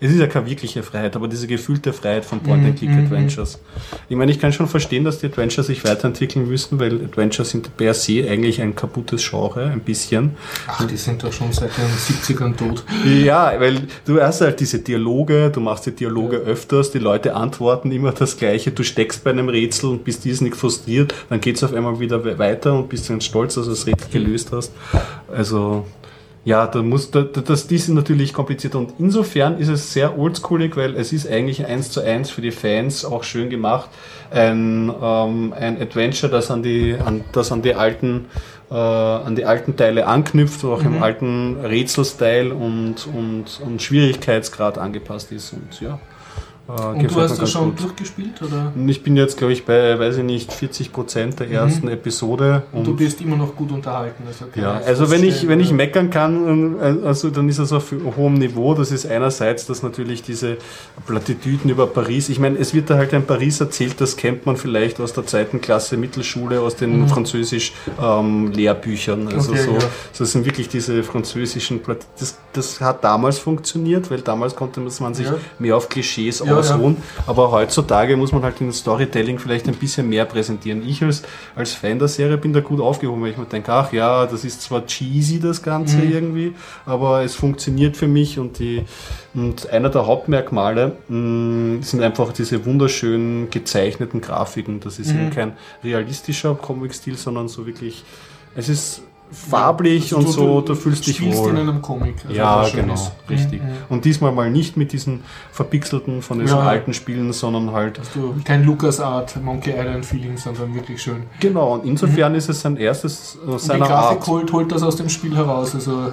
Es 0.00 0.10
ist 0.10 0.18
ja 0.18 0.26
keine 0.26 0.46
wirkliche 0.46 0.82
Freiheit, 0.82 1.16
aber 1.16 1.28
diese 1.28 1.46
gefühlte 1.46 1.92
Freiheit 1.92 2.24
von 2.24 2.40
Point-and-Click-Adventures. 2.40 3.56
Mhm, 3.56 3.62
mhm. 3.62 3.98
Ich 4.08 4.16
meine, 4.16 4.32
ich 4.32 4.40
kann 4.40 4.52
schon 4.52 4.66
verstehen, 4.66 5.04
dass 5.04 5.18
die 5.18 5.26
Adventures 5.26 5.66
sich 5.66 5.84
weiterentwickeln 5.84 6.48
müssen, 6.48 6.78
weil 6.78 7.04
Adventures 7.04 7.50
sind 7.50 7.76
per 7.76 7.94
se 7.94 8.28
eigentlich 8.28 8.60
ein 8.60 8.74
kaputtes 8.74 9.28
Genre, 9.28 9.64
ein 9.64 9.80
bisschen. 9.80 10.32
Ach, 10.66 10.86
die 10.86 10.96
sind 10.96 11.22
doch 11.22 11.32
schon 11.32 11.52
seit 11.52 11.70
den 11.76 12.36
70ern 12.36 12.56
tot. 12.56 12.84
Ja, 13.04 13.52
weil 13.58 13.82
du 14.04 14.20
hast 14.20 14.40
halt 14.40 14.60
diese 14.60 14.80
Dialoge, 14.80 15.50
du 15.50 15.60
machst 15.60 15.86
die 15.86 15.92
Dialoge 15.92 16.36
ja. 16.36 16.42
öfters, 16.42 16.90
die 16.90 16.98
Leute 16.98 17.34
antworten 17.34 17.92
immer 17.92 18.12
das 18.12 18.36
Gleiche, 18.36 18.70
du 18.70 18.82
steckst 18.82 19.24
bei 19.24 19.30
einem 19.30 19.48
Rätsel 19.48 19.90
und 19.90 20.04
bist 20.04 20.24
dies 20.24 20.40
nicht 20.40 20.56
frustriert, 20.56 21.14
dann 21.28 21.40
geht 21.40 21.56
es 21.56 21.64
auf 21.64 21.74
einmal 21.74 22.00
wieder 22.00 22.38
weiter 22.38 22.74
und 22.74 22.88
bist 22.88 23.10
dann 23.10 23.20
stolz, 23.20 23.54
dass 23.54 23.64
du 23.64 23.70
das 23.70 23.86
Rätsel 23.86 24.10
gelöst 24.10 24.50
hast. 24.52 24.72
Also, 25.32 25.84
ja, 26.44 26.66
da 26.66 26.82
muss, 26.82 27.10
da, 27.10 27.22
das, 27.22 27.66
die 27.66 27.76
sind 27.76 27.94
natürlich 27.94 28.32
kompliziert 28.32 28.74
und 28.74 28.94
insofern 28.98 29.58
ist 29.58 29.68
es 29.68 29.92
sehr 29.92 30.18
oldschoolig, 30.18 30.74
weil 30.74 30.96
es 30.96 31.12
ist 31.12 31.28
eigentlich 31.28 31.66
eins 31.66 31.90
zu 31.90 32.00
eins 32.00 32.30
für 32.30 32.40
die 32.40 32.50
Fans 32.50 33.04
auch 33.04 33.24
schön 33.24 33.50
gemacht. 33.50 33.90
Ein, 34.30 34.90
ähm, 35.02 35.52
ein 35.52 35.80
Adventure, 35.80 36.32
das 36.32 36.50
an 36.50 36.62
die, 36.62 36.96
an, 37.04 37.24
das 37.32 37.52
an 37.52 37.60
die 37.60 37.74
alten, 37.74 38.26
äh, 38.70 38.74
an 38.74 39.36
die 39.36 39.44
alten 39.44 39.76
Teile 39.76 40.06
anknüpft, 40.06 40.64
auch 40.64 40.80
mhm. 40.82 40.96
im 40.96 41.02
alten 41.02 41.56
Rätselstyle 41.62 42.54
und, 42.54 43.06
und, 43.06 43.60
und 43.62 43.82
Schwierigkeitsgrad 43.82 44.78
angepasst 44.78 45.32
ist 45.32 45.52
und 45.52 45.80
ja. 45.82 45.98
Äh, 46.78 46.82
Und 46.82 47.10
du 47.10 47.20
hast 47.20 47.40
das 47.40 47.50
schon 47.50 47.70
gut. 47.70 47.82
durchgespielt? 47.82 48.40
Oder? 48.42 48.72
Ich 48.86 49.02
bin 49.02 49.16
jetzt, 49.16 49.36
glaube 49.36 49.52
ich, 49.52 49.64
bei, 49.64 49.98
weiß 49.98 50.18
ich 50.18 50.24
nicht, 50.24 50.52
40 50.52 50.92
Prozent 50.92 51.40
der 51.40 51.48
mhm. 51.48 51.52
ersten. 51.52 51.88
Episode. 51.88 52.62
Und, 52.72 52.80
und, 52.80 52.86
du 52.86 52.96
bist 52.96 53.20
immer 53.20 53.36
noch 53.36 53.54
gut 53.54 53.70
unterhalten. 53.72 54.24
Also 54.26 54.46
ja, 54.54 54.80
also 54.86 55.10
wenn 55.10 55.24
ich, 55.24 55.46
wenn 55.48 55.60
ich 55.60 55.72
meckern 55.72 56.10
kann, 56.10 56.78
äh, 56.78 57.06
also 57.06 57.30
dann 57.30 57.48
ist 57.48 57.58
es 57.58 57.72
auf 57.72 57.92
hohem 58.16 58.34
Niveau. 58.34 58.74
Das 58.74 58.92
ist 58.92 59.06
einerseits, 59.06 59.66
dass 59.66 59.82
natürlich 59.82 60.22
diese 60.22 60.58
Plattitüden 61.06 61.70
über 61.70 61.86
Paris, 61.86 62.28
ich 62.28 62.38
meine, 62.38 62.58
es 62.58 62.74
wird 62.74 62.90
da 62.90 62.96
halt 62.96 63.14
ein 63.14 63.26
Paris 63.26 63.60
erzählt, 63.60 64.00
das 64.00 64.16
kennt 64.16 64.46
man 64.46 64.56
vielleicht 64.56 65.00
aus 65.00 65.12
der 65.12 65.26
zweiten 65.26 65.60
Klasse 65.60 65.96
Mittelschule, 65.96 66.60
aus 66.60 66.76
den 66.76 67.00
mhm. 67.00 67.08
Französisch-Lehrbüchern. 67.08 69.22
Ähm, 69.22 69.28
also 69.34 69.52
okay, 69.52 69.64
so, 69.64 69.72
ja. 69.72 69.78
das 70.18 70.32
sind 70.32 70.44
wirklich 70.44 70.68
diese 70.68 71.02
französischen, 71.02 71.80
das, 72.18 72.38
das 72.52 72.80
hat 72.80 73.04
damals 73.04 73.38
funktioniert, 73.38 74.10
weil 74.10 74.20
damals 74.20 74.54
konnte 74.54 74.80
man 74.80 75.14
sich 75.14 75.26
ja. 75.26 75.34
mehr 75.58 75.76
auf 75.76 75.88
Klischees 75.88 76.40
ja 76.40 76.46
ausruhen. 76.60 76.96
Ja. 76.98 77.24
Aber 77.26 77.50
heutzutage 77.50 78.16
muss 78.16 78.32
man 78.32 78.42
halt 78.42 78.60
in 78.60 78.72
Storytelling 78.72 79.38
vielleicht 79.38 79.68
ein 79.68 79.74
bisschen 79.74 80.08
mehr 80.08 80.24
präsentieren. 80.24 80.86
Ich 80.86 81.02
als, 81.02 81.22
als 81.56 81.72
Fan 81.72 81.98
der 81.98 82.08
Serie 82.08 82.36
bin 82.36 82.52
da 82.52 82.60
gut 82.60 82.80
aufgehoben, 82.80 83.22
weil 83.22 83.30
ich 83.30 83.36
mir 83.36 83.46
denke, 83.46 83.72
ach 83.72 83.92
ja, 83.92 84.26
das 84.26 84.44
ist 84.44 84.62
zwar 84.62 84.86
cheesy 84.86 85.40
das 85.40 85.62
Ganze 85.62 85.96
mhm. 85.96 86.12
irgendwie, 86.12 86.54
aber 86.86 87.22
es 87.22 87.34
funktioniert 87.34 87.96
für 87.96 88.08
mich 88.08 88.38
und 88.38 88.58
die 88.58 88.84
und 89.32 89.70
einer 89.70 89.90
der 89.90 90.06
Hauptmerkmale 90.06 90.96
mh, 91.08 91.16
mm, 91.16 91.82
sind 91.82 92.02
einfach 92.02 92.32
diese 92.32 92.64
wunderschönen 92.66 93.48
gezeichneten 93.50 94.20
Grafiken. 94.20 94.80
Das 94.80 94.98
ist 94.98 95.12
mhm. 95.12 95.20
eben 95.20 95.30
kein 95.30 95.52
realistischer 95.84 96.54
Comic-Stil, 96.54 97.16
sondern 97.16 97.48
so 97.48 97.66
wirklich, 97.66 98.04
es 98.56 98.68
ist 98.68 99.02
farblich 99.32 100.14
also 100.14 100.16
und 100.16 100.32
so, 100.32 100.60
du, 100.60 100.68
du 100.68 100.74
fühlst 100.74 101.06
dich 101.06 101.20
wohl. 101.22 101.50
in 101.50 101.58
einem 101.58 101.82
Comic. 101.82 102.16
Also 102.24 102.36
ja, 102.36 102.68
genau, 102.68 102.94
ist. 102.94 103.12
richtig. 103.28 103.62
Mhm. 103.62 103.68
Und 103.88 104.04
diesmal 104.04 104.32
mal 104.32 104.50
nicht 104.50 104.76
mit 104.76 104.92
diesen 104.92 105.22
verpixelten 105.52 106.22
von 106.22 106.40
diesen 106.40 106.56
ja. 106.56 106.62
alten 106.62 106.94
Spielen, 106.94 107.32
sondern 107.32 107.72
halt. 107.72 108.00
Du 108.14 108.34
kein 108.44 108.64
LucasArt 108.64 109.42
Monkey 109.42 109.70
Island 109.70 110.04
Feeling, 110.04 110.36
sondern 110.36 110.74
wirklich 110.74 111.00
schön. 111.02 111.24
Genau, 111.38 111.74
und 111.74 111.84
insofern 111.84 112.32
mhm. 112.32 112.38
ist 112.38 112.48
es 112.48 112.60
sein 112.60 112.76
erstes 112.76 113.38
äh, 113.46 113.58
seiner 113.58 113.80
und 113.80 113.86
die 113.86 113.92
Grafik 113.92 114.18
Art. 114.18 114.26
Holt, 114.26 114.52
holt 114.52 114.72
das 114.72 114.82
aus 114.82 114.96
dem 114.96 115.08
Spiel 115.08 115.36
heraus. 115.36 115.74
Also 115.74 116.12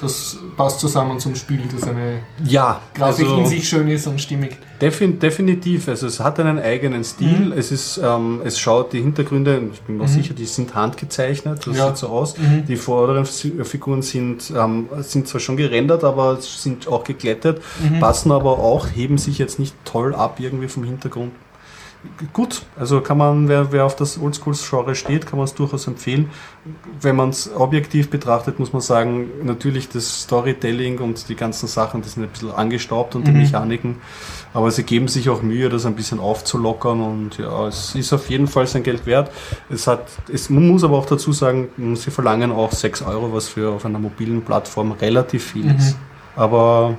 das 0.00 0.36
passt 0.56 0.80
zusammen 0.80 1.18
zum 1.18 1.34
Spiel, 1.34 1.62
dass 1.72 1.88
eine 1.88 2.20
ja, 2.44 2.80
Grafik 2.94 3.26
also 3.26 3.38
in 3.38 3.46
sich 3.46 3.68
schön 3.68 3.88
ist 3.88 4.06
und 4.06 4.20
stimmig. 4.20 4.56
Defin 4.80 5.18
definitiv, 5.18 5.88
also 5.88 6.06
es 6.06 6.20
hat 6.20 6.38
einen 6.38 6.58
eigenen 6.58 7.02
Stil, 7.02 7.46
mhm. 7.46 7.52
es 7.52 7.72
ist, 7.72 7.98
ähm, 8.02 8.40
es 8.44 8.60
schaut 8.60 8.92
die 8.92 9.00
Hintergründe, 9.00 9.60
ich 9.72 9.80
bin 9.82 9.96
mir 9.96 10.04
mhm. 10.04 10.08
sicher, 10.08 10.34
die 10.34 10.44
sind 10.44 10.74
handgezeichnet, 10.74 11.66
das 11.66 11.76
ja. 11.76 11.88
sieht 11.88 11.96
so 11.96 12.08
aus. 12.08 12.38
Mhm. 12.38 12.64
Die 12.66 12.76
vorderen 12.76 13.24
Figuren 13.24 14.02
sind, 14.02 14.52
ähm, 14.56 14.88
sind 15.00 15.26
zwar 15.26 15.40
schon 15.40 15.56
gerendert, 15.56 16.04
aber 16.04 16.38
sind 16.40 16.86
auch 16.86 17.02
geglättet, 17.02 17.60
mhm. 17.80 17.98
passen 17.98 18.30
aber 18.30 18.58
auch, 18.58 18.86
heben 18.94 19.18
sich 19.18 19.38
jetzt 19.38 19.58
nicht 19.58 19.74
toll 19.84 20.14
ab 20.14 20.38
irgendwie 20.38 20.68
vom 20.68 20.84
Hintergrund 20.84 21.32
gut. 22.32 22.62
Also 22.78 23.00
kann 23.00 23.18
man, 23.18 23.48
wer, 23.48 23.72
wer 23.72 23.84
auf 23.84 23.96
das 23.96 24.20
Oldschool-Genre 24.20 24.94
steht, 24.94 25.26
kann 25.26 25.38
man 25.38 25.44
es 25.44 25.54
durchaus 25.54 25.86
empfehlen. 25.86 26.30
Wenn 27.00 27.16
man 27.16 27.30
es 27.30 27.50
objektiv 27.54 28.10
betrachtet, 28.10 28.58
muss 28.58 28.72
man 28.72 28.82
sagen, 28.82 29.28
natürlich 29.42 29.88
das 29.88 30.22
Storytelling 30.22 30.98
und 30.98 31.28
die 31.28 31.34
ganzen 31.34 31.66
Sachen, 31.66 32.02
die 32.02 32.08
sind 32.08 32.22
ein 32.22 32.28
bisschen 32.28 32.52
angestaubt 32.52 33.14
und 33.14 33.22
mhm. 33.22 33.26
die 33.26 33.32
Mechaniken. 33.32 33.96
Aber 34.54 34.70
sie 34.70 34.84
geben 34.84 35.08
sich 35.08 35.28
auch 35.28 35.42
Mühe, 35.42 35.68
das 35.68 35.86
ein 35.86 35.94
bisschen 35.94 36.20
aufzulockern 36.20 37.00
und 37.00 37.38
ja, 37.38 37.66
es 37.66 37.94
ist 37.94 38.12
auf 38.12 38.30
jeden 38.30 38.46
Fall 38.46 38.66
sein 38.66 38.82
Geld 38.82 39.06
wert. 39.06 39.30
Es 39.68 39.86
hat, 39.86 40.08
es, 40.32 40.50
man 40.50 40.68
muss 40.68 40.84
aber 40.84 40.96
auch 40.96 41.06
dazu 41.06 41.32
sagen, 41.32 41.68
sie 41.96 42.10
verlangen 42.10 42.52
auch 42.52 42.72
6 42.72 43.02
Euro, 43.02 43.32
was 43.32 43.48
für 43.48 43.70
auf 43.72 43.84
einer 43.84 43.98
mobilen 43.98 44.42
Plattform 44.42 44.92
relativ 44.92 45.44
viel 45.44 45.64
mhm. 45.64 45.76
ist. 45.76 45.96
Aber 46.36 46.96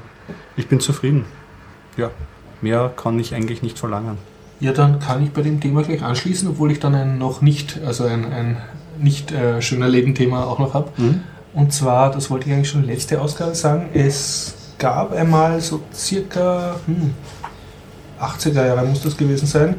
ich 0.57 0.67
bin 0.67 0.79
zufrieden. 0.79 1.25
Ja, 1.97 2.11
mehr 2.61 2.91
kann 2.95 3.17
ich 3.19 3.33
eigentlich 3.33 3.63
nicht 3.63 3.79
verlangen. 3.79 4.17
Ja, 4.59 4.73
dann 4.73 4.99
kann 4.99 5.23
ich 5.23 5.31
bei 5.31 5.41
dem 5.41 5.61
Thema 5.61 5.83
gleich 5.83 6.03
anschließen, 6.03 6.49
obwohl 6.49 6.71
ich 6.71 6.79
dann 6.79 6.95
ein 6.95 7.17
noch 7.17 7.41
nicht, 7.41 7.79
also 7.85 8.03
ein, 8.03 8.31
ein 8.31 8.57
nicht 8.97 9.31
äh, 9.31 9.61
schöner 9.61 9.87
Lebenthema 9.87 10.43
auch 10.43 10.59
noch 10.59 10.73
habe. 10.73 10.89
Mhm. 10.97 11.21
Und 11.53 11.73
zwar, 11.73 12.11
das 12.11 12.29
wollte 12.29 12.47
ich 12.47 12.53
eigentlich 12.53 12.69
schon 12.69 12.85
letzte 12.85 13.21
Ausgabe 13.21 13.55
sagen, 13.55 13.89
es 13.93 14.55
gab 14.77 15.13
einmal 15.13 15.61
so 15.61 15.81
circa 15.93 16.75
hm, 16.85 17.13
80er 18.19 18.65
Jahre 18.65 18.85
muss 18.85 19.01
das 19.01 19.15
gewesen 19.17 19.47
sein, 19.47 19.75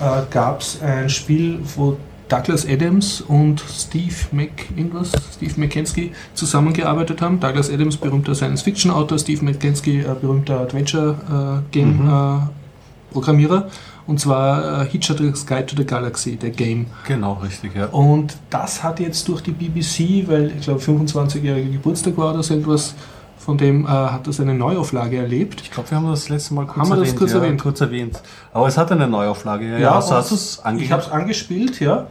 äh, 0.00 0.22
gab 0.30 0.60
es 0.60 0.80
ein 0.82 1.08
Spiel, 1.08 1.60
wo 1.76 1.96
Douglas 2.28 2.66
Adams 2.66 3.20
und 3.20 3.60
Steve 3.60 4.16
Mac 4.32 4.50
irgendwas, 4.76 5.12
Steve 5.36 5.52
McKenzie 5.56 6.10
zusammengearbeitet 6.34 7.22
haben. 7.22 7.38
Douglas 7.38 7.70
Adams, 7.70 7.96
berühmter 7.96 8.34
Science-Fiction-Autor, 8.34 9.20
Steve 9.20 9.44
McKenzie, 9.44 10.00
äh, 10.00 10.16
berühmter 10.20 10.58
Adventure-Game-Programmierer. 10.60 13.60
Mhm. 13.60 13.66
Und 14.06 14.20
zwar 14.20 14.82
äh, 14.82 14.86
Hitchhiker's 14.86 15.46
Guide 15.46 15.66
to 15.66 15.76
the 15.76 15.84
Galaxy, 15.84 16.36
der 16.36 16.50
Game. 16.50 16.86
Genau, 17.06 17.34
richtig, 17.34 17.74
ja. 17.74 17.86
Und 17.86 18.36
das 18.50 18.82
hat 18.82 19.00
jetzt 19.00 19.26
durch 19.28 19.42
die 19.42 19.50
BBC, 19.50 20.28
weil 20.28 20.52
ich 20.56 20.62
glaube 20.62 20.80
25-jähriger 20.80 21.72
Geburtstag 21.72 22.16
war 22.16 22.32
oder 22.32 22.42
so 22.42 22.54
etwas, 22.54 22.94
von 23.36 23.58
dem 23.58 23.84
äh, 23.84 23.88
hat 23.88 24.26
das 24.26 24.40
eine 24.40 24.54
Neuauflage 24.54 25.18
erlebt. 25.18 25.60
Ich 25.60 25.70
glaube, 25.70 25.90
wir 25.90 25.98
haben 25.98 26.08
das 26.08 26.28
letzte 26.28 26.54
Mal 26.54 26.66
kurz 26.66 26.78
haben 26.78 26.90
erwähnt. 26.90 27.06
Wir 27.06 27.12
das 27.12 27.18
kurz, 27.18 27.32
ja, 27.32 27.38
erwähnt? 27.38 27.62
kurz 27.62 27.80
erwähnt. 27.80 28.22
Aber 28.52 28.66
es 28.66 28.78
hat 28.78 28.92
eine 28.92 29.08
Neuauflage. 29.08 29.70
Ja, 29.72 29.78
ja 29.78 30.02
so 30.02 30.14
hast 30.14 30.30
es 30.30 30.62
Ich 30.78 30.92
habe 30.92 31.02
es 31.02 31.10
angespielt, 31.10 31.80
ja. 31.80 32.06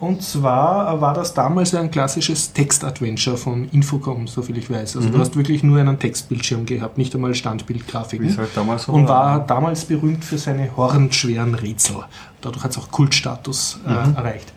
Und 0.00 0.22
zwar 0.22 0.98
war 1.02 1.12
das 1.12 1.34
damals 1.34 1.74
ein 1.74 1.90
klassisches 1.90 2.54
Text-Adventure 2.54 3.36
von 3.36 3.68
Infocom, 3.68 4.26
soviel 4.26 4.56
ich 4.56 4.70
weiß. 4.70 4.96
Also 4.96 5.08
mhm. 5.08 5.12
du 5.12 5.18
hast 5.18 5.36
wirklich 5.36 5.62
nur 5.62 5.78
einen 5.78 5.98
Textbildschirm 5.98 6.64
gehabt, 6.64 6.96
nicht 6.96 7.14
einmal 7.14 7.34
Standbildgrafiken. 7.34 8.34
Halt 8.34 8.48
damals 8.54 8.88
und 8.88 9.06
war 9.06 9.46
damals 9.46 9.84
berühmt 9.84 10.24
für 10.24 10.38
seine 10.38 10.74
hornschweren 10.74 11.54
Rätsel. 11.54 11.96
Dadurch 12.40 12.64
hat 12.64 12.70
es 12.70 12.78
auch 12.78 12.90
Kultstatus 12.90 13.78
äh, 13.86 13.90
mhm. 13.90 14.16
erreicht. 14.16 14.52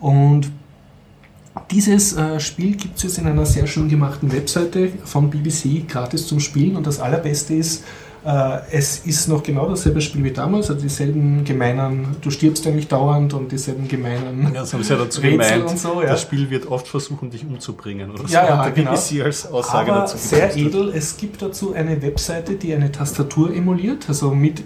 Und 0.00 0.50
dieses 1.70 2.16
äh, 2.16 2.40
Spiel 2.40 2.74
gibt 2.74 2.96
es 2.96 3.04
jetzt 3.04 3.18
in 3.18 3.28
einer 3.28 3.46
sehr 3.46 3.68
schön 3.68 3.88
gemachten 3.88 4.32
Webseite 4.32 4.90
von 5.04 5.30
BBC 5.30 5.86
gratis 5.88 6.26
zum 6.26 6.40
Spielen. 6.40 6.74
Und 6.76 6.88
das 6.88 6.98
Allerbeste 6.98 7.54
ist, 7.54 7.84
es 8.70 8.98
ist 9.06 9.28
noch 9.28 9.42
genau 9.42 9.68
dasselbe 9.68 10.00
Spiel 10.00 10.24
wie 10.24 10.32
damals, 10.32 10.70
also 10.70 10.82
dieselben 10.82 11.44
gemeinen, 11.44 12.16
du 12.20 12.30
stirbst 12.30 12.66
eigentlich 12.66 12.88
dauernd 12.88 13.32
und 13.32 13.52
dieselben 13.52 13.86
gemeinen 13.88 14.50
ja, 14.52 14.60
das 14.60 14.74
haben 14.74 14.82
sie 14.82 14.92
ja 14.92 14.98
dazu 14.98 15.20
Rätsel 15.20 15.38
gemeint, 15.38 15.70
und 15.70 15.78
so. 15.78 16.02
Ja. 16.02 16.08
Das 16.08 16.22
Spiel 16.22 16.50
wird 16.50 16.66
oft 16.66 16.88
versuchen, 16.88 17.30
dich 17.30 17.46
umzubringen 17.46 18.10
oder 18.10 18.26
so. 18.26 18.34
Ja, 18.34 18.46
ja, 18.46 18.68
genau. 18.70 18.90
als 18.90 19.46
Aussage 19.50 19.92
Aber 19.92 20.00
dazu 20.02 20.18
sehr 20.18 20.54
edel, 20.56 20.92
es 20.94 21.16
gibt 21.16 21.40
dazu 21.42 21.72
eine 21.74 22.02
Webseite, 22.02 22.56
die 22.56 22.74
eine 22.74 22.90
Tastatur 22.90 23.54
emuliert, 23.54 24.06
also 24.08 24.32
mit 24.32 24.64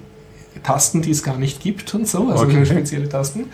Tasten, 0.62 1.02
die 1.02 1.10
es 1.10 1.22
gar 1.22 1.36
nicht 1.38 1.60
gibt 1.60 1.92
und 1.94 2.06
so, 2.06 2.28
also 2.28 2.44
okay. 2.44 2.64
spezielle 2.64 3.08
Tasten. 3.08 3.46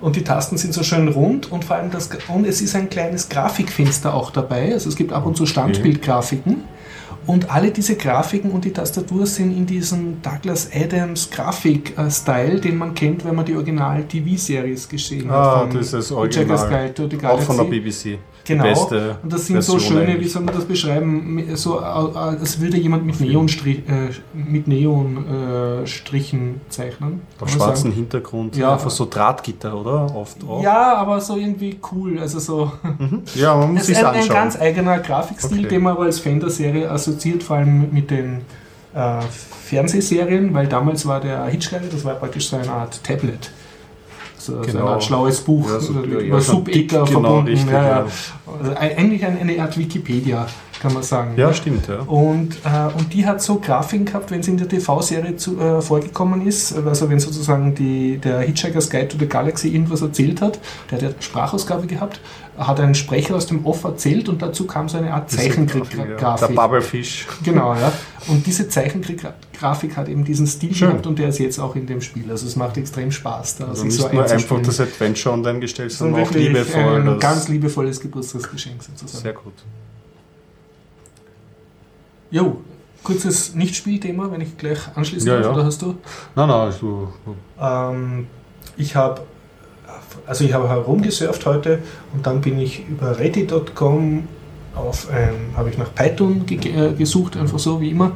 Und 0.00 0.16
die 0.16 0.24
Tasten 0.24 0.58
sind 0.58 0.74
so 0.74 0.82
schön 0.82 1.08
rund 1.08 1.50
und 1.50 1.64
vor 1.64 1.76
allem 1.76 1.90
das, 1.90 2.10
und 2.28 2.46
es 2.46 2.60
ist 2.60 2.74
ein 2.74 2.90
kleines 2.90 3.28
Grafikfenster 3.28 4.14
auch 4.14 4.30
dabei, 4.30 4.72
also 4.72 4.88
es 4.88 4.96
gibt 4.96 5.12
ab 5.12 5.26
und 5.26 5.36
zu 5.36 5.46
Standbildgrafiken. 5.46 6.64
Und 7.26 7.50
alle 7.50 7.72
diese 7.72 7.96
Grafiken 7.96 8.52
und 8.52 8.64
die 8.64 8.72
Tastatur 8.72 9.26
sind 9.26 9.56
in 9.56 9.66
diesem 9.66 10.22
Douglas 10.22 10.70
Adams 10.72 11.28
Grafik-Style, 11.30 12.60
den 12.60 12.78
man 12.78 12.94
kennt, 12.94 13.24
wenn 13.24 13.34
man 13.34 13.44
die 13.44 13.54
Original-TV-Series 13.54 14.88
gesehen 14.88 15.28
ah, 15.30 15.62
hat. 15.62 15.70
Ah, 15.70 15.72
das 15.72 15.92
ist 15.92 16.12
Original. 16.12 16.56
Auch 17.24 17.40
von 17.40 17.56
der 17.56 17.64
BBC. 17.64 18.18
Genau. 18.46 18.62
Beste 18.62 19.16
und 19.24 19.32
das 19.32 19.46
sind 19.46 19.56
Version 19.56 19.80
so 19.80 19.84
schöne, 19.84 20.02
eigentlich. 20.02 20.20
wie 20.20 20.28
soll 20.28 20.42
man 20.42 20.54
das 20.54 20.64
beschreiben, 20.64 21.44
so 21.54 21.80
als 21.80 22.60
würde 22.60 22.76
jemand 22.76 23.04
mit 23.04 23.20
Neonstrichen 23.20 23.84
äh, 23.88 24.10
mit 24.32 24.68
Neon, 24.68 25.82
äh, 25.82 25.84
zeichnen. 26.68 27.22
Auf 27.40 27.50
schwarzem 27.50 27.90
sagen. 27.90 27.94
Hintergrund, 27.94 28.56
ja. 28.56 28.74
einfach 28.74 28.90
so 28.90 29.06
Drahtgitter, 29.06 29.76
oder? 29.76 30.14
Oft 30.14 30.44
auch. 30.48 30.62
Ja, 30.62 30.94
aber 30.94 31.20
so 31.20 31.36
irgendwie 31.36 31.78
cool. 31.90 32.20
Also 32.20 32.38
so. 32.38 32.72
Mhm. 32.98 33.22
Ja, 33.34 33.56
man 33.56 33.74
muss 33.74 33.86
sich 33.86 33.98
ein, 33.98 34.04
anschauen. 34.06 34.22
ein 34.22 34.28
ganz 34.28 34.60
eigener 34.60 34.98
Grafikstil, 35.00 35.58
okay. 35.58 35.68
den 35.68 35.82
man 35.82 35.94
aber 35.94 36.04
als 36.04 36.20
Fan 36.20 36.38
der 36.38 36.50
Serie 36.50 36.88
assoziiert, 36.88 37.42
vor 37.42 37.56
allem 37.56 37.92
mit 37.92 38.12
den 38.12 38.42
äh, 38.94 39.20
Fernsehserien, 39.64 40.54
weil 40.54 40.68
damals 40.68 41.04
war 41.04 41.20
der 41.20 41.44
Hitchhiker, 41.46 41.80
das 41.90 42.04
war 42.04 42.14
praktisch 42.14 42.48
so 42.48 42.56
eine 42.56 42.70
Art 42.70 43.02
Tablet 43.02 43.50
so, 44.46 44.52
genau. 44.60 44.64
so 44.64 44.78
eine 44.78 44.86
Art 44.90 45.04
schlaues 45.04 45.40
Buch 45.40 45.68
ja, 45.68 45.80
so, 45.80 45.92
über 46.00 46.22
ja, 46.22 47.04
genau, 47.04 47.06
verbunden. 47.06 47.48
Richtig, 47.48 47.70
ja, 47.70 48.06
also 48.60 48.74
eigentlich 48.76 49.24
eine 49.24 49.60
Art 49.60 49.76
Wikipedia, 49.76 50.46
kann 50.80 50.92
man 50.92 51.02
sagen. 51.02 51.34
Ja, 51.36 51.52
stimmt. 51.52 51.88
Ja. 51.88 52.00
Und, 52.00 52.56
äh, 52.64 52.98
und 52.98 53.12
die 53.12 53.26
hat 53.26 53.42
so 53.42 53.58
Grafiken 53.58 54.06
gehabt, 54.06 54.30
wenn 54.30 54.42
sie 54.42 54.52
in 54.52 54.56
der 54.56 54.68
TV-Serie 54.68 55.32
äh, 55.32 55.80
vorgekommen 55.80 56.46
ist, 56.46 56.76
also 56.76 57.08
wenn 57.08 57.20
sozusagen 57.20 57.74
die, 57.74 58.18
der 58.18 58.40
Hitchhiker's 58.40 58.90
Guide 58.90 59.08
to 59.08 59.18
the 59.18 59.26
Galaxy 59.26 59.68
irgendwas 59.68 60.02
erzählt 60.02 60.40
hat, 60.40 60.58
der 60.90 60.98
hat 60.98 61.02
ja 61.02 61.10
Sprachausgabe 61.20 61.86
gehabt, 61.86 62.20
hat 62.58 62.80
einen 62.80 62.94
Sprecher 62.94 63.36
aus 63.36 63.46
dem 63.46 63.64
Off 63.66 63.84
erzählt 63.84 64.28
und 64.28 64.40
dazu 64.42 64.66
kam 64.66 64.88
so 64.88 64.98
eine 64.98 65.12
Art 65.12 65.30
Zeichentrickgrafik. 65.30 66.20
Ja. 66.20 66.36
Der 66.36 66.48
Bubblefish. 66.48 67.26
Genau, 67.44 67.74
ja. 67.74 67.92
Und 68.28 68.46
diese 68.46 68.68
Zeichentrickgrafik 68.68 69.96
hat 69.96 70.08
eben 70.08 70.24
diesen 70.24 70.46
Stil 70.46 70.74
Schön. 70.74 70.88
gehabt 70.88 71.06
und 71.06 71.18
der 71.18 71.28
ist 71.28 71.38
jetzt 71.38 71.58
auch 71.58 71.76
in 71.76 71.86
dem 71.86 72.00
Spiel. 72.00 72.30
Also 72.30 72.46
es 72.46 72.56
macht 72.56 72.76
extrem 72.76 73.12
Spaß. 73.12 73.58
Da 73.58 73.68
also 73.68 73.84
nicht 73.84 73.96
so 73.96 74.08
nur 74.08 74.28
einfach 74.28 74.60
das 74.62 74.80
Adventure 74.80 75.34
online 75.34 75.60
gestellt, 75.60 75.92
sondern 75.92 76.22
auch 76.22 76.30
liebevoll. 76.30 77.08
Ein 77.08 77.18
ganz 77.18 77.48
liebevolles 77.48 78.00
Geburtstagsgeschenk 78.00 78.82
sozusagen. 78.82 79.22
Sehr 79.22 79.32
gut. 79.32 79.52
Jo, 82.30 82.60
kurzes 83.02 83.54
Nichtspielthema, 83.54 84.30
wenn 84.30 84.40
ich 84.40 84.56
gleich 84.56 84.78
anschließen 84.94 85.28
Ja, 85.28 85.36
darf, 85.36 85.46
ja. 85.46 85.52
oder 85.52 85.64
hast 85.64 85.82
du? 85.82 85.96
Nein, 86.34 86.48
nein, 86.48 86.50
also, 86.50 87.12
Ähm, 87.60 88.26
ich 88.76 88.96
habe 88.96 89.22
also 90.26 90.44
ich 90.44 90.52
habe 90.52 90.68
herumgesurft 90.68 91.46
heute 91.46 91.80
und 92.12 92.26
dann 92.26 92.40
bin 92.40 92.58
ich 92.58 92.86
über 92.88 93.18
reddit.com 93.18 94.24
auf 94.74 95.08
ein, 95.10 95.56
habe 95.56 95.70
ich 95.70 95.78
nach 95.78 95.94
Python 95.94 96.44
ge 96.46 96.58
äh, 96.58 96.92
gesucht, 96.92 97.36
einfach 97.36 97.58
so 97.58 97.80
wie 97.80 97.90
immer 97.90 98.12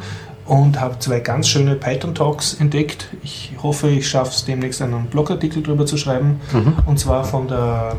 und 0.47 0.80
habe 0.80 0.99
zwei 0.99 1.20
ganz 1.20 1.49
schöne 1.49 1.76
Python 1.76 2.14
Talks 2.14 2.55
entdeckt. 2.55 3.09
Ich 3.22 3.53
hoffe, 3.62 3.89
ich 3.89 4.09
schaffe 4.09 4.32
es 4.32 4.45
demnächst 4.45 4.82
einen 4.82 5.07
Blogartikel 5.07 5.62
drüber 5.62 5.87
zu 5.87 5.97
schreiben 5.97 6.41
mhm. 6.53 6.74
und 6.87 6.99
zwar 6.99 7.24
von 7.24 7.49
der 7.49 7.97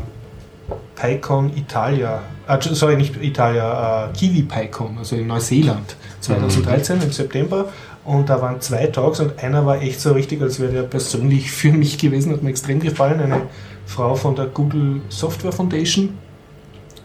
PyCon 0.94 1.50
Italia, 1.56 2.20
äh, 2.48 2.58
sorry, 2.60 2.96
nicht 2.96 3.14
Italia, 3.22 4.06
äh, 4.06 4.12
Kiwi 4.12 4.42
PyCon, 4.42 4.98
also 4.98 5.16
in 5.16 5.26
Neuseeland 5.26 5.96
2013 6.20 7.02
im 7.02 7.12
September. 7.12 7.66
Und 8.04 8.28
da 8.28 8.40
waren 8.42 8.60
zwei 8.60 8.86
Talks 8.86 9.20
und 9.20 9.42
einer 9.42 9.64
war 9.64 9.80
echt 9.80 10.00
so 10.00 10.12
richtig, 10.12 10.42
als 10.42 10.58
wäre 10.58 10.72
der 10.72 10.82
persönlich 10.82 11.50
für 11.52 11.72
mich 11.72 11.98
gewesen, 11.98 12.32
hat 12.32 12.42
mir 12.42 12.50
extrem 12.50 12.80
gefallen. 12.80 13.20
Eine 13.20 13.42
Frau 13.86 14.14
von 14.14 14.34
der 14.34 14.46
Google 14.46 15.00
Software 15.08 15.52
Foundation. 15.52 16.18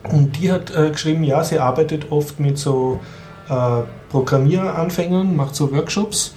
Und 0.04 0.40
die 0.40 0.52
hat 0.52 0.74
äh, 0.76 0.90
geschrieben, 0.90 1.24
ja, 1.24 1.44
sie 1.44 1.60
arbeitet 1.60 2.12
oft 2.12 2.40
mit 2.40 2.58
so 2.58 3.00
äh, 3.50 3.82
Programmieranfängern, 4.10 5.36
macht 5.36 5.56
so 5.56 5.72
Workshops 5.72 6.34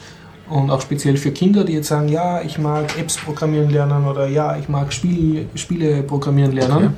und 0.51 0.71
auch 0.71 0.81
speziell 0.81 1.17
für 1.17 1.31
Kinder, 1.31 1.65
die 1.65 1.75
jetzt 1.75 1.89
sagen, 1.89 2.09
ja, 2.09 2.43
ich 2.43 2.59
mag 2.59 2.99
Apps 2.99 3.17
programmieren 3.17 3.71
lernen 3.71 4.07
oder 4.07 4.27
ja, 4.27 4.57
ich 4.57 4.69
mag 4.69 4.93
Spiel, 4.93 5.49
Spiele 5.55 6.03
programmieren 6.03 6.53
lernen. 6.53 6.77
Okay. 6.77 6.91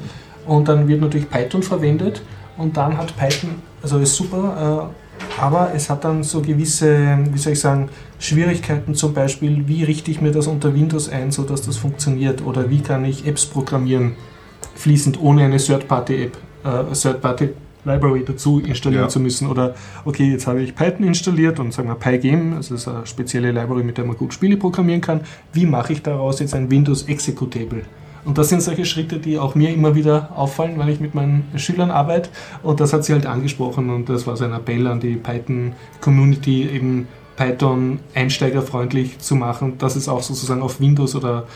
Und 0.47 0.69
dann 0.69 0.89
wird 0.89 1.01
natürlich 1.01 1.31
Python 1.31 1.63
verwendet 1.63 2.23
und 2.59 2.77
dann 2.77 2.97
hat 2.97 3.17
Python, 3.17 3.51
also 3.83 3.99
ist 3.99 4.15
super, 4.15 4.91
äh, 4.91 5.41
aber 5.41 5.71
es 5.75 5.89
hat 5.89 6.05
dann 6.05 6.23
so 6.23 6.41
gewisse, 6.43 7.19
wie 7.31 7.39
soll 7.39 7.53
ich 7.53 7.61
sagen, 7.61 7.89
Schwierigkeiten 8.19 8.95
zum 8.95 9.15
Beispiel, 9.15 9.65
wie 9.67 9.85
richte 9.85 10.11
ich 10.11 10.21
mir 10.21 10.33
das 10.33 10.47
unter 10.47 10.75
Windows 10.75 11.09
ein, 11.09 11.31
sodass 11.31 11.63
das 11.63 11.77
funktioniert 11.77 12.45
oder 12.45 12.71
wie 12.71 12.81
kann 12.81 13.05
ich 13.05 13.27
Apps 13.27 13.47
programmieren, 13.47 14.15
fließend 14.75 15.21
ohne 15.23 15.45
eine 15.45 15.59
Third-Party-App, 15.59 16.37
äh, 16.65 16.93
Third-Party-Library 16.95 18.25
dazu 18.27 18.61
installieren 18.61 19.05
Ja. 19.05 19.09
zu 19.09 19.21
müssen 19.21 19.49
oder 19.49 19.75
okay, 20.05 20.31
jetzt 20.31 20.47
habe 20.47 20.63
ich 20.63 20.75
Python 20.75 21.07
installiert 21.07 21.61
und 21.61 21.73
sagen 21.73 21.89
wir 21.89 21.95
Pygame, 21.95 22.57
das 22.57 22.71
ist 22.71 22.89
eine 22.89 23.07
spezielle 23.07 23.53
Library, 23.53 23.85
mit 23.85 23.97
der 23.97 24.05
man 24.05 24.17
gut 24.17 24.35
Spiele 24.35 24.57
programmieren 24.57 25.01
kann, 25.01 25.21
wie 25.53 25.67
mache 25.67 25.93
ich 25.93 26.03
daraus 26.03 26.41
jetzt 26.41 26.55
ein 26.55 26.71
Windows-Executable? 26.71 27.83
Und 28.25 28.39
das 28.39 28.49
sind 28.49 28.63
solche 28.63 28.85
Schritte, 28.85 29.19
die 29.19 29.39
auch 29.39 29.55
mir 29.55 29.71
immer 29.71 29.95
wieder 29.95 30.31
auffallen, 30.37 30.79
weil 30.79 30.91
ich 30.91 31.01
mit 31.01 31.15
meinen 31.15 31.51
Schülern 31.57 31.91
arbeite. 31.91 32.31
Und 32.63 32.81
das 32.81 32.93
hat 32.93 33.05
sie 33.05 33.13
halt 33.13 33.27
angesprochen 33.27 33.91
und 33.91 34.09
das 34.09 34.27
war 34.27 34.37
so 34.37 34.45
ein 34.45 34.53
Appell 34.53 34.87
an 34.87 35.01
die 35.01 35.17
Python-Community, 35.17 36.69
eben 36.69 37.09
Python 37.37 37.99
einsteigerfreundlich 38.15 39.19
zu 39.19 39.35
machen, 39.35 39.79
dass 39.79 39.97
es 39.97 40.09
auch 40.09 40.23
sozusagen 40.23 40.63
auf 40.63 40.81
Windows 40.81 41.15
oder 41.17 41.47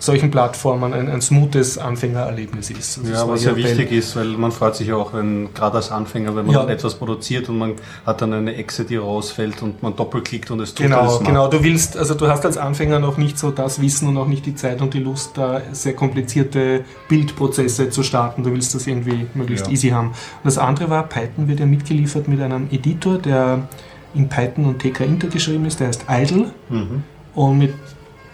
solchen 0.00 0.30
Plattformen 0.32 0.92
ein, 0.94 1.08
ein 1.08 1.20
smoothes 1.20 1.78
Anfängererlebnis 1.78 2.70
ist. 2.70 2.98
Also 2.98 3.12
Ja, 3.12 3.28
was 3.28 3.44
ja 3.44 3.54
wichtig 3.54 3.92
ist, 3.92 4.16
weil 4.16 4.26
man 4.28 4.50
freut 4.50 4.74
sich 4.74 4.88
ja 4.88 4.96
auch, 4.96 5.12
wenn 5.12 5.54
gerade 5.54 5.76
als 5.76 5.92
Anfänger, 5.92 6.34
wenn 6.34 6.46
man 6.46 6.54
Ja. 6.54 6.66
etwas 6.68 6.94
produziert 6.94 7.48
und 7.48 7.58
man 7.58 7.74
hat 8.06 8.22
dann 8.22 8.32
eine 8.32 8.56
Echse, 8.56 8.84
die 8.84 8.96
rausfällt 8.96 9.62
und 9.62 9.82
man 9.82 9.94
doppelklickt 9.94 10.50
und 10.50 10.58
es 10.60 10.74
tut 10.74 10.86
Genau, 10.86 11.18
genau. 11.18 11.48
Du 11.48 11.62
willst, 11.62 11.96
also 11.96 12.14
du 12.14 12.26
hast 12.28 12.44
als 12.44 12.56
Anfänger 12.56 12.98
noch 12.98 13.18
nicht 13.18 13.38
so 13.38 13.50
das 13.50 13.80
Wissen 13.80 14.08
und 14.08 14.16
auch 14.16 14.26
nicht 14.26 14.46
die 14.46 14.54
Zeit 14.54 14.80
und 14.80 14.94
die 14.94 15.00
Lust, 15.00 15.32
da 15.36 15.60
sehr 15.72 15.92
komplizierte 15.94 16.82
Bildprozesse 17.08 17.90
zu 17.90 18.02
starten. 18.02 18.42
Du 18.42 18.52
willst 18.52 18.74
das 18.74 18.86
irgendwie 18.86 19.26
möglichst 19.34 19.66
Ja. 19.66 19.72
easy 19.72 19.88
haben. 19.90 20.08
Und 20.08 20.14
das 20.44 20.56
andere 20.58 20.88
war, 20.90 21.02
Python 21.04 21.46
wird 21.46 21.60
ja 21.60 21.66
mitgeliefert 21.66 22.26
mit 22.26 22.40
einem 22.40 22.68
Editor, 22.70 23.18
der 23.18 23.68
in 24.14 24.28
Python 24.28 24.64
und 24.64 24.78
TK 24.80 25.04
Inter 25.04 25.28
geschrieben 25.28 25.66
ist, 25.66 25.78
der 25.78 25.88
heißt 25.88 26.06
Idle. 26.08 26.50
Mhm. 26.70 27.02
Und 27.34 27.58
mit, 27.58 27.74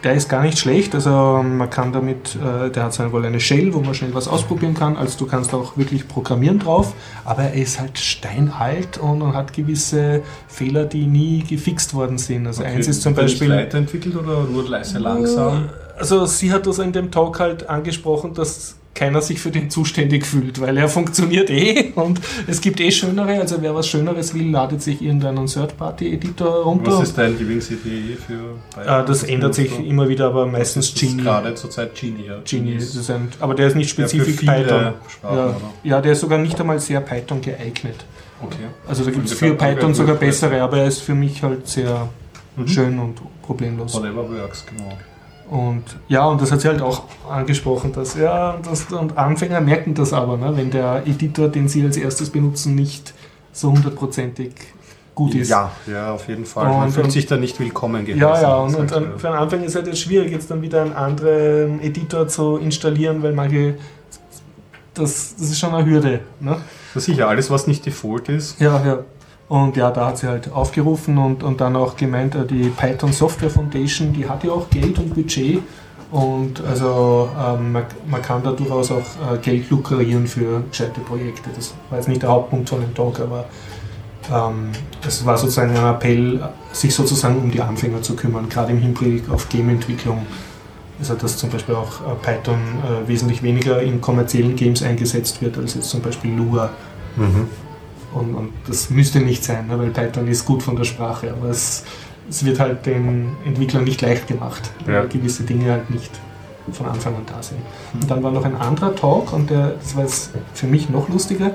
der 0.07 0.15
ist 0.15 0.29
gar 0.29 0.43
nicht 0.43 0.57
schlecht. 0.57 0.95
Also 0.95 1.11
man 1.11 1.69
kann 1.69 1.93
damit, 1.93 2.37
äh, 2.37 2.71
der 2.71 2.85
hat 2.85 2.97
dann 2.97 3.11
wohl 3.11 3.27
eine 3.27 3.41
Shell, 3.41 3.75
wo 3.75 3.81
man 3.81 3.93
schnell 3.93 4.15
was 4.15 4.29
ausprobieren 4.29 4.75
kann. 4.75 4.97
Also 4.97 5.19
du 5.19 5.27
kannst 5.27 5.53
auch 5.53 5.77
wirklich 5.77 6.07
programmieren 6.07 6.61
drauf. 6.61 6.95
Aber 7.25 7.43
er 7.43 7.55
ist 7.55 7.81
halt 7.81 7.99
steinalt 7.99 8.99
und, 8.99 9.21
und 9.21 9.35
hat 9.35 9.53
gewisse 9.53 10.23
Fehler, 10.47 10.85
die 10.85 11.07
nie 11.07 11.43
gefixt 11.43 11.93
worden 11.93 12.19
sind. 12.19 12.47
Also 12.47 12.63
eins 12.63 12.87
ist 12.87 13.03
zum 13.03 13.15
nicht 13.15 13.23
Beispiel. 13.23 13.51
weiterentwickelt 13.51 14.15
oder 14.15 14.45
nur 14.45 14.69
leise 14.69 15.01
langsam? 15.01 15.71
Also 15.99 16.25
sie 16.27 16.53
hat 16.53 16.69
das 16.69 16.79
in 16.79 16.93
dem 16.93 17.11
Talk 17.11 17.41
halt 17.41 17.69
angesprochen, 17.69 18.33
dass 18.33 18.77
keiner 18.97 19.21
sich 19.21 19.39
für 19.41 19.51
den 19.53 19.71
zuständig 19.71 20.27
fühlt, 20.27 20.61
weil 20.61 20.77
er 20.77 20.89
funktioniert 20.99 21.49
eh 21.51 21.93
und 21.95 22.21
es 22.49 22.61
gibt 22.61 22.81
eh 22.81 22.91
schönere, 22.91 23.39
also 23.41 23.63
wer 23.63 23.75
was 23.75 23.87
Schöneres 23.87 24.35
will, 24.35 24.51
ladet 24.51 24.83
sich 24.83 25.01
irgendeinen 25.01 25.47
Third-Party-Editor 25.47 26.65
runter. 26.65 26.99
Was 26.99 27.11
ist 27.11 27.19
dein 27.19 27.39
Lieblings-CDE 27.39 28.17
für 28.17 28.81
äh, 28.81 29.05
das 29.07 29.23
ändert 29.23 29.55
sich 29.55 29.71
du? 29.77 29.83
immer 29.85 30.09
wieder, 30.09 30.27
aber 30.27 30.47
meistens 30.47 30.93
Das 30.93 31.03
ist 31.03 31.09
Genie. 31.09 31.23
Gerade 31.23 31.55
zurzeit 31.55 31.95
Genie, 31.95 32.27
ja. 32.27 32.39
Genie, 32.45 32.75
das 32.75 32.97
ist 32.97 33.11
ein, 33.11 33.29
aber 33.39 33.55
der 33.55 33.69
ist 33.69 33.77
nicht 33.77 33.97
ja, 33.97 34.09
spezifisch 34.09 34.37
viele 34.37 34.53
Python. 34.65 34.95
Sprachen, 35.09 35.37
Ja, 35.37 35.57
ja, 35.85 36.01
der 36.01 36.13
ist 36.13 36.21
sogar 36.21 36.39
nicht 36.39 36.59
einmal 36.61 36.81
sehr 36.81 37.01
Python 37.01 37.41
geeignet. 37.41 38.05
Okay. 38.43 38.57
Also 38.89 39.05
da 39.05 39.11
gibt 39.13 39.27
es 39.27 39.35
für 39.35 39.55
Python 39.55 39.95
sogar 39.95 40.17
bessere, 40.17 40.61
aber 40.63 40.79
er 40.79 40.87
ist 40.89 41.01
für 41.03 41.15
mich 41.15 41.43
halt 41.43 41.69
sehr 41.69 42.09
Mhm. 42.57 42.69
schön 42.69 42.99
und 42.99 43.21
problemlos. 43.43 43.95
Whatever 43.95 44.29
works, 44.31 44.65
genau. 44.67 44.91
Und 45.49 45.85
ja, 46.09 46.27
und 46.27 46.41
das 46.43 46.51
hat 46.51 46.61
sie 46.61 46.69
halt 46.69 46.83
auch 46.83 47.05
angesprochen, 47.31 47.93
dass 47.93 48.17
ja, 48.17 48.57
das, 48.65 48.85
und 48.93 49.17
Anfänger 49.17 49.61
merken 49.61 49.95
das 49.95 50.13
aber, 50.13 50.37
ne, 50.37 50.53
wenn 50.57 50.71
der 50.71 51.03
Editor, 51.07 51.49
den 51.49 51.69
sie 51.69 51.85
als 51.85 51.97
erstes 51.97 52.31
benutzen, 52.31 52.75
nicht 52.75 53.15
so 53.53 53.71
hundertprozentig 53.71 54.53
gut 55.15 55.35
ist. 55.35 55.49
Ja, 55.49 55.71
ja, 55.87 56.13
auf 56.13 56.29
jeden 56.29 56.45
Fall. 56.45 56.65
Man 56.67 56.85
Und- 56.87 56.91
fühlt 56.93 57.07
und- 57.07 57.11
sich 57.13 57.27
da 57.27 57.37
nicht 57.37 57.59
willkommen 57.61 58.05
geheißen. 58.05 58.21
Ja, 58.21 58.41
ja, 58.43 58.57
und, 58.57 58.75
und 58.75 58.91
dann, 58.91 59.13
er. 59.13 59.19
für 59.19 59.29
einen 59.29 59.39
Anfänger 59.39 59.65
ist 59.65 59.71
es 59.71 59.77
halt 59.77 59.87
jetzt 59.87 60.01
schwierig, 60.01 60.33
jetzt 60.33 60.51
dann 60.51 60.63
wieder 60.63 60.83
einen 60.83 60.93
anderen 60.95 61.81
Editor 61.81 62.27
zu 62.29 62.57
installieren, 62.57 63.23
weil 63.23 63.33
manche, 63.33 63.77
das, 64.95 65.37
das 65.39 65.51
ist 65.51 65.59
schon 65.59 65.75
eine 65.75 65.89
Hürde. 65.89 66.21
Ne? 66.41 66.57
Ja, 66.95 67.01
sicher, 67.01 67.29
alles, 67.29 67.51
was 67.51 67.67
nicht 67.67 67.87
Default 67.87 68.29
ist. 68.31 68.61
Ja, 68.61 68.85
ja. 68.85 68.99
Und 69.49 69.77
ja, 69.77 69.91
da 69.91 70.07
hat 70.07 70.19
sie 70.19 70.27
halt 70.27 70.53
aufgerufen 70.53 71.19
und, 71.19 71.43
und 71.45 71.61
dann 71.61 71.77
auch 71.77 71.97
gemeint, 71.97 72.35
äh, 72.35 72.45
die 72.45 72.69
Python 72.69 73.13
Software 73.13 73.51
Foundation, 73.51 74.13
die 74.13 74.29
hat 74.29 74.43
ja 74.43 74.51
auch 74.51 74.69
Geld 74.71 74.99
und 74.99 75.15
Budget. 75.15 75.63
Und 76.11 76.63
also 76.65 77.29
ähm, 77.39 77.73
man, 77.73 77.85
man 78.09 78.23
kann 78.23 78.43
da 78.43 78.53
durchaus 78.53 78.91
auch 78.91 78.99
äh, 78.99 79.39
Geld 79.43 79.71
lukrieren 79.71 80.27
für 80.27 80.63
gescheite 80.71 81.01
Projekte. 81.01 81.51
Das 81.55 81.75
war 81.91 81.99
jetzt 81.99 82.09
nicht 82.09 82.23
der 82.23 82.31
Hauptpunkt 82.31 82.69
von 82.69 82.81
dem 82.81 82.95
Talk, 82.95 83.21
aber 83.21 83.45
ähm, 84.33 84.71
es 85.07 85.25
war 85.25 85.37
sozusagen 85.37 85.77
ein 85.77 85.95
Appell, 85.95 86.41
sich 86.73 86.95
sozusagen 86.95 87.37
um 87.37 87.51
die 87.51 87.61
Anfänger 87.61 88.03
zu 88.03 88.15
kümmern, 88.15 88.49
gerade 88.49 88.73
im 88.73 88.79
Hinblick 88.79 89.29
auf 89.31 89.49
Gameentwicklung. 89.49 90.27
Also 90.99 91.15
dass 91.15 91.37
zum 91.37 91.51
Beispiel 91.51 91.75
auch 91.75 92.01
äh, 92.01 92.15
Python 92.23 92.55
äh, 92.55 93.07
wesentlich 93.09 93.43
weniger 93.43 93.83
in 93.83 94.01
kommerziellen 94.01 94.57
Games 94.57 94.83
eingesetzt 94.83 95.43
wird 95.43 95.59
als 95.59 95.75
jetzt 95.75 95.91
zum 95.91 96.01
Beispiel 96.03 96.35
Lua. 96.35 96.71
Mhm. 97.17 97.49
Und, 98.17 98.35
und 98.35 98.51
das 98.67 98.91
müsste 98.91 99.21
nicht 99.21 99.45
sein, 99.45 99.67
ne, 99.69 99.79
weil 99.79 99.91
Python 99.91 100.27
ist 100.29 100.45
gut 100.45 100.63
von 100.63 100.77
der 100.77 100.85
Sprache, 100.85 101.33
aber 101.33 101.51
es, 101.51 101.85
es 102.29 102.45
wird 102.45 102.59
halt 102.59 102.87
den 102.87 103.29
Entwicklern 103.45 103.85
nicht 103.85 104.01
leicht 104.03 104.27
gemacht, 104.27 104.71
Ja. 104.87 104.95
weil 105.01 105.09
gewisse 105.09 105.43
Dinge 105.45 105.71
halt 105.73 105.91
nicht 105.91 106.11
von 106.73 106.87
Anfang 106.87 107.15
an 107.15 107.23
da 107.27 107.43
sind. 107.43 107.59
Und 107.95 108.11
dann 108.11 108.23
war 108.23 108.33
noch 108.33 108.45
ein 108.45 108.57
anderer 108.57 108.95
Talk 108.95 109.33
und 109.33 109.51
der, 109.51 109.75
das 109.81 109.95
war 109.95 110.03
jetzt 110.05 110.31
für 110.55 110.67
mich 110.67 110.89
noch 110.91 111.09
lustiger. 111.09 111.53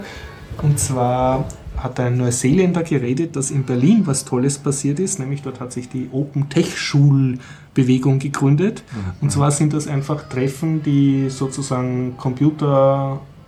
Und 0.62 0.80
zwar 0.80 1.46
hat 1.78 2.00
ein 2.00 2.18
Neuseeländer 2.18 2.84
geredet, 2.84 3.36
dass 3.36 3.50
in 3.52 3.64
Berlin 3.64 4.04
was 4.06 4.24
Tolles 4.24 4.58
passiert 4.60 5.00
ist, 5.00 5.20
nämlich 5.20 5.42
dort 5.42 5.60
hat 5.60 5.72
sich 5.74 5.90
die 5.90 6.10
Open 6.12 6.48
Tech 6.50 6.78
Schul 6.78 7.40
Bewegung 7.74 8.20
gegründet. 8.20 8.84
Und 9.22 9.32
zwar 9.32 9.50
sind 9.52 9.74
das 9.74 9.88
einfach 9.88 10.28
Treffen, 10.30 10.84
die 10.84 11.30
sozusagen 11.30 12.16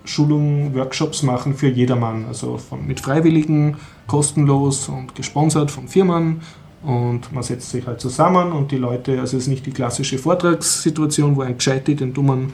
Computerschulung, 0.03 0.75
Workshops 0.75 1.23
machen 1.23 1.55
für 1.55 1.69
jedermann. 1.69 2.25
Also 2.25 2.57
von, 2.57 2.85
mit 2.85 2.99
Freiwilligen, 2.99 3.77
kostenlos 4.07 4.89
und 4.89 5.15
gesponsert 5.15 5.71
von 5.71 5.87
Firmen. 5.87 6.41
Und 6.83 7.31
man 7.31 7.43
setzt 7.43 7.69
sich 7.69 7.87
halt 7.87 8.01
zusammen 8.01 8.51
und 8.51 8.71
die 8.71 8.77
Leute, 8.77 9.19
also 9.19 9.37
es 9.37 9.43
ist 9.43 9.47
nicht 9.47 9.65
die 9.65 9.71
klassische 9.71 10.17
Vortragssituation, 10.17 11.37
wo 11.37 11.41
ein 11.41 11.55
Gescheite 11.55 11.95
den 11.95 12.13
Dummen 12.13 12.53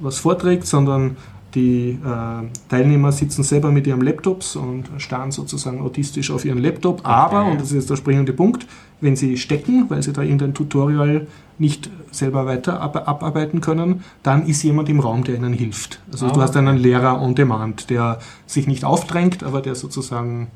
was 0.00 0.18
vorträgt, 0.18 0.66
sondern 0.66 1.16
die 1.54 1.98
äh, 2.04 2.46
Teilnehmer 2.68 3.12
sitzen 3.12 3.42
selber 3.42 3.70
mit 3.70 3.86
ihren 3.86 4.00
Laptops 4.00 4.56
und 4.56 4.84
starren 4.98 5.30
sozusagen 5.30 5.80
autistisch 5.80 6.30
auf 6.30 6.44
ihren 6.44 6.58
Laptop. 6.58 7.00
Aber, 7.04 7.46
und 7.46 7.60
das 7.60 7.68
ist 7.68 7.74
jetzt 7.74 7.90
der 7.90 7.96
springende 7.96 8.32
Punkt, 8.32 8.66
wenn 9.00 9.16
sie 9.16 9.36
stecken, 9.36 9.86
weil 9.88 10.02
sie 10.02 10.12
da 10.12 10.22
irgendein 10.22 10.54
Tutorial 10.54 11.26
nicht 11.58 11.90
selber 12.10 12.46
weiter 12.46 12.80
ab 12.80 13.08
abarbeiten 13.08 13.60
können, 13.60 14.04
dann 14.22 14.46
ist 14.46 14.62
jemand 14.62 14.88
im 14.88 15.00
Raum, 15.00 15.24
der 15.24 15.36
ihnen 15.36 15.52
hilft. 15.52 16.00
Also 16.12 16.26
Ah, 16.26 16.30
du 16.30 16.40
hast 16.40 16.56
einen 16.56 16.76
Lehrer 16.76 17.20
on 17.20 17.34
demand, 17.34 17.90
der 17.90 18.18
sich 18.46 18.66
nicht 18.66 18.84
aufdrängt, 18.84 19.42
aber 19.42 19.60
der 19.60 19.74
sozusagen 19.74 20.48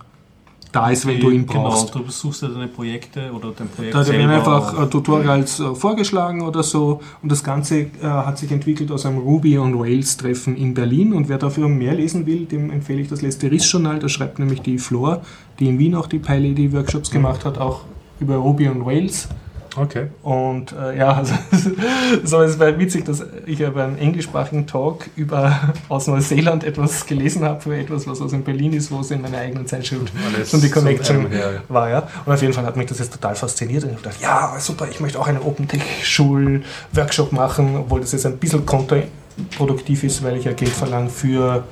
da 0.72 0.88
ist, 0.90 1.06
wenn 1.06 1.20
du 1.20 1.30
ihn 1.30 1.46
Genau, 1.46 1.64
brauchst. 1.68 1.94
du 1.94 2.02
besuchst 2.02 2.42
ja 2.42 2.48
deine 2.48 2.66
Projekte 2.66 3.30
oder 3.32 3.52
dein 3.56 3.68
Projekt 3.68 3.94
Da 3.94 4.06
werden 4.08 4.30
einfach 4.30 4.82
äh, 4.82 4.86
Tutorials 4.88 5.60
äh, 5.60 5.74
vorgeschlagen 5.74 6.40
oder 6.42 6.62
so. 6.62 7.00
Und 7.22 7.30
das 7.30 7.44
Ganze 7.44 7.80
äh, 7.80 7.88
hat 8.02 8.38
sich 8.38 8.50
entwickelt 8.50 8.90
aus 8.90 9.04
einem 9.04 9.18
Ruby 9.18 9.58
on 9.58 9.78
Rails 9.80 10.16
Treffen 10.16 10.56
in 10.56 10.72
Berlin. 10.72 11.12
Und 11.12 11.28
wer 11.28 11.38
dafür 11.38 11.68
mehr 11.68 11.94
lesen 11.94 12.26
will, 12.26 12.46
dem 12.46 12.70
empfehle 12.70 13.02
ich 13.02 13.08
das 13.08 13.20
letzte 13.22 13.50
RIS-Journal, 13.50 13.98
da 13.98 14.08
schreibt 14.08 14.38
nämlich 14.38 14.62
die 14.62 14.78
Flor, 14.78 15.20
die 15.60 15.68
in 15.68 15.78
Wien 15.78 15.94
auch 15.94 16.06
die 16.06 16.18
PyLady 16.18 16.72
Workshops 16.72 17.10
gemacht 17.10 17.44
hat, 17.44 17.58
auch 17.58 17.82
über 18.18 18.36
Ruby 18.36 18.68
on 18.68 18.82
Rails 18.82 19.28
Okay. 19.76 20.08
und 20.22 20.72
äh, 20.72 20.98
ja, 20.98 21.12
also, 21.14 21.34
so, 22.24 22.42
es 22.42 22.58
war 22.58 22.78
witzig, 22.78 23.04
dass 23.04 23.24
ich 23.46 23.58
bei 23.58 23.84
einem 23.84 23.96
englischsprachigen 23.96 24.66
Talk 24.66 25.08
über 25.16 25.74
aus 25.88 26.06
Neuseeland 26.06 26.64
etwas 26.64 27.06
gelesen 27.06 27.44
habe 27.44 27.60
für 27.60 27.76
etwas, 27.76 28.06
was 28.06 28.20
aus 28.20 28.32
in 28.32 28.44
Berlin 28.44 28.72
ist, 28.74 28.90
wo 28.90 29.00
es 29.00 29.10
in 29.10 29.22
meiner 29.22 29.38
eigenen 29.38 29.66
Zeitschrift 29.66 30.12
Alles 30.26 30.50
schon 30.50 30.60
die 30.60 30.70
Connection 30.70 31.20
einem 31.20 31.30
her. 31.30 31.62
war. 31.68 31.88
Ja. 31.88 32.08
Und 32.24 32.32
auf 32.32 32.42
jeden 32.42 32.52
Fall 32.52 32.66
hat 32.66 32.76
mich 32.76 32.86
das 32.86 32.98
jetzt 32.98 33.12
total 33.12 33.34
fasziniert. 33.34 33.84
Und 33.84 33.94
ich 33.94 34.02
dachte, 34.02 34.22
ja, 34.22 34.54
super, 34.58 34.86
ich 34.90 35.00
möchte 35.00 35.18
auch 35.18 35.26
einen 35.26 35.40
Open-Tech-Schul-Workshop 35.40 37.32
machen, 37.32 37.76
obwohl 37.76 38.00
das 38.00 38.12
jetzt 38.12 38.26
ein 38.26 38.36
bisschen 38.38 38.66
kontraproduktiv 38.66 40.04
ist, 40.04 40.22
weil 40.22 40.36
ich 40.36 40.44
ja 40.44 40.52
Geld 40.52 40.72
verlange 40.72 41.08
für 41.08 41.64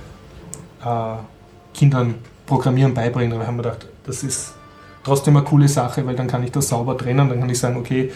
äh, 0.85 1.15
Kindern 1.75 2.15
Programmieren 2.47 2.95
beibringen. 2.95 3.33
Aber 3.33 3.43
ich 3.43 3.47
habe 3.47 3.57
mir 3.57 3.63
gedacht, 3.63 3.87
das 4.07 4.23
ist 4.23 4.55
trotzdem 5.05 5.37
eine 5.37 5.45
coole 5.45 5.69
Sache, 5.69 6.07
weil 6.07 6.17
dann 6.17 6.27
kann 6.27 6.43
ich 6.43 6.53
das 6.53 6.69
sauber 6.69 6.97
trennen. 6.97 7.29
Dann 7.29 7.41
kann 7.41 7.51
ich 7.51 7.59
sagen, 7.59 7.77
okay, 7.77 8.13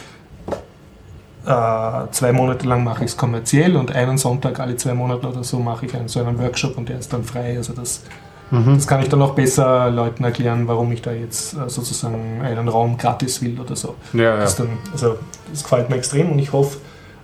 äh, 1.46 2.10
zwei 2.10 2.32
Monate 2.32 2.66
lang 2.66 2.84
mache 2.84 3.04
ich 3.04 3.10
es 3.10 3.16
kommerziell 3.16 3.76
und 3.76 3.94
einen 3.94 4.16
Sonntag 4.16 4.60
alle 4.60 4.76
zwei 4.76 4.94
Monate 4.94 5.28
oder 5.28 5.44
so 5.44 5.58
mache 5.58 5.86
ich 5.86 5.94
einen, 5.94 6.08
so 6.08 6.20
einen 6.20 6.38
Workshop 6.38 6.78
und 6.78 6.88
der 6.88 6.98
ist 6.98 7.12
dann 7.12 7.24
frei. 7.24 7.56
Also 7.56 7.72
das, 7.74 8.02
Mhm. 8.50 8.74
das 8.74 8.86
kann 8.86 9.02
ich 9.02 9.08
dann 9.08 9.22
auch 9.22 9.34
besser 9.34 9.90
Leuten 9.90 10.22
erklären, 10.22 10.68
warum 10.68 10.92
ich 10.92 11.02
da 11.02 11.12
jetzt 11.12 11.54
äh, 11.54 11.68
sozusagen 11.68 12.42
einen 12.42 12.68
Raum 12.68 12.96
gratis 12.98 13.42
will 13.42 13.58
oder 13.58 13.74
so. 13.74 13.94
Ja, 14.12 14.22
ja. 14.22 14.36
Das, 14.36 14.56
dann, 14.56 14.68
also, 14.92 15.16
das 15.50 15.62
gefällt 15.62 15.88
mir 15.90 15.96
extrem 15.96 16.30
und 16.30 16.38
ich 16.38 16.52
hoffe, 16.52 16.78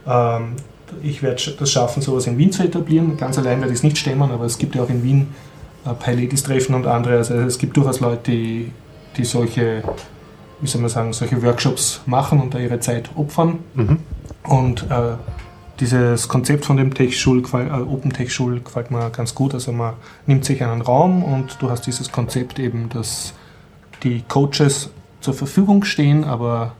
ähm, 0.06 0.56
ich 1.02 1.22
werde 1.22 1.40
das 1.58 1.70
schaffen, 1.70 2.02
sowas 2.02 2.26
in 2.26 2.36
Wien 2.38 2.52
zu 2.52 2.64
etablieren. 2.64 3.16
Ganz 3.16 3.38
allein 3.38 3.60
werde 3.60 3.72
ich 3.72 3.78
es 3.78 3.82
nicht 3.82 3.98
stemmen, 3.98 4.30
aber 4.30 4.44
es 4.44 4.58
gibt 4.58 4.74
ja 4.74 4.82
auch 4.82 4.88
in 4.88 5.02
Wien 5.02 5.28
äh, 5.84 5.90
PyLadies-Treffen 5.92 6.74
und 6.74 6.86
andere. 6.86 7.18
Also 7.18 7.34
es 7.34 7.58
gibt 7.58 7.76
durchaus 7.76 8.00
Leute, 8.00 8.30
die, 8.30 8.72
die 9.16 9.24
solche, 9.24 9.82
wie 10.60 10.66
soll 10.66 10.80
man 10.80 10.90
sagen, 10.90 11.12
solche 11.12 11.42
Workshops 11.42 12.00
machen 12.06 12.40
und 12.40 12.54
da 12.54 12.58
ihre 12.58 12.80
Zeit 12.80 13.10
opfern. 13.16 13.58
Mhm. 13.74 13.98
Und 14.44 14.90
äh, 14.90 15.14
dieses 15.80 16.28
Konzept 16.28 16.64
von 16.64 16.76
dem 16.76 16.92
Tech-Schul, 16.94 17.42
äh, 17.52 17.70
Open 17.80 18.12
Tech-Schul 18.12 18.60
gefällt 18.60 18.90
mir 18.90 19.10
ganz 19.10 19.34
gut. 19.34 19.54
Also 19.54 19.72
man 19.72 19.94
nimmt 20.26 20.44
sich 20.44 20.62
einen 20.62 20.82
Raum 20.82 21.22
und 21.22 21.56
du 21.60 21.70
hast 21.70 21.86
dieses 21.86 22.12
Konzept 22.12 22.58
eben, 22.58 22.88
dass 22.90 23.34
die 24.02 24.22
Coaches 24.28 24.90
zur 25.20 25.34
Verfügung 25.34 25.84
stehen, 25.84 26.24
aber 26.24 26.72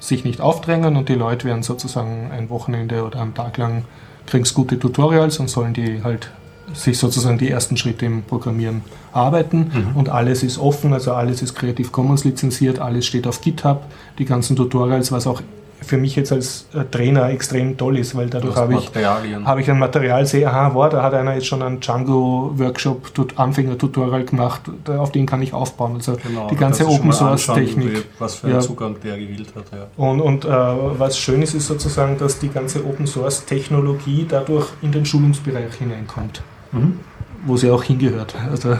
sich 0.00 0.24
nicht 0.24 0.40
aufdrängen 0.40 0.96
und 0.96 1.08
die 1.08 1.14
Leute 1.14 1.46
werden 1.46 1.62
sozusagen 1.62 2.30
ein 2.30 2.50
Wochenende 2.50 3.04
oder 3.04 3.20
einen 3.20 3.34
Tag 3.34 3.56
lang 3.56 3.84
kriegen 4.26 4.44
gute 4.54 4.78
Tutorials 4.78 5.38
und 5.38 5.48
sollen 5.48 5.72
die 5.72 6.02
halt 6.04 6.30
sich 6.74 6.98
sozusagen 6.98 7.38
die 7.38 7.50
ersten 7.50 7.76
Schritte 7.76 8.06
im 8.06 8.22
Programmieren 8.22 8.82
arbeiten 9.12 9.70
Mhm. 9.72 9.96
und 9.96 10.08
alles 10.08 10.42
ist 10.42 10.58
offen, 10.58 10.92
also 10.92 11.12
alles 11.12 11.42
ist 11.42 11.54
Creative 11.54 11.88
Commons 11.90 12.24
lizenziert, 12.24 12.78
alles 12.78 13.06
steht 13.06 13.26
auf 13.26 13.40
GitHub, 13.40 13.82
die 14.18 14.24
ganzen 14.24 14.54
Tutorials, 14.56 15.10
was 15.12 15.26
auch 15.26 15.40
für 15.80 15.96
mich 15.96 16.16
jetzt 16.16 16.32
als 16.32 16.66
äh, 16.74 16.82
Trainer 16.90 17.30
extrem 17.30 17.76
toll 17.76 17.98
ist, 17.98 18.16
weil 18.16 18.28
dadurch 18.28 18.56
habe 18.56 18.74
ich 18.74 18.90
habe 18.96 19.60
ich 19.60 19.70
ein 19.70 19.78
Material, 19.78 20.26
sehe, 20.26 20.48
aha, 20.48 20.72
wow, 20.74 20.88
da 20.88 21.04
hat 21.04 21.14
einer 21.14 21.34
jetzt 21.34 21.46
schon 21.46 21.62
einen 21.62 21.78
Django-Workshop, 21.78 23.14
Tut- 23.14 23.38
Anfänger-Tutorial 23.38 24.24
gemacht, 24.24 24.62
auf 24.88 25.12
den 25.12 25.24
kann 25.24 25.40
ich 25.40 25.54
aufbauen. 25.54 25.94
Also 25.94 26.16
Genau, 26.26 26.48
die 26.50 26.56
ganze 26.56 26.84
Open-Source-Technik. 26.84 28.06
Was 28.18 28.34
für 28.36 28.48
einen 28.48 28.56
Ja. 28.56 28.60
Zugang 28.60 28.96
der 29.04 29.18
gewählt 29.18 29.52
hat. 29.54 29.64
Ja. 29.72 29.86
Und, 30.04 30.20
und 30.20 30.44
äh, 30.44 30.48
was 30.48 31.16
schön 31.16 31.42
ist, 31.42 31.54
ist 31.54 31.68
sozusagen, 31.68 32.18
dass 32.18 32.40
die 32.40 32.48
ganze 32.48 32.84
Open-Source-Technologie 32.84 34.26
dadurch 34.28 34.66
in 34.82 34.90
den 34.92 35.04
Schulungsbereich 35.06 35.74
hineinkommt, 35.78 36.42
Mhm. 36.72 37.00
wo 37.46 37.56
sie 37.56 37.70
auch 37.70 37.82
hingehört. 37.82 38.34
Also 38.50 38.76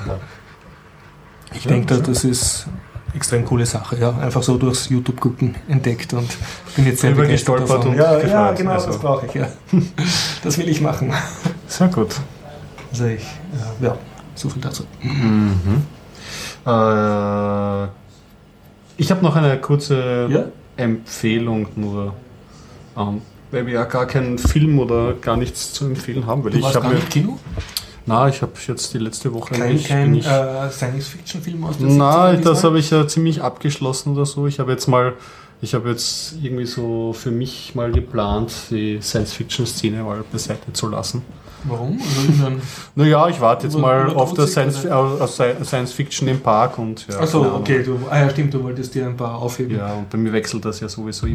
ich 1.55 1.65
Ja, 1.65 1.71
denke, 1.71 2.01
das 2.01 2.25
ist 2.25 2.67
extrem 3.15 3.45
coole 3.45 3.65
Sache. 3.67 3.97
Ja, 3.99 4.17
einfach 4.19 4.43
so 4.43 4.59
durchs 4.59 4.89
YouTube-Gucken 4.91 5.55
entdeckt 5.69 6.13
und 6.13 6.29
bin 6.77 6.87
jetzt 6.87 7.01
sehr 7.01 7.13
gestolpert 7.13 7.85
und 7.87 7.97
ja, 7.97 8.19
ja, 8.19 8.53
genau, 8.53 8.73
Also- 8.73 8.89
das 8.89 8.99
brauche 8.99 9.27
ich. 9.27 9.35
Ja. 9.35 9.49
Das 10.43 10.57
will 10.59 10.69
ich 10.69 10.81
machen. 10.81 11.13
Sehr 11.67 11.89
gut. 11.89 12.15
Also 12.91 13.07
ich, 13.07 13.23
äh, 13.23 13.85
ja, 13.85 13.97
so 14.35 14.49
viel 14.49 14.63
dazu. 14.63 14.85
Mhm. 15.03 15.83
Äh, 16.67 17.85
ich 18.97 19.11
habe 19.11 19.23
noch 19.23 19.37
eine 19.37 19.59
kurze 19.61 20.27
Ja? 20.31 20.45
Empfehlung 20.77 21.67
nur. 21.77 22.15
Ähm, 22.97 23.23
weil 23.51 23.67
wir 23.67 23.75
ja 23.75 23.85
gar 23.85 24.07
keinen 24.07 24.39
Film 24.39 24.79
oder 24.79 25.15
gar 25.15 25.37
nichts 25.37 25.73
zu 25.73 25.87
empfehlen 25.87 26.27
haben. 26.27 26.45
Weil 26.45 26.53
Du 26.53 26.59
ich 26.59 26.65
warst 26.65 26.81
gar 26.81 26.93
nicht 26.93 27.11
Kino? 27.11 27.39
na, 28.07 28.29
ich 28.29 28.41
habe 28.43 28.53
jetzt 28.67 28.95
die 28.95 28.99
letzte 28.99 29.33
Woche 29.35 29.55
Kein, 29.55 29.75
nicht, 29.75 29.89
kein 29.89 30.15
ich, 30.15 30.27
äh, 30.27 30.71
Science-Fiction-Film 30.71 31.65
aus 31.65 31.79
der 31.79 31.89
Na, 31.89 32.31
70er 32.31 32.41
das 32.43 32.65
habe 32.65 32.79
ich 32.79 32.91
ja 32.91 33.07
ziemlich 33.07 33.43
abgeschlossen 33.43 34.15
oder 34.15 34.25
so. 34.27 34.47
Ich 34.47 34.59
habe 34.61 34.73
jetzt 34.73 34.87
mal, 34.89 35.13
ich 35.61 35.75
habe 35.75 35.91
jetzt 35.91 36.35
irgendwie 36.43 36.65
so 36.67 37.13
für 37.13 37.31
mich 37.31 37.75
mal 37.75 37.91
geplant, 37.93 38.53
die 38.71 39.01
Science-Fiction-Szene 39.03 40.03
mal 40.03 40.25
beiseite 40.33 40.73
zu 40.73 40.89
lassen. 40.89 41.23
Warum? 41.65 41.99
Naja, 42.95 43.29
ich 43.29 43.41
warte 43.41 43.67
jetzt 43.67 43.75
Über- 43.75 43.83
mal 43.83 44.11
auf 44.15 44.33
Trotzig, 44.35 44.53
Science, 44.73 44.85
äh, 44.85 45.65
Science 45.65 45.93
Fiction 45.93 46.29
im 46.29 46.41
Park 46.41 46.79
und 46.79 47.07
ja. 47.09 47.19
Achso, 47.21 47.43
okay. 47.57 47.83
Du, 47.83 47.99
ah 48.11 48.21
ja, 48.21 48.31
stimmt, 48.31 48.55
du 48.55 48.63
wolltest 48.63 48.95
dir 48.95 49.07
ein 49.07 49.17
paar 49.17 49.37
aufheben. 49.41 49.77
Ja, 49.77 49.93
und 49.95 50.09
bei 50.11 50.19
mir 50.19 50.33
wechselt 50.33 50.65
das 50.65 50.81
ja 50.81 50.89
sowieso 50.89 51.27
Mhm. 51.27 51.33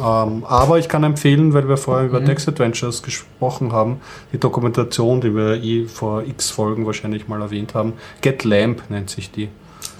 immer. 0.00 0.24
Ähm, 0.26 0.44
aber 0.46 0.78
ich 0.78 0.88
kann 0.88 1.02
empfehlen, 1.04 1.52
weil 1.54 1.68
wir 1.68 1.76
vorher 1.76 2.06
über 2.06 2.20
Mhm. 2.20 2.26
Text 2.26 2.48
Adventures 2.48 3.02
gesprochen 3.02 3.72
haben, 3.72 4.00
die 4.32 4.38
Dokumentation, 4.38 5.20
die 5.20 5.34
wir 5.34 5.62
eh 5.62 5.86
vor 5.86 6.22
x 6.22 6.50
Folgen 6.50 6.86
wahrscheinlich 6.86 7.28
mal 7.28 7.40
erwähnt 7.40 7.74
haben. 7.74 7.94
Get 8.20 8.44
Lamp 8.44 8.82
nennt 8.90 9.10
sich 9.10 9.30
die. 9.30 9.48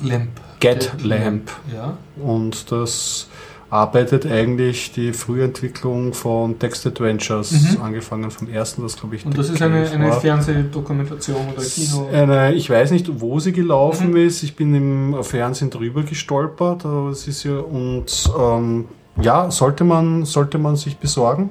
Lamp. 0.02 0.28
Get 0.60 0.92
Lamp. 1.02 1.50
Ja. 1.74 1.96
Und 2.22 2.70
das 2.72 3.28
arbeitet 3.70 4.26
eigentlich 4.26 4.92
die 4.92 5.12
Frühentwicklung 5.12 6.12
von 6.14 6.58
Text 6.58 6.86
Adventures, 6.86 7.50
Mhm. 7.52 7.82
angefangen 7.82 8.30
vom 8.30 8.48
ersten, 8.48 8.82
das 8.82 8.96
glaube 8.96 9.16
ich. 9.16 9.26
Und 9.26 9.36
das 9.36 9.48
ist 9.50 9.60
eine, 9.60 9.88
eine. 9.90 10.12
Fernsehdokumentation 10.12 11.36
oder 11.54 11.62
Kino. 11.64 12.08
Eine, 12.12 12.54
ich 12.54 12.70
weiß 12.70 12.90
nicht, 12.92 13.20
wo 13.20 13.38
sie 13.40 13.52
gelaufen 13.52 14.10
Mhm. 14.10 14.16
ist. 14.16 14.42
Ich 14.42 14.54
bin 14.56 14.74
im 14.74 15.22
Fernsehen 15.24 15.70
drüber 15.70 16.02
gestolpert. 16.02 16.84
Aber 16.84 17.10
es 17.10 17.26
ist 17.26 17.44
ja 17.44 17.58
und 17.58 18.30
ähm, 18.38 18.84
ja, 19.20 19.50
sollte 19.50 19.84
man, 19.84 20.24
sollte 20.24 20.58
man 20.58 20.76
sich 20.76 20.96
besorgen, 20.98 21.50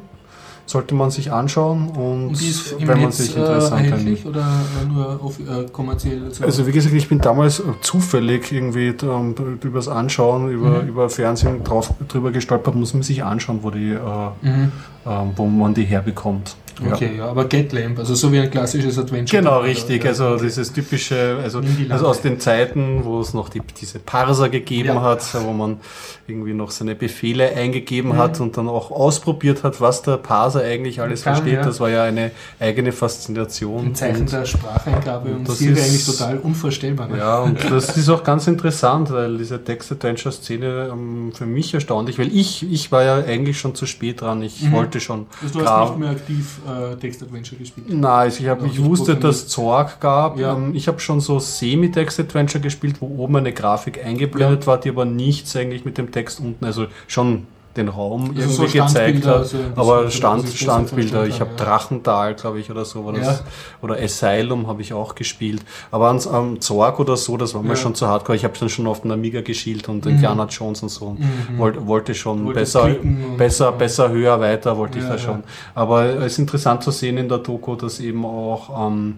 sollte 0.65 0.95
man 0.95 1.11
sich 1.11 1.31
anschauen 1.31 1.89
und, 1.89 2.27
Und 2.27 2.41
ist 2.41 2.75
wenn 2.79 2.87
man 2.87 2.99
Netz 3.01 3.17
sich 3.17 3.35
äh, 3.35 3.39
interessant 3.39 3.85
erhältlich 3.85 4.25
oder 4.25 4.41
äh, 4.81 4.85
nur 4.87 5.19
auf, 5.23 5.39
äh, 5.39 5.65
kommerziell? 5.71 6.31
So? 6.31 6.43
Also 6.43 6.65
wie 6.65 6.71
gesagt, 6.71 6.95
ich 6.95 7.07
bin 7.07 7.19
damals 7.19 7.59
äh, 7.59 7.63
zufällig 7.81 8.51
irgendwie 8.51 8.87
ähm, 9.03 9.35
übers 9.63 9.87
Anschauen, 9.87 10.49
über, 10.49 10.81
Mhm. 10.81 10.87
über 10.89 11.09
Fernsehen 11.09 11.63
drauf, 11.63 11.93
drüber 12.07 12.31
gestolpert, 12.31 12.75
muss 12.75 12.93
man 12.93 13.03
sich 13.03 13.23
anschauen, 13.23 13.59
wo, 13.61 13.69
die, 13.69 13.91
äh, 13.91 13.97
mhm. 14.41 14.71
Ähm, 15.05 15.31
wo 15.35 15.45
man 15.45 15.73
die 15.73 15.83
herbekommt. 15.83 16.55
Ja. 16.85 16.91
Okay, 16.93 17.11
ja. 17.19 17.27
aber 17.29 17.45
Get 17.45 17.71
Lamp, 17.71 17.97
also 17.99 18.15
so 18.15 18.33
wie 18.33 18.39
ein 18.39 18.51
klassisches 18.51 18.97
Adventure. 18.99 19.41
Genau, 19.41 19.59
richtig. 19.61 20.03
ja. 20.03 20.09
Also 20.09 20.35
dieses 20.35 20.73
typische, 20.73 21.37
also, 21.41 21.61
also 21.87 22.05
aus 22.07 22.19
den 22.21 22.37
Zeiten, 22.41 23.05
wo 23.05 23.21
es 23.21 23.33
noch 23.33 23.47
die, 23.47 23.61
diese 23.79 23.99
Parser 23.99 24.49
gegeben 24.49 24.89
Ja. 24.89 25.01
hat, 25.01 25.23
wo 25.41 25.53
man 25.53 25.77
irgendwie 26.27 26.53
noch 26.53 26.71
seine 26.71 26.93
Befehle 26.95 27.49
eingegeben 27.55 28.11
Mhm. 28.11 28.17
hat 28.17 28.41
und 28.41 28.57
dann 28.57 28.67
auch 28.67 28.91
ausprobiert 28.91 29.63
hat, 29.63 29.79
was 29.79 30.01
der 30.01 30.17
Parser 30.17 30.63
eigentlich 30.63 30.99
alles 30.99 31.23
Kann, 31.23 31.35
versteht. 31.35 31.59
ja. 31.59 31.63
Das 31.63 31.79
war 31.79 31.89
ja 31.89 32.03
eine 32.03 32.31
eigene 32.59 32.91
Faszination. 32.91 33.85
In 33.85 33.95
Zeiten 33.95 34.21
Und- 34.21 34.33
der 34.33 34.43
Spracheingabe 34.45 35.29
und 35.29 35.47
das 35.47 35.59
Siri 35.59 35.73
ist- 35.79 35.85
eigentlich 35.87 36.05
total 36.05 36.37
unvorstellbar. 36.39 37.07
Ne? 37.07 37.19
Ja, 37.19 37.39
und 37.39 37.71
das 37.71 37.95
ist 37.95 38.09
auch 38.09 38.25
ganz 38.25 38.47
interessant, 38.47 39.11
weil 39.13 39.37
diese 39.37 39.63
Text-Adventure-Szene 40.09 40.89
ähm, 40.91 41.31
für 41.33 41.45
mich 41.45 41.73
erstaunlich, 41.73 42.19
weil 42.19 42.35
ich, 42.35 42.69
ich 42.69 42.91
war 42.91 43.03
ja 43.03 43.15
eigentlich 43.23 43.57
schon 43.59 43.75
zu 43.75 43.85
spät 43.85 44.19
dran. 44.21 44.41
Ich 44.41 44.61
Mhm. 44.63 44.71
wollte 44.73 44.94
schon. 44.99 45.25
Also 45.41 45.59
du 45.59 45.65
hast 45.65 45.71
Grab- 45.71 45.89
nicht 45.89 45.99
mehr 45.99 46.09
aktiv 46.11 46.59
äh, 46.67 46.95
Text-Adventure 46.95 47.57
gespielt. 47.59 47.87
Nein, 47.89 48.03
also 48.05 48.43
ich, 48.43 48.49
hab, 48.49 48.61
Noch 48.61 48.71
ich 48.71 48.83
wusste, 48.83 49.15
dass 49.15 49.35
es 49.37 49.47
Zorg 49.47 49.99
gab. 49.99 50.37
Ja. 50.39 50.53
Ähm, 50.55 50.73
Ich 50.75 50.87
habe 50.87 50.99
schon 50.99 51.19
so 51.21 51.39
Semi-Text-Adventure 51.39 52.61
gespielt, 52.61 52.97
wo 53.01 53.23
oben 53.23 53.35
eine 53.37 53.53
Grafik 53.53 54.03
eingeblendet 54.03 54.67
war, 54.67 54.79
die 54.79 54.89
aber 54.89 55.05
nichts 55.05 55.55
eigentlich 55.55 55.85
mit 55.85 55.97
dem 55.97 56.11
Text 56.11 56.39
unten, 56.39 56.63
also 56.65 56.87
schon 57.07 57.47
den 57.77 57.89
Raum 57.89 58.29
Also 58.35 58.63
irgendwie 58.63 58.79
so 58.79 58.83
gezeigt 58.85 59.25
hat. 59.25 59.41
bisschen, 59.43 59.73
aber 59.75 60.03
so, 60.05 60.09
Stand, 60.11 60.47
so 60.47 60.55
Standbilder, 60.55 61.27
ich 61.27 61.39
habe 61.41 61.51
ja. 61.57 61.63
Drachental, 61.65 62.33
glaube 62.35 62.59
ich, 62.59 62.71
oder 62.71 62.85
so. 62.85 63.05
War 63.05 63.13
das, 63.13 63.25
Ja. 63.39 63.39
Oder 63.81 63.95
Asylum 64.01 64.67
habe 64.67 64.81
ich 64.81 64.93
auch 64.93 65.15
gespielt. 65.15 65.61
Aber 65.91 66.07
ans 66.07 66.27
am 66.27 66.61
Zorg 66.61 66.99
oder 66.99 67.17
so, 67.17 67.37
das 67.37 67.53
war 67.53 67.61
mir 67.61 67.69
Ja. 67.69 67.75
schon 67.75 67.95
zu 67.95 68.07
hardcore. 68.07 68.35
Ich 68.35 68.43
habe 68.43 68.53
dann 68.59 68.69
schon 68.69 68.87
auf 68.87 69.01
den 69.01 69.11
Amiga 69.11 69.41
geschielt 69.41 69.89
und 69.89 70.05
Mhm. 70.05 70.11
Indiana 70.11 70.45
Jones 70.45 70.83
und 70.83 70.89
so. 70.89 71.11
Mhm. 71.17 71.57
Wollte, 71.57 71.85
wollte 71.87 72.15
schon 72.15 72.45
Wolltest 72.45 72.73
besser, 72.73 72.95
besser, 73.37 73.71
besser, 73.71 74.09
höher, 74.09 74.39
weiter 74.39 74.77
wollte 74.77 74.97
ich 74.99 75.03
Ja, 75.05 75.11
da 75.11 75.17
schon. 75.17 75.43
Aber 75.73 76.05
es 76.05 76.33
ist 76.33 76.39
interessant 76.39 76.83
zu 76.83 76.91
sehen 76.91 77.17
in 77.17 77.27
der 77.29 77.39
Doku, 77.39 77.75
dass 77.75 77.99
eben 77.99 78.25
auch, 78.25 78.87
ähm, 78.87 79.17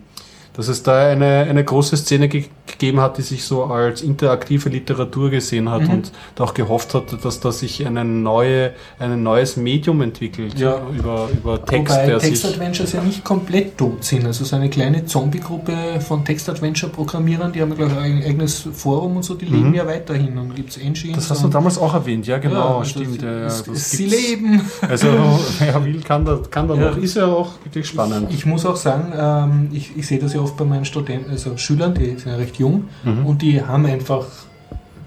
dass 0.58 0.68
es 0.68 0.84
da 0.84 1.08
eine, 1.08 1.46
eine 1.50 1.64
große 1.64 1.96
Szene 1.96 2.28
ge 2.28 2.46
gegeben 2.68 3.00
hat, 3.00 3.18
die 3.18 3.22
sich 3.22 3.46
so 3.46 3.64
als 3.64 4.02
interaktive 4.02 4.68
Literatur 4.68 5.30
gesehen 5.30 5.70
hat 5.72 5.84
Mhm. 5.84 5.90
und 5.90 6.12
auch 6.40 6.54
gehofft 6.54 6.94
hat, 6.96 7.06
dass 7.24 7.40
da 7.40 7.50
sich 7.52 7.88
eine 7.88 8.04
neue, 8.04 8.74
ein 9.00 9.24
neues 9.24 9.56
Medium 9.56 10.02
entwickelt 10.02 10.60
Ja. 10.60 10.82
über, 10.96 11.30
über 11.32 11.64
Text, 11.66 11.96
Wobei 11.96 12.06
der. 12.08 12.20
Text-Adventures 12.20 12.92
ja 12.92 13.02
nicht 13.02 13.24
komplett 13.24 13.78
tot 13.78 14.04
sind. 14.04 14.26
Also 14.26 14.44
so 14.44 14.58
eine 14.58 14.70
kleine 14.70 15.06
Zombie-Gruppe 15.06 16.02
von 16.02 16.26
Text-Adventure-Programmierern, 16.26 17.54
die 17.54 17.62
haben 17.62 17.70
ja 17.70 17.76
gleich 17.88 17.94
ein 17.98 18.24
eigenes 18.24 18.68
Forum 18.74 19.18
und 19.18 19.24
so, 19.24 19.36
die 19.36 19.46
leben 19.46 19.70
Mhm. 19.70 19.76
ja 19.76 19.88
weiterhin 19.88 20.38
und 20.38 20.56
gibt 20.56 20.72
es 20.72 20.78
Engines. 20.78 21.16
Das 21.16 21.32
hast 21.32 21.44
du 21.44 21.48
damals 21.48 21.78
auch 21.78 21.94
erwähnt, 21.94 22.28
ja 22.28 22.38
genau, 22.38 22.80
also 22.80 22.90
stimmt. 22.92 23.22
Ja, 23.22 23.32
ja, 23.32 23.46
es- 23.46 23.64
das 23.64 23.92
sie 23.92 24.06
leben. 24.08 24.62
Also 24.88 25.08
wer 25.60 25.84
will, 25.86 26.02
kann 26.02 26.26
da, 26.26 26.40
kann 26.52 26.68
da 26.68 26.76
Ja. 26.76 26.90
noch. 26.92 26.98
Ist 26.98 27.16
ja 27.16 27.26
auch 27.28 27.52
wirklich 27.64 27.88
spannend. 27.88 28.28
Ich 28.32 28.46
muss 28.46 28.66
auch 28.66 28.76
sagen, 28.76 29.14
ähm, 29.18 29.70
ich, 29.72 29.92
ich 29.96 30.06
sehe 30.06 30.20
das 30.20 30.34
ja 30.34 30.42
oft 30.48 30.58
bei 30.58 30.66
meinen 30.66 30.86
Studenten, 30.86 31.30
also 31.32 31.58
Schülern, 31.58 31.94
die 31.94 32.06
sind 32.06 32.26
ja 32.26 32.36
recht 32.36 32.58
jung 32.58 32.86
Mhm. 33.04 33.26
und 33.26 33.42
die 33.42 33.62
haben 33.62 33.86
einfach, 33.86 34.26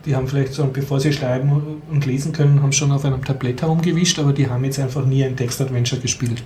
die 0.05 0.15
haben 0.17 0.27
vielleicht 0.29 0.53
so, 0.55 0.65
bevor 0.73 0.99
sie 1.01 1.13
schreiben 1.13 1.51
und 1.91 2.07
lesen 2.07 2.33
können, 2.33 2.63
haben 2.63 2.73
schon 2.73 2.91
auf 2.93 3.05
einem 3.05 3.25
Tablett 3.25 3.63
herumgewischt, 3.63 4.19
aber 4.19 4.33
die 4.33 4.49
haben 4.49 4.65
jetzt 4.65 4.79
einfach 4.79 5.05
nie 5.05 5.25
ein 5.25 5.37
Text-Adventure 5.37 6.01
gespielt. 6.01 6.43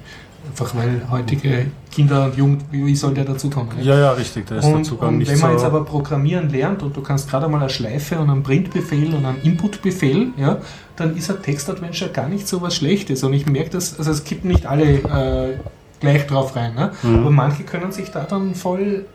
Einfach 0.47 0.75
weil 0.77 1.01
heutige 1.11 1.67
Kinder 1.91 2.27
und 2.27 2.37
Jugend, 2.37 2.65
wie 2.71 2.95
soll 2.95 3.15
der 3.15 3.25
dazu 3.25 3.49
kommen? 3.49 3.71
ne? 3.79 3.83
Ja, 3.83 3.99
ja, 3.99 4.13
richtig, 4.13 4.47
da 4.47 4.57
ist 4.57 4.67
der 4.67 4.75
Und, 4.77 4.85
Zugang 4.85 5.09
und 5.11 5.19
nicht 5.19 5.31
wenn 5.31 5.39
man 5.41 5.51
so... 5.53 5.57
jetzt 5.57 5.65
aber 5.65 5.85
Programmieren 5.87 6.51
lernt 6.51 6.83
und 6.83 6.95
du 6.95 7.01
kannst 7.01 7.31
gerade 7.31 7.49
mal 7.49 7.61
eine 7.61 7.71
Schleife 7.71 8.19
und 8.19 8.29
einen 8.29 8.43
Printbefehl 8.43 9.15
und 9.15 9.25
einen 9.25 9.41
Inputbefehl, 9.43 10.29
ja, 10.37 10.59
dann 10.97 11.17
ist 11.17 11.31
ein 11.31 11.41
Text-Adventure 11.43 12.11
gar 12.11 12.29
nicht 12.29 12.47
so 12.47 12.61
was 12.61 12.75
Schlechtes. 12.77 13.23
Und 13.25 13.33
ich 13.33 13.47
merke 13.47 13.71
das, 13.71 13.99
also 13.99 14.11
es 14.11 14.23
kippen 14.25 14.51
nicht 14.51 14.67
alle 14.67 14.85
äh, 14.85 15.59
gleich 16.05 16.27
drauf 16.27 16.57
rein, 16.57 16.75
ne? 16.75 16.93
Mhm. 17.03 17.21
aber 17.21 17.31
manche 17.31 17.65
können 17.65 17.93
sich 17.93 18.11
da 18.11 18.25
dann 18.25 18.55
voll 18.55 19.07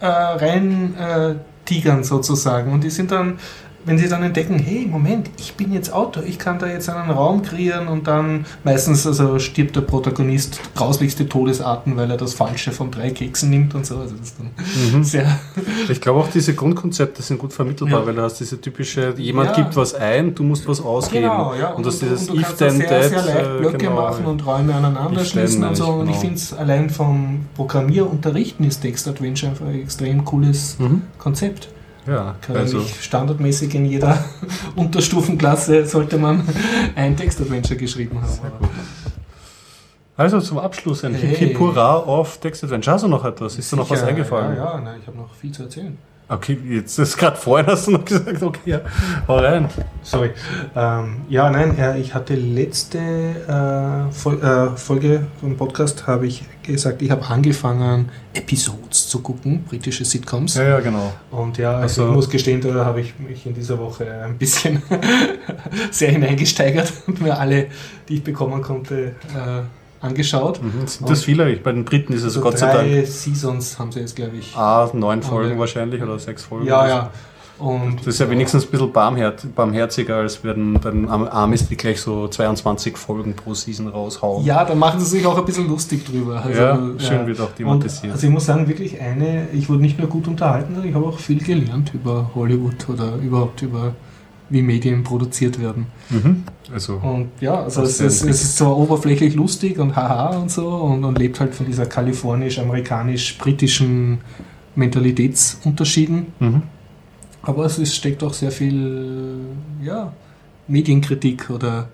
äh, 0.00 0.06
rein 0.06 0.94
äh, 0.96 1.34
tigern 1.64 2.04
sozusagen. 2.04 2.72
Und 2.72 2.84
die 2.84 2.90
sind 2.90 3.10
dann, 3.10 3.38
wenn 3.86 3.98
sie 3.98 4.08
dann 4.08 4.22
entdecken, 4.22 4.58
hey, 4.58 4.86
Moment, 4.90 5.28
ich 5.38 5.54
bin 5.54 5.72
jetzt 5.72 5.92
Autor, 5.92 6.22
ich 6.24 6.38
kann 6.38 6.58
da 6.58 6.66
jetzt 6.66 6.88
einen 6.88 7.10
Raum 7.10 7.42
kreieren 7.42 7.88
und 7.88 8.06
dann 8.06 8.46
meistens 8.64 9.06
also 9.06 9.38
stirbt 9.38 9.76
der 9.76 9.82
Protagonist 9.82 10.60
grauslichste 10.74 11.28
Todesarten, 11.28 11.96
weil 11.96 12.10
er 12.10 12.16
das 12.16 12.34
Falsche 12.34 12.72
von 12.72 12.90
drei 12.90 13.10
Keksen 13.10 13.50
nimmt 13.50 13.74
und 13.74 13.84
so. 13.86 13.98
Also 13.98 14.14
das 14.16 14.28
ist 14.28 14.36
dann 14.38 14.50
Mhm. 14.98 15.04
sehr 15.04 15.38
Ich 15.88 16.00
glaube 16.00 16.20
auch 16.20 16.28
diese 16.28 16.54
Grundkonzepte 16.54 17.22
sind 17.22 17.38
gut 17.38 17.52
vermittelbar, 17.52 18.00
Ja. 18.00 18.06
weil 18.06 18.14
du 18.14 18.22
hast 18.22 18.40
diese 18.40 18.60
typische, 18.60 19.14
jemand 19.18 19.50
Ja. 19.50 19.56
gibt 19.62 19.76
was 19.76 19.94
ein, 19.94 20.34
du 20.34 20.42
musst 20.44 20.66
was 20.66 20.80
ausgeben. 20.80 21.22
Genau, 21.24 21.54
ja. 21.54 21.70
Und, 21.72 21.84
das 21.84 21.98
dieses 21.98 22.26
du 22.26 22.34
if 22.36 22.48
da 22.56 22.66
then 22.68 22.76
sehr, 22.78 22.88
that, 22.88 23.10
sehr 23.10 23.22
leicht 23.22 23.46
äh, 23.46 23.58
Blöcke 23.58 23.78
genau. 23.78 23.94
machen 23.96 24.24
und 24.26 24.46
Räume 24.46 24.74
aneinander 24.74 25.24
schließen 25.24 25.62
und 25.64 25.76
so. 25.76 25.84
ich, 25.84 25.90
Und 25.90 26.00
ich 26.06 26.06
genau. 26.12 26.20
finde 26.20 26.34
es 26.36 26.54
allein 26.54 26.90
vom 26.90 27.46
Programmierunterrichten 27.56 28.66
ist 28.66 28.80
Text 28.80 29.06
Adventure 29.08 29.52
einfach 29.52 29.66
ein 29.66 29.80
extrem 29.82 30.24
cooles 30.24 30.76
Mhm. 30.78 31.02
Konzept. 31.18 31.68
Ja, 32.06 32.34
Kann 32.42 32.56
also 32.56 32.80
standardmäßig 32.80 33.74
in 33.74 33.86
jeder 33.86 34.22
Unterstufenklasse 34.76 35.86
sollte 35.86 36.18
man 36.18 36.42
ein 36.96 37.16
Text 37.16 37.40
Adventure 37.40 37.76
geschrieben 37.76 38.20
haben. 38.20 38.38
Aber 38.42 38.68
Also 40.16 40.40
zum 40.40 40.58
Abschluss 40.58 41.04
ein 41.04 41.14
Hey. 41.14 41.34
Hip 41.34 41.58
Hurra 41.58 41.96
auf 41.96 42.38
Text 42.38 42.62
Adventure. 42.64 42.94
Hast 42.94 43.04
du 43.04 43.08
noch 43.08 43.24
etwas? 43.24 43.56
Ist 43.56 43.72
dir 43.72 43.76
noch 43.76 43.88
was 43.88 44.02
eingefallen? 44.02 44.56
Ja, 44.56 44.74
ja, 44.74 44.80
nein, 44.80 44.98
ich 45.00 45.06
habe 45.06 45.16
noch 45.16 45.32
viel 45.34 45.52
zu 45.52 45.62
erzählen. 45.64 45.96
Okay, 46.26 46.58
jetzt 46.70 46.98
ist 46.98 47.18
gerade 47.18 47.36
vorhin 47.36 47.66
hast 47.66 47.86
du 47.86 47.90
noch 47.92 48.04
gesagt, 48.04 48.42
okay, 48.42 48.60
ja, 48.64 48.80
hau 49.28 49.36
rein. 49.36 49.68
Sorry. 50.02 50.30
Ähm, 50.74 51.16
ja, 51.28 51.50
nein, 51.50 51.76
äh, 51.78 51.98
ich 51.98 52.14
hatte 52.14 52.34
letzte 52.34 52.98
äh, 52.98 54.10
Fol 54.10 54.42
äh, 54.42 54.74
Folge 54.74 55.26
vom 55.38 55.54
Podcast, 55.58 56.06
habe 56.06 56.26
ich 56.26 56.42
gesagt, 56.62 57.02
ich 57.02 57.10
habe 57.10 57.26
angefangen, 57.26 58.08
Episodes 58.32 59.06
zu 59.08 59.20
gucken, 59.20 59.64
britische 59.64 60.06
Sitcoms. 60.06 60.54
Ja, 60.54 60.62
ja, 60.64 60.80
genau. 60.80 61.12
Und 61.30 61.58
ja, 61.58 61.72
also 61.76 62.02
Also- 62.02 62.08
ich 62.08 62.14
muss 62.16 62.30
gestehen, 62.30 62.62
da 62.62 62.86
habe 62.86 63.02
ich 63.02 63.18
mich 63.18 63.44
in 63.44 63.52
dieser 63.52 63.78
Woche 63.78 64.10
ein 64.24 64.38
bisschen 64.38 64.82
sehr 65.90 66.10
hineingesteigert 66.10 66.90
und 67.06 67.20
mir 67.20 67.38
alle, 67.38 67.66
die 68.08 68.14
ich 68.14 68.24
bekommen 68.24 68.62
konnte, 68.62 69.08
äh, 69.08 69.62
angeschaut. 70.04 70.62
Mhm. 70.62 70.86
Sind 70.86 71.08
das 71.10 71.24
viele? 71.24 71.56
Bei 71.56 71.72
den 71.72 71.84
Briten 71.84 72.12
ist 72.12 72.20
es 72.20 72.26
Also 72.26 72.40
Gott 72.42 72.58
sei 72.58 72.72
drei 72.72 72.94
Dank 72.96 73.06
Seasons 73.06 73.78
haben 73.78 73.90
sie 73.92 74.00
jetzt, 74.00 74.14
glaube 74.16 74.36
ich. 74.36 74.54
A, 74.56 74.88
neun 74.92 75.22
Folgen 75.22 75.58
wahrscheinlich 75.58 76.02
oder 76.02 76.18
sechs 76.18 76.44
Folgen. 76.44 76.66
ja, 76.66 76.86
ja. 76.88 77.10
Und 77.56 77.98
Das 78.00 78.08
ist 78.08 78.18
ja 78.18 78.28
wenigstens 78.28 78.64
ein 78.64 78.70
bisschen 78.72 78.92
barmherz 78.92 79.46
barmherziger, 79.54 80.16
als 80.16 80.38
bei 80.38 80.52
den, 80.54 80.74
bei 80.80 80.90
den 80.90 81.08
Am- 81.08 81.28
Amis, 81.28 81.68
die 81.68 81.76
gleich 81.76 82.00
so 82.00 82.26
22 82.26 82.96
Folgen 82.96 83.34
pro 83.36 83.54
Season 83.54 83.86
raushauen. 83.86 84.44
Ja, 84.44 84.64
da 84.64 84.74
machen 84.74 84.98
sie 84.98 85.06
sich 85.06 85.24
auch 85.24 85.38
ein 85.38 85.44
bisschen 85.44 85.68
lustig 85.68 86.04
drüber. 86.04 86.42
Also, 86.44 86.60
Ja, 86.60 86.76
schön 86.98 87.26
wird 87.28 87.40
auch 87.40 87.52
thematisiert. 87.52 88.12
also 88.12 88.26
ich 88.26 88.32
muss 88.32 88.46
sagen, 88.46 88.66
wirklich 88.66 89.00
eine, 89.00 89.46
ich 89.52 89.68
wurde 89.68 89.82
nicht 89.82 90.00
nur 90.00 90.08
gut 90.08 90.26
unterhalten, 90.26 90.74
sondern 90.74 90.88
ich 90.90 90.96
habe 90.96 91.06
auch 91.06 91.16
viel 91.20 91.38
gelernt 91.38 91.92
über 91.94 92.28
Hollywood 92.34 92.88
oder 92.88 93.14
überhaupt 93.22 93.62
über 93.62 93.94
wie 94.50 94.60
Medien 94.62 95.02
produziert 95.04 95.58
werden. 95.60 95.86
Mhm. 96.10 96.44
Also, 96.72 96.94
Und 96.96 97.28
ja, 97.40 97.62
also 97.62 97.82
es 97.82 98.00
ist 98.00 98.20
sehr 98.20 98.30
es 98.30 98.42
ist 98.42 98.56
zwar 98.58 98.76
oberflächlich 98.76 99.34
lustig 99.34 99.78
und 99.78 99.96
haha 99.96 100.36
und 100.36 100.50
so 100.50 100.68
und, 100.68 101.04
und 101.04 101.18
lebt 101.18 101.40
halt 101.40 101.54
von 101.54 101.64
dieser 101.66 101.86
kalifornisch-amerikanisch-britischen 101.86 104.18
Mentalitätsunterschieden. 104.74 106.26
mhm. 106.40 106.62
Aber 107.42 107.66
es 107.66 107.78
ist, 107.78 107.94
steckt 107.94 108.22
auch 108.24 108.32
sehr 108.32 108.50
viel 108.50 109.36
ja, 109.82 110.12
Medienkritik 110.66 111.50
oder 111.50 111.88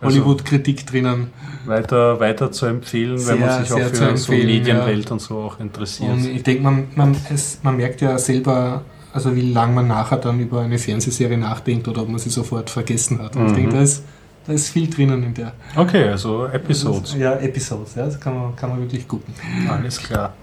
Also- 0.00 0.20
Hollywood-Kritik 0.20 0.86
drinnen. 0.86 1.28
weiter, 1.66 2.18
weiter 2.20 2.50
zu 2.50 2.64
empfehlen, 2.66 3.18
wenn 3.26 3.40
man 3.40 3.50
Sehr, 3.50 3.60
sich 3.64 3.72
auch 3.72 3.94
sehr 3.94 4.10
für 4.10 4.16
so 4.16 4.32
Medienwelt 4.32 5.10
und 5.10 5.20
so 5.20 5.38
auch 5.40 5.60
interessiert. 5.60 6.10
Und 6.10 6.26
ich 6.26 6.42
denke, 6.42 6.62
man, 6.62 6.84
man, 6.94 7.14
es, 7.32 7.58
man 7.62 7.76
merkt 7.76 8.00
ja 8.00 8.16
selber, 8.18 8.82
also 9.14 9.34
wie 9.34 9.52
lange 9.52 9.72
man 9.74 9.86
nachher 9.88 10.18
dann 10.18 10.38
über 10.40 10.60
eine 10.60 10.76
Fernsehserie 10.78 11.38
nachdenkt 11.38 11.88
oder 11.88 12.02
ob 12.02 12.08
man 12.08 12.18
sie 12.18 12.28
sofort 12.30 12.68
vergessen 12.68 13.20
hat. 13.22 13.36
Und 13.36 13.46
ich 13.46 13.52
Mhm. 13.52 13.56
denke, 13.56 13.72
da 13.76 13.80
ist, 13.82 14.02
da 14.46 14.52
ist 14.52 14.68
viel 14.68 14.90
drinnen 14.90 15.22
in 15.22 15.32
der. 15.32 15.52
Okay, 15.76 16.08
also 16.08 16.46
Episodes. 16.46 17.14
Ja, 17.16 17.34
Episodes, 17.36 17.94
ja, 17.94 18.04
das 18.06 18.20
kann 18.20 18.34
man, 18.38 18.54
kann 18.56 18.68
man 18.70 18.80
wirklich 18.80 19.08
gucken. 19.08 19.32
Alles 19.70 19.98
klar. 19.98 20.34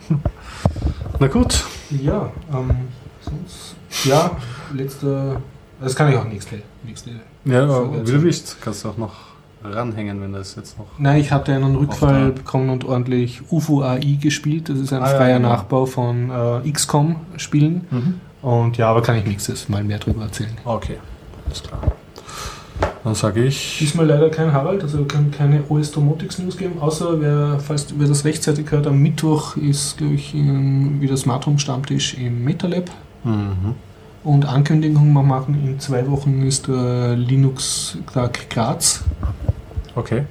Na 1.20 1.28
gut, 1.28 1.64
Ja, 1.92 2.32
ähm, 2.52 2.70
sonst, 3.22 3.76
ja, 4.06 4.32
letzte, 4.74 5.36
das 5.80 5.96
kann 5.96 6.10
ich 6.10 6.16
auch 6.18 6.26
nächste, 6.28 6.56
nächste. 6.84 7.12
ja, 7.46 7.68
Folge 7.68 8.08
wie 8.08 8.12
du 8.14 8.24
willst, 8.24 8.58
kannst 8.62 8.84
du 8.86 8.90
auch 8.90 8.98
noch 8.98 9.14
ranhängen, 9.64 10.20
wenn 10.22 10.34
das 10.34 10.56
jetzt 10.56 10.80
noch. 10.80 10.88
Nein, 10.98 11.20
ich 11.20 11.32
hatte 11.32 11.54
einen 11.54 11.76
Rückfall 11.76 12.32
bekommen 12.32 12.70
und 12.72 12.84
ordentlich 12.86 13.42
UFO 13.52 13.84
AI 13.84 14.18
gespielt. 14.20 14.70
Das 14.70 14.80
ist 14.80 14.92
ein 14.94 15.04
Ah, 15.04 15.12
ja, 15.12 15.18
freier 15.18 15.38
genau. 15.38 15.50
Nachbau 15.50 15.86
von 15.86 16.32
äh, 16.66 16.72
XCOM-Spielen. 16.72 18.20
Und 18.42 18.78
ja, 18.78 18.90
aber 18.90 19.02
kann 19.02 19.18
ich 19.18 19.26
nächstes 19.26 19.70
Mal 19.70 19.84
mehr 19.84 20.00
drüber 20.00 20.24
erzählen. 20.24 20.58
Okay, 20.66 20.98
alles 21.46 21.62
klar. 21.64 21.80
Dann 23.04 23.16
sage 23.16 23.44
ich. 23.46 23.78
Diesmal 23.80 24.06
leider 24.08 24.30
kein 24.30 24.52
Harald, 24.54 24.84
also 24.84 25.06
kann 25.06 25.32
keine 25.32 25.64
OS 25.70 25.92
Domotics 25.92 26.38
News 26.40 26.56
geben, 26.58 26.80
außer 26.80 27.20
wer, 27.20 27.60
falls 27.60 27.88
wer 27.98 28.08
das 28.08 28.26
rechtzeitig 28.26 28.70
hört, 28.72 28.86
am 28.88 29.00
Mittwoch 29.00 29.58
ist, 29.58 29.98
glaube 29.98 30.14
ich, 30.16 30.34
in- 30.36 31.02
wieder 31.02 31.18
Smart 31.18 31.46
Home 31.46 31.58
Stammtisch 31.60 32.14
im 32.16 32.44
MetaLab. 32.44 32.90
Mhm. 33.24 33.76
Und 34.24 34.46
Ankündigung 34.46 35.14
wir 35.14 35.24
machen, 35.24 35.56
in 35.66 35.80
zwei 35.80 36.08
Wochen 36.10 36.44
ist 36.44 36.68
der 36.68 37.16
Linux 37.16 37.98
Tag 38.14 38.50
Graz, 38.52 39.04
Okay. 39.96 40.26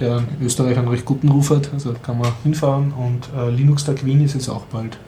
der 0.00 0.18
in 0.18 0.46
Österreich 0.46 0.76
einen 0.76 0.88
recht 0.88 1.04
guten 1.04 1.28
Ruf 1.28 1.50
hat, 1.50 1.70
also 1.72 1.94
kann 2.02 2.18
man 2.18 2.32
hinfahren. 2.42 2.92
Und 2.92 3.28
äh, 3.36 3.50
Linux 3.50 3.84
Tag 3.84 4.04
Wien 4.04 4.20
ist 4.24 4.34
jetzt 4.34 4.48
auch 4.48 4.62
bald. 4.64 4.98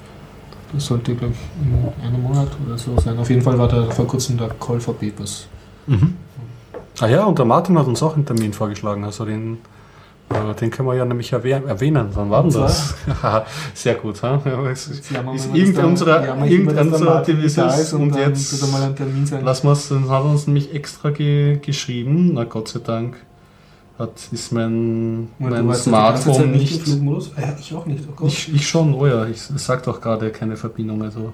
Das 0.72 0.84
sollte, 0.86 1.14
glaube 1.14 1.32
ich, 1.34 1.66
in 2.02 2.06
einem 2.06 2.22
Monat 2.22 2.48
oder 2.66 2.76
so 2.76 2.98
sein. 3.00 3.18
Auf 3.18 3.30
jeden 3.30 3.42
Fall 3.42 3.58
war 3.58 3.68
da 3.68 3.84
vor 3.90 4.06
kurzem 4.06 4.36
der 4.36 4.48
Call 4.50 4.80
for 4.80 4.94
Papers. 4.98 5.46
Mhm. 5.86 6.14
Ah 7.00 7.06
ja, 7.06 7.24
und 7.24 7.38
der 7.38 7.46
Martin 7.46 7.78
hat 7.78 7.86
uns 7.86 8.02
auch 8.02 8.14
einen 8.14 8.26
Termin 8.26 8.52
vorgeschlagen. 8.52 9.04
Also 9.04 9.24
den, 9.24 9.58
äh, 10.30 10.54
den 10.60 10.70
können 10.70 10.88
wir 10.88 10.94
ja 10.94 11.04
nämlich 11.04 11.32
erwäh- 11.32 11.64
erwähnen. 11.66 12.08
Wann 12.12 12.28
war 12.28 12.42
denn 12.42 12.52
Und 12.52 12.60
das? 12.60 12.94
Sehr 13.74 13.94
gut. 13.94 14.22
Ha? 14.22 14.42
Ist, 14.70 15.10
Ja, 15.10 15.32
ist 15.32 15.54
irgendein 15.54 15.84
unserer, 15.86 16.44
irgendein 16.46 16.88
unserer 16.92 17.26
ist 17.28 17.92
und 17.94 18.10
dann 18.14 18.20
jetzt 18.30 18.60
er 18.62 18.68
mal 18.68 18.94
dann 19.88 20.08
hat 20.10 20.24
uns 20.24 20.46
nämlich 20.48 20.74
extra 20.74 21.10
ge 21.10 21.58
geschrieben. 21.64 22.32
Na 22.34 22.44
Gott 22.44 22.68
sei 22.68 22.80
Dank 22.80 23.16
hat, 23.98 24.12
ist 24.32 24.52
mein, 24.52 25.28
mein 25.38 25.66
ja 25.66 25.72
Zeit 25.72 25.82
Smartphone 25.82 26.52
nicht 26.52 26.72
nicht. 26.72 26.82
Flugmodus? 26.82 27.32
Ah 27.36 27.40
Ja, 27.42 27.56
ich 27.58 27.74
auch 27.74 27.84
nicht. 27.86 28.04
Oh. 28.20 28.26
Ich, 28.26 28.54
ich 28.54 28.68
schon, 28.68 28.94
oh 28.94 29.06
ja, 29.06 29.26
ich, 29.26 29.38
es 29.50 29.64
sagt 29.64 29.88
auch 29.88 30.00
gerade 30.00 30.30
keine 30.30 30.56
Verbindung. 30.56 31.02
Also 31.02 31.32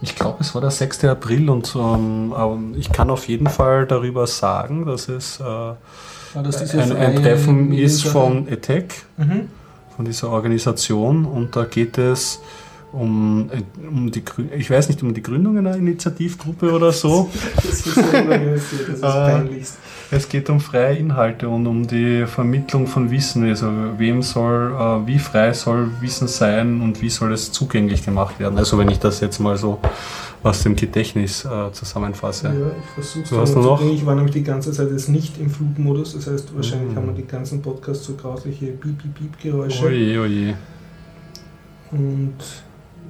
ich 0.00 0.16
glaube, 0.16 0.38
es 0.40 0.54
war 0.54 0.60
der 0.62 0.70
6. 0.70 1.04
April 1.04 1.48
und 1.50 1.74
ähm, 1.76 2.34
ähm, 2.36 2.74
ich 2.76 2.90
kann 2.90 3.10
auf 3.10 3.28
jeden 3.28 3.46
Fall 3.48 3.86
darüber 3.86 4.26
sagen, 4.26 4.86
dass 4.86 5.08
es 5.08 5.38
äh, 5.38 5.44
War 5.44 5.76
das 6.42 6.74
ein, 6.74 6.96
ein 6.96 7.16
Treffen 7.16 7.72
ist 7.72 8.04
von 8.04 8.48
ETEC, 8.48 8.94
Mhm. 9.18 9.48
von 9.94 10.04
dieser 10.04 10.30
Organisation 10.30 11.24
und 11.26 11.54
da 11.54 11.64
geht 11.64 11.98
es 11.98 12.40
um, 12.92 13.48
äh, 13.52 13.62
um 13.86 14.10
die 14.10 14.22
ich 14.56 14.70
weiß 14.70 14.88
nicht, 14.88 15.02
um 15.02 15.14
die 15.14 15.22
Gründung 15.22 15.56
einer 15.58 15.76
Initiativgruppe 15.76 16.72
oder 16.72 16.90
so. 16.92 17.30
Das 17.56 17.64
ist 17.86 17.94
so 17.94 18.00
unorganisiert, 18.00 18.88
das 18.88 18.96
ist 18.96 19.02
Äh, 19.02 19.06
peinlichst. 19.08 19.74
Es 20.14 20.28
geht 20.28 20.50
um 20.50 20.60
freie 20.60 20.94
Inhalte 20.96 21.48
und 21.48 21.66
um 21.66 21.86
die 21.86 22.26
Vermittlung 22.26 22.86
von 22.86 23.10
Wissen. 23.10 23.48
Also 23.48 23.66
wem 23.96 24.20
soll, 24.20 24.74
äh, 24.78 25.06
wie 25.06 25.18
frei 25.18 25.54
soll 25.54 25.90
Wissen 26.02 26.28
sein 26.28 26.82
und 26.82 27.00
wie 27.00 27.08
soll 27.08 27.32
es 27.32 27.50
zugänglich 27.50 28.04
gemacht 28.04 28.38
werden? 28.38 28.58
Also 28.58 28.76
wenn 28.76 28.90
ich 28.90 28.98
das 28.98 29.20
jetzt 29.20 29.38
mal 29.38 29.56
so 29.56 29.78
aus 30.42 30.64
dem 30.64 30.76
Gedächtnis 30.76 31.46
äh, 31.46 31.72
zusammenfasse. 31.72 32.48
Ja, 32.48 32.52
ich 32.78 32.90
versuche 32.90 33.42
es 33.42 33.54
noch. 33.54 33.80
Ich 33.80 34.04
war 34.04 34.14
nämlich 34.14 34.34
die 34.34 34.42
ganze 34.42 34.70
Zeit 34.72 34.90
jetzt 34.90 35.08
nicht 35.08 35.38
im 35.38 35.48
Flugmodus, 35.48 36.12
das 36.12 36.26
heißt 36.26 36.54
wahrscheinlich 36.54 36.90
mhm. 36.90 36.96
haben 36.96 37.06
wir 37.06 37.14
die 37.14 37.26
ganzen 37.26 37.62
Podcasts 37.62 38.04
so 38.04 38.12
grausliche 38.12 38.66
Piep-Piep-Piep-Geräusche. 38.66 39.86
Oje, 39.86 40.20
oje. 40.20 40.54
Und 41.90 42.36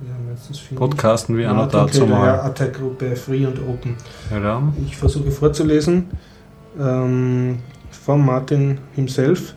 ja, 0.07 0.77
Podcasten 0.77 1.37
wie 1.37 1.47
einer 1.47 1.67
dazu 1.67 2.07
mal. 2.07 2.43
Attack-Gruppe 2.43 3.17
Free 3.17 3.45
und 3.45 3.59
Open. 3.69 3.97
Ja. 4.31 4.63
Ich 4.87 4.97
versuche 4.97 5.33
vorzulesen 5.33 6.07
ähm, 6.79 7.59
von 7.91 8.25
Martin 8.25 8.79
himself. 8.95 9.55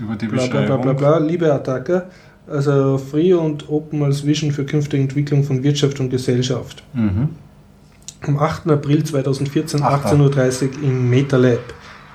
Über 0.00 0.16
die 0.16 0.26
bla, 0.26 0.46
bla, 0.46 0.62
bla, 0.62 0.76
bla, 0.76 0.92
bla. 0.92 1.18
Liebe 1.18 1.52
Attacker, 1.52 2.06
also 2.46 2.98
Free 2.98 3.32
und 3.32 3.68
Open 3.68 4.02
als 4.02 4.24
Vision 4.24 4.52
für 4.52 4.64
künftige 4.64 5.02
Entwicklung 5.02 5.44
von 5.44 5.62
Wirtschaft 5.62 5.98
und 6.00 6.10
Gesellschaft. 6.10 6.82
Mhm. 6.92 7.30
Am 8.26 8.38
8. 8.38 8.68
April 8.70 9.04
2014, 9.04 9.80
18.30 9.80 10.62
Uhr 10.62 10.82
im 10.82 11.10
MetaLab, 11.10 11.60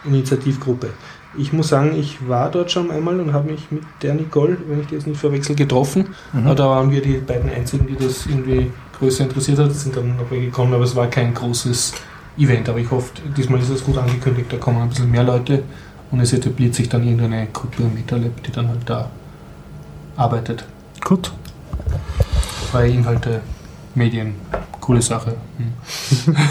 Initiativgruppe. 0.05 0.89
Ich 1.37 1.51
muss 1.51 1.69
sagen, 1.69 1.95
ich 1.97 2.27
war 2.27 2.51
dort 2.51 2.71
schon 2.71 2.91
einmal 2.91 3.19
und 3.19 3.33
habe 3.33 3.51
mich 3.51 3.71
mit 3.71 3.83
der 4.03 4.13
Nicole, 4.13 4.57
wenn 4.67 4.81
ich 4.81 4.87
die 4.87 4.95
jetzt 4.95 5.07
nicht 5.07 5.19
verwechsel, 5.19 5.55
getroffen. 5.55 6.09
Mhm. 6.31 6.45
Aber 6.45 6.55
da 6.55 6.69
waren 6.69 6.91
wir 6.91 7.01
die 7.01 7.17
beiden 7.17 7.49
einzigen, 7.49 7.87
die 7.87 7.95
das 7.95 8.27
irgendwie 8.27 8.71
größer 8.99 9.23
interessiert 9.23 9.57
hat. 9.57 9.73
sind 9.73 9.95
dann 9.95 10.17
noch 10.17 10.29
welche 10.29 10.45
gekommen, 10.45 10.73
aber 10.73 10.83
es 10.83 10.95
war 10.95 11.07
kein 11.07 11.33
großes 11.33 11.93
Event. 12.37 12.69
Aber 12.69 12.79
ich 12.79 12.89
hoffe, 12.89 13.11
diesmal 13.37 13.59
ist 13.59 13.69
es 13.69 13.83
gut 13.83 13.97
angekündigt, 13.97 14.51
da 14.51 14.57
kommen 14.57 14.81
ein 14.81 14.89
bisschen 14.89 15.11
mehr 15.11 15.23
Leute 15.23 15.63
und 16.11 16.19
es 16.19 16.33
etabliert 16.33 16.75
sich 16.75 16.89
dann 16.89 17.03
irgendeine 17.03 17.47
Gruppe 17.47 17.83
im 17.83 17.93
MetaLab, 17.93 18.43
die 18.43 18.51
dann 18.51 18.67
halt 18.67 18.81
da 18.85 19.09
arbeitet. 20.15 20.65
Gut. 21.03 21.31
Freie 22.71 22.91
Inhalte, 22.91 23.41
Medien, 23.95 24.35
coole 24.79 25.01
Sache. 25.01 25.35
Hm. 25.57 26.35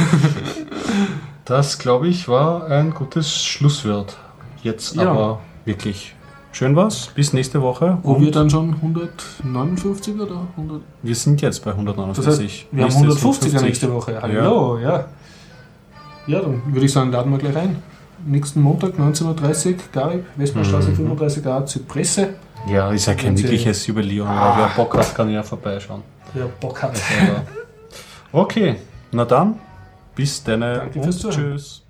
Das, 1.45 1.78
glaube 1.78 2.07
ich, 2.07 2.28
war 2.28 2.68
ein 2.68 2.95
gutes 2.95 3.45
Schlusswort. 3.45 4.16
Jetzt 4.62 4.95
ja. 4.95 5.11
aber 5.11 5.41
wirklich 5.64 6.14
schön 6.53 6.76
was. 6.76 7.09
Bis 7.09 7.33
nächste 7.33 7.61
Woche. 7.61 7.99
Wo 8.05 8.20
wir 8.20 8.30
dann 8.30 8.49
schon 8.49 8.74
159 8.74 10.20
oder 10.20 10.47
100? 10.57 10.83
Wir 11.03 11.14
sind 11.16 11.43
jetzt 11.43 11.64
bei 11.64 11.72
149. 11.72 12.24
Das 12.24 12.39
heißt, 12.39 12.66
wir 12.70 12.85
haben 12.85 12.93
150 12.93 13.61
nächste 13.61 13.93
Woche. 13.93 14.20
Hallo, 14.22 14.78
ja. 14.78 14.91
ja. 14.91 15.05
Ja, 16.27 16.41
dann 16.41 16.62
würde 16.73 16.87
ich 16.87 16.93
sagen, 16.93 17.11
laden 17.11 17.33
wir 17.33 17.39
gleich 17.39 17.57
ein. 17.57 17.83
Nächsten 18.25 18.61
Montag, 18.61 18.95
19.30 18.95 19.66
Uhr, 19.66 19.75
Garib, 19.93 20.25
Westbahnstraße 20.37 20.91
mhm. 20.91 21.12
35a, 21.12 21.66
Zypresse. 21.66 22.35
Ja, 22.68 22.93
ist 22.93 23.07
ja 23.07 23.14
kein 23.14 23.37
wirkliches 23.37 23.89
Überlegung, 23.89 24.29
aber 24.29 24.62
wer 24.62 24.68
Bock 24.68 24.97
hat, 24.97 25.14
kann 25.14 25.29
ja 25.31 25.43
vorbeischauen. 25.43 26.03
Wer 26.33 26.47
Bock 26.47 26.83
hat. 26.83 26.93
okay, 28.33 28.77
na 29.11 29.25
dann, 29.25 29.59
bis 30.14 30.45
dann. 30.45 30.61
Danke 30.61 31.03
fürs 31.03 31.18
Zuhören. 31.18 31.37
Tschüss. 31.37 31.82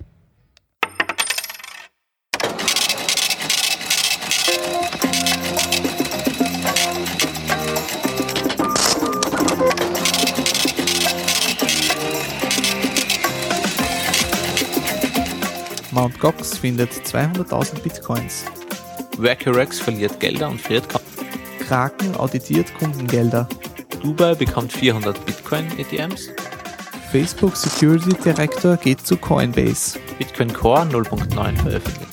Mt. 15.93 16.19
Gox 16.21 16.57
findet 16.57 16.91
200.000 16.91 17.81
Bitcoins. 17.81 18.45
Vacurex 19.19 19.79
verliert 19.79 20.19
Gelder 20.21 20.49
und 20.49 20.61
friert 20.61 20.87
Kraken 21.61 22.17
auditiert 22.17 22.73
Kundengelder. 22.75 23.47
Dubai 24.03 24.35
bekommt 24.35 24.73
400 24.73 25.25
Bitcoin-ETMs. 25.27 26.31
Facebook 27.11 27.57
Security 27.57 28.17
Director 28.25 28.79
geht 28.79 29.07
zu 29.07 29.19
Coinbase. 29.19 29.99
Bitcoin 30.19 30.53
Core 30.53 30.83
0.9 30.83 31.57
veröffentlicht. 31.57 32.12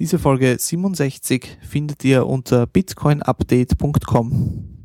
Diese 0.00 0.18
Folge 0.18 0.56
67 0.58 1.58
findet 1.60 2.02
ihr 2.04 2.26
unter 2.26 2.66
bitcoinupdate.com. 2.66 4.79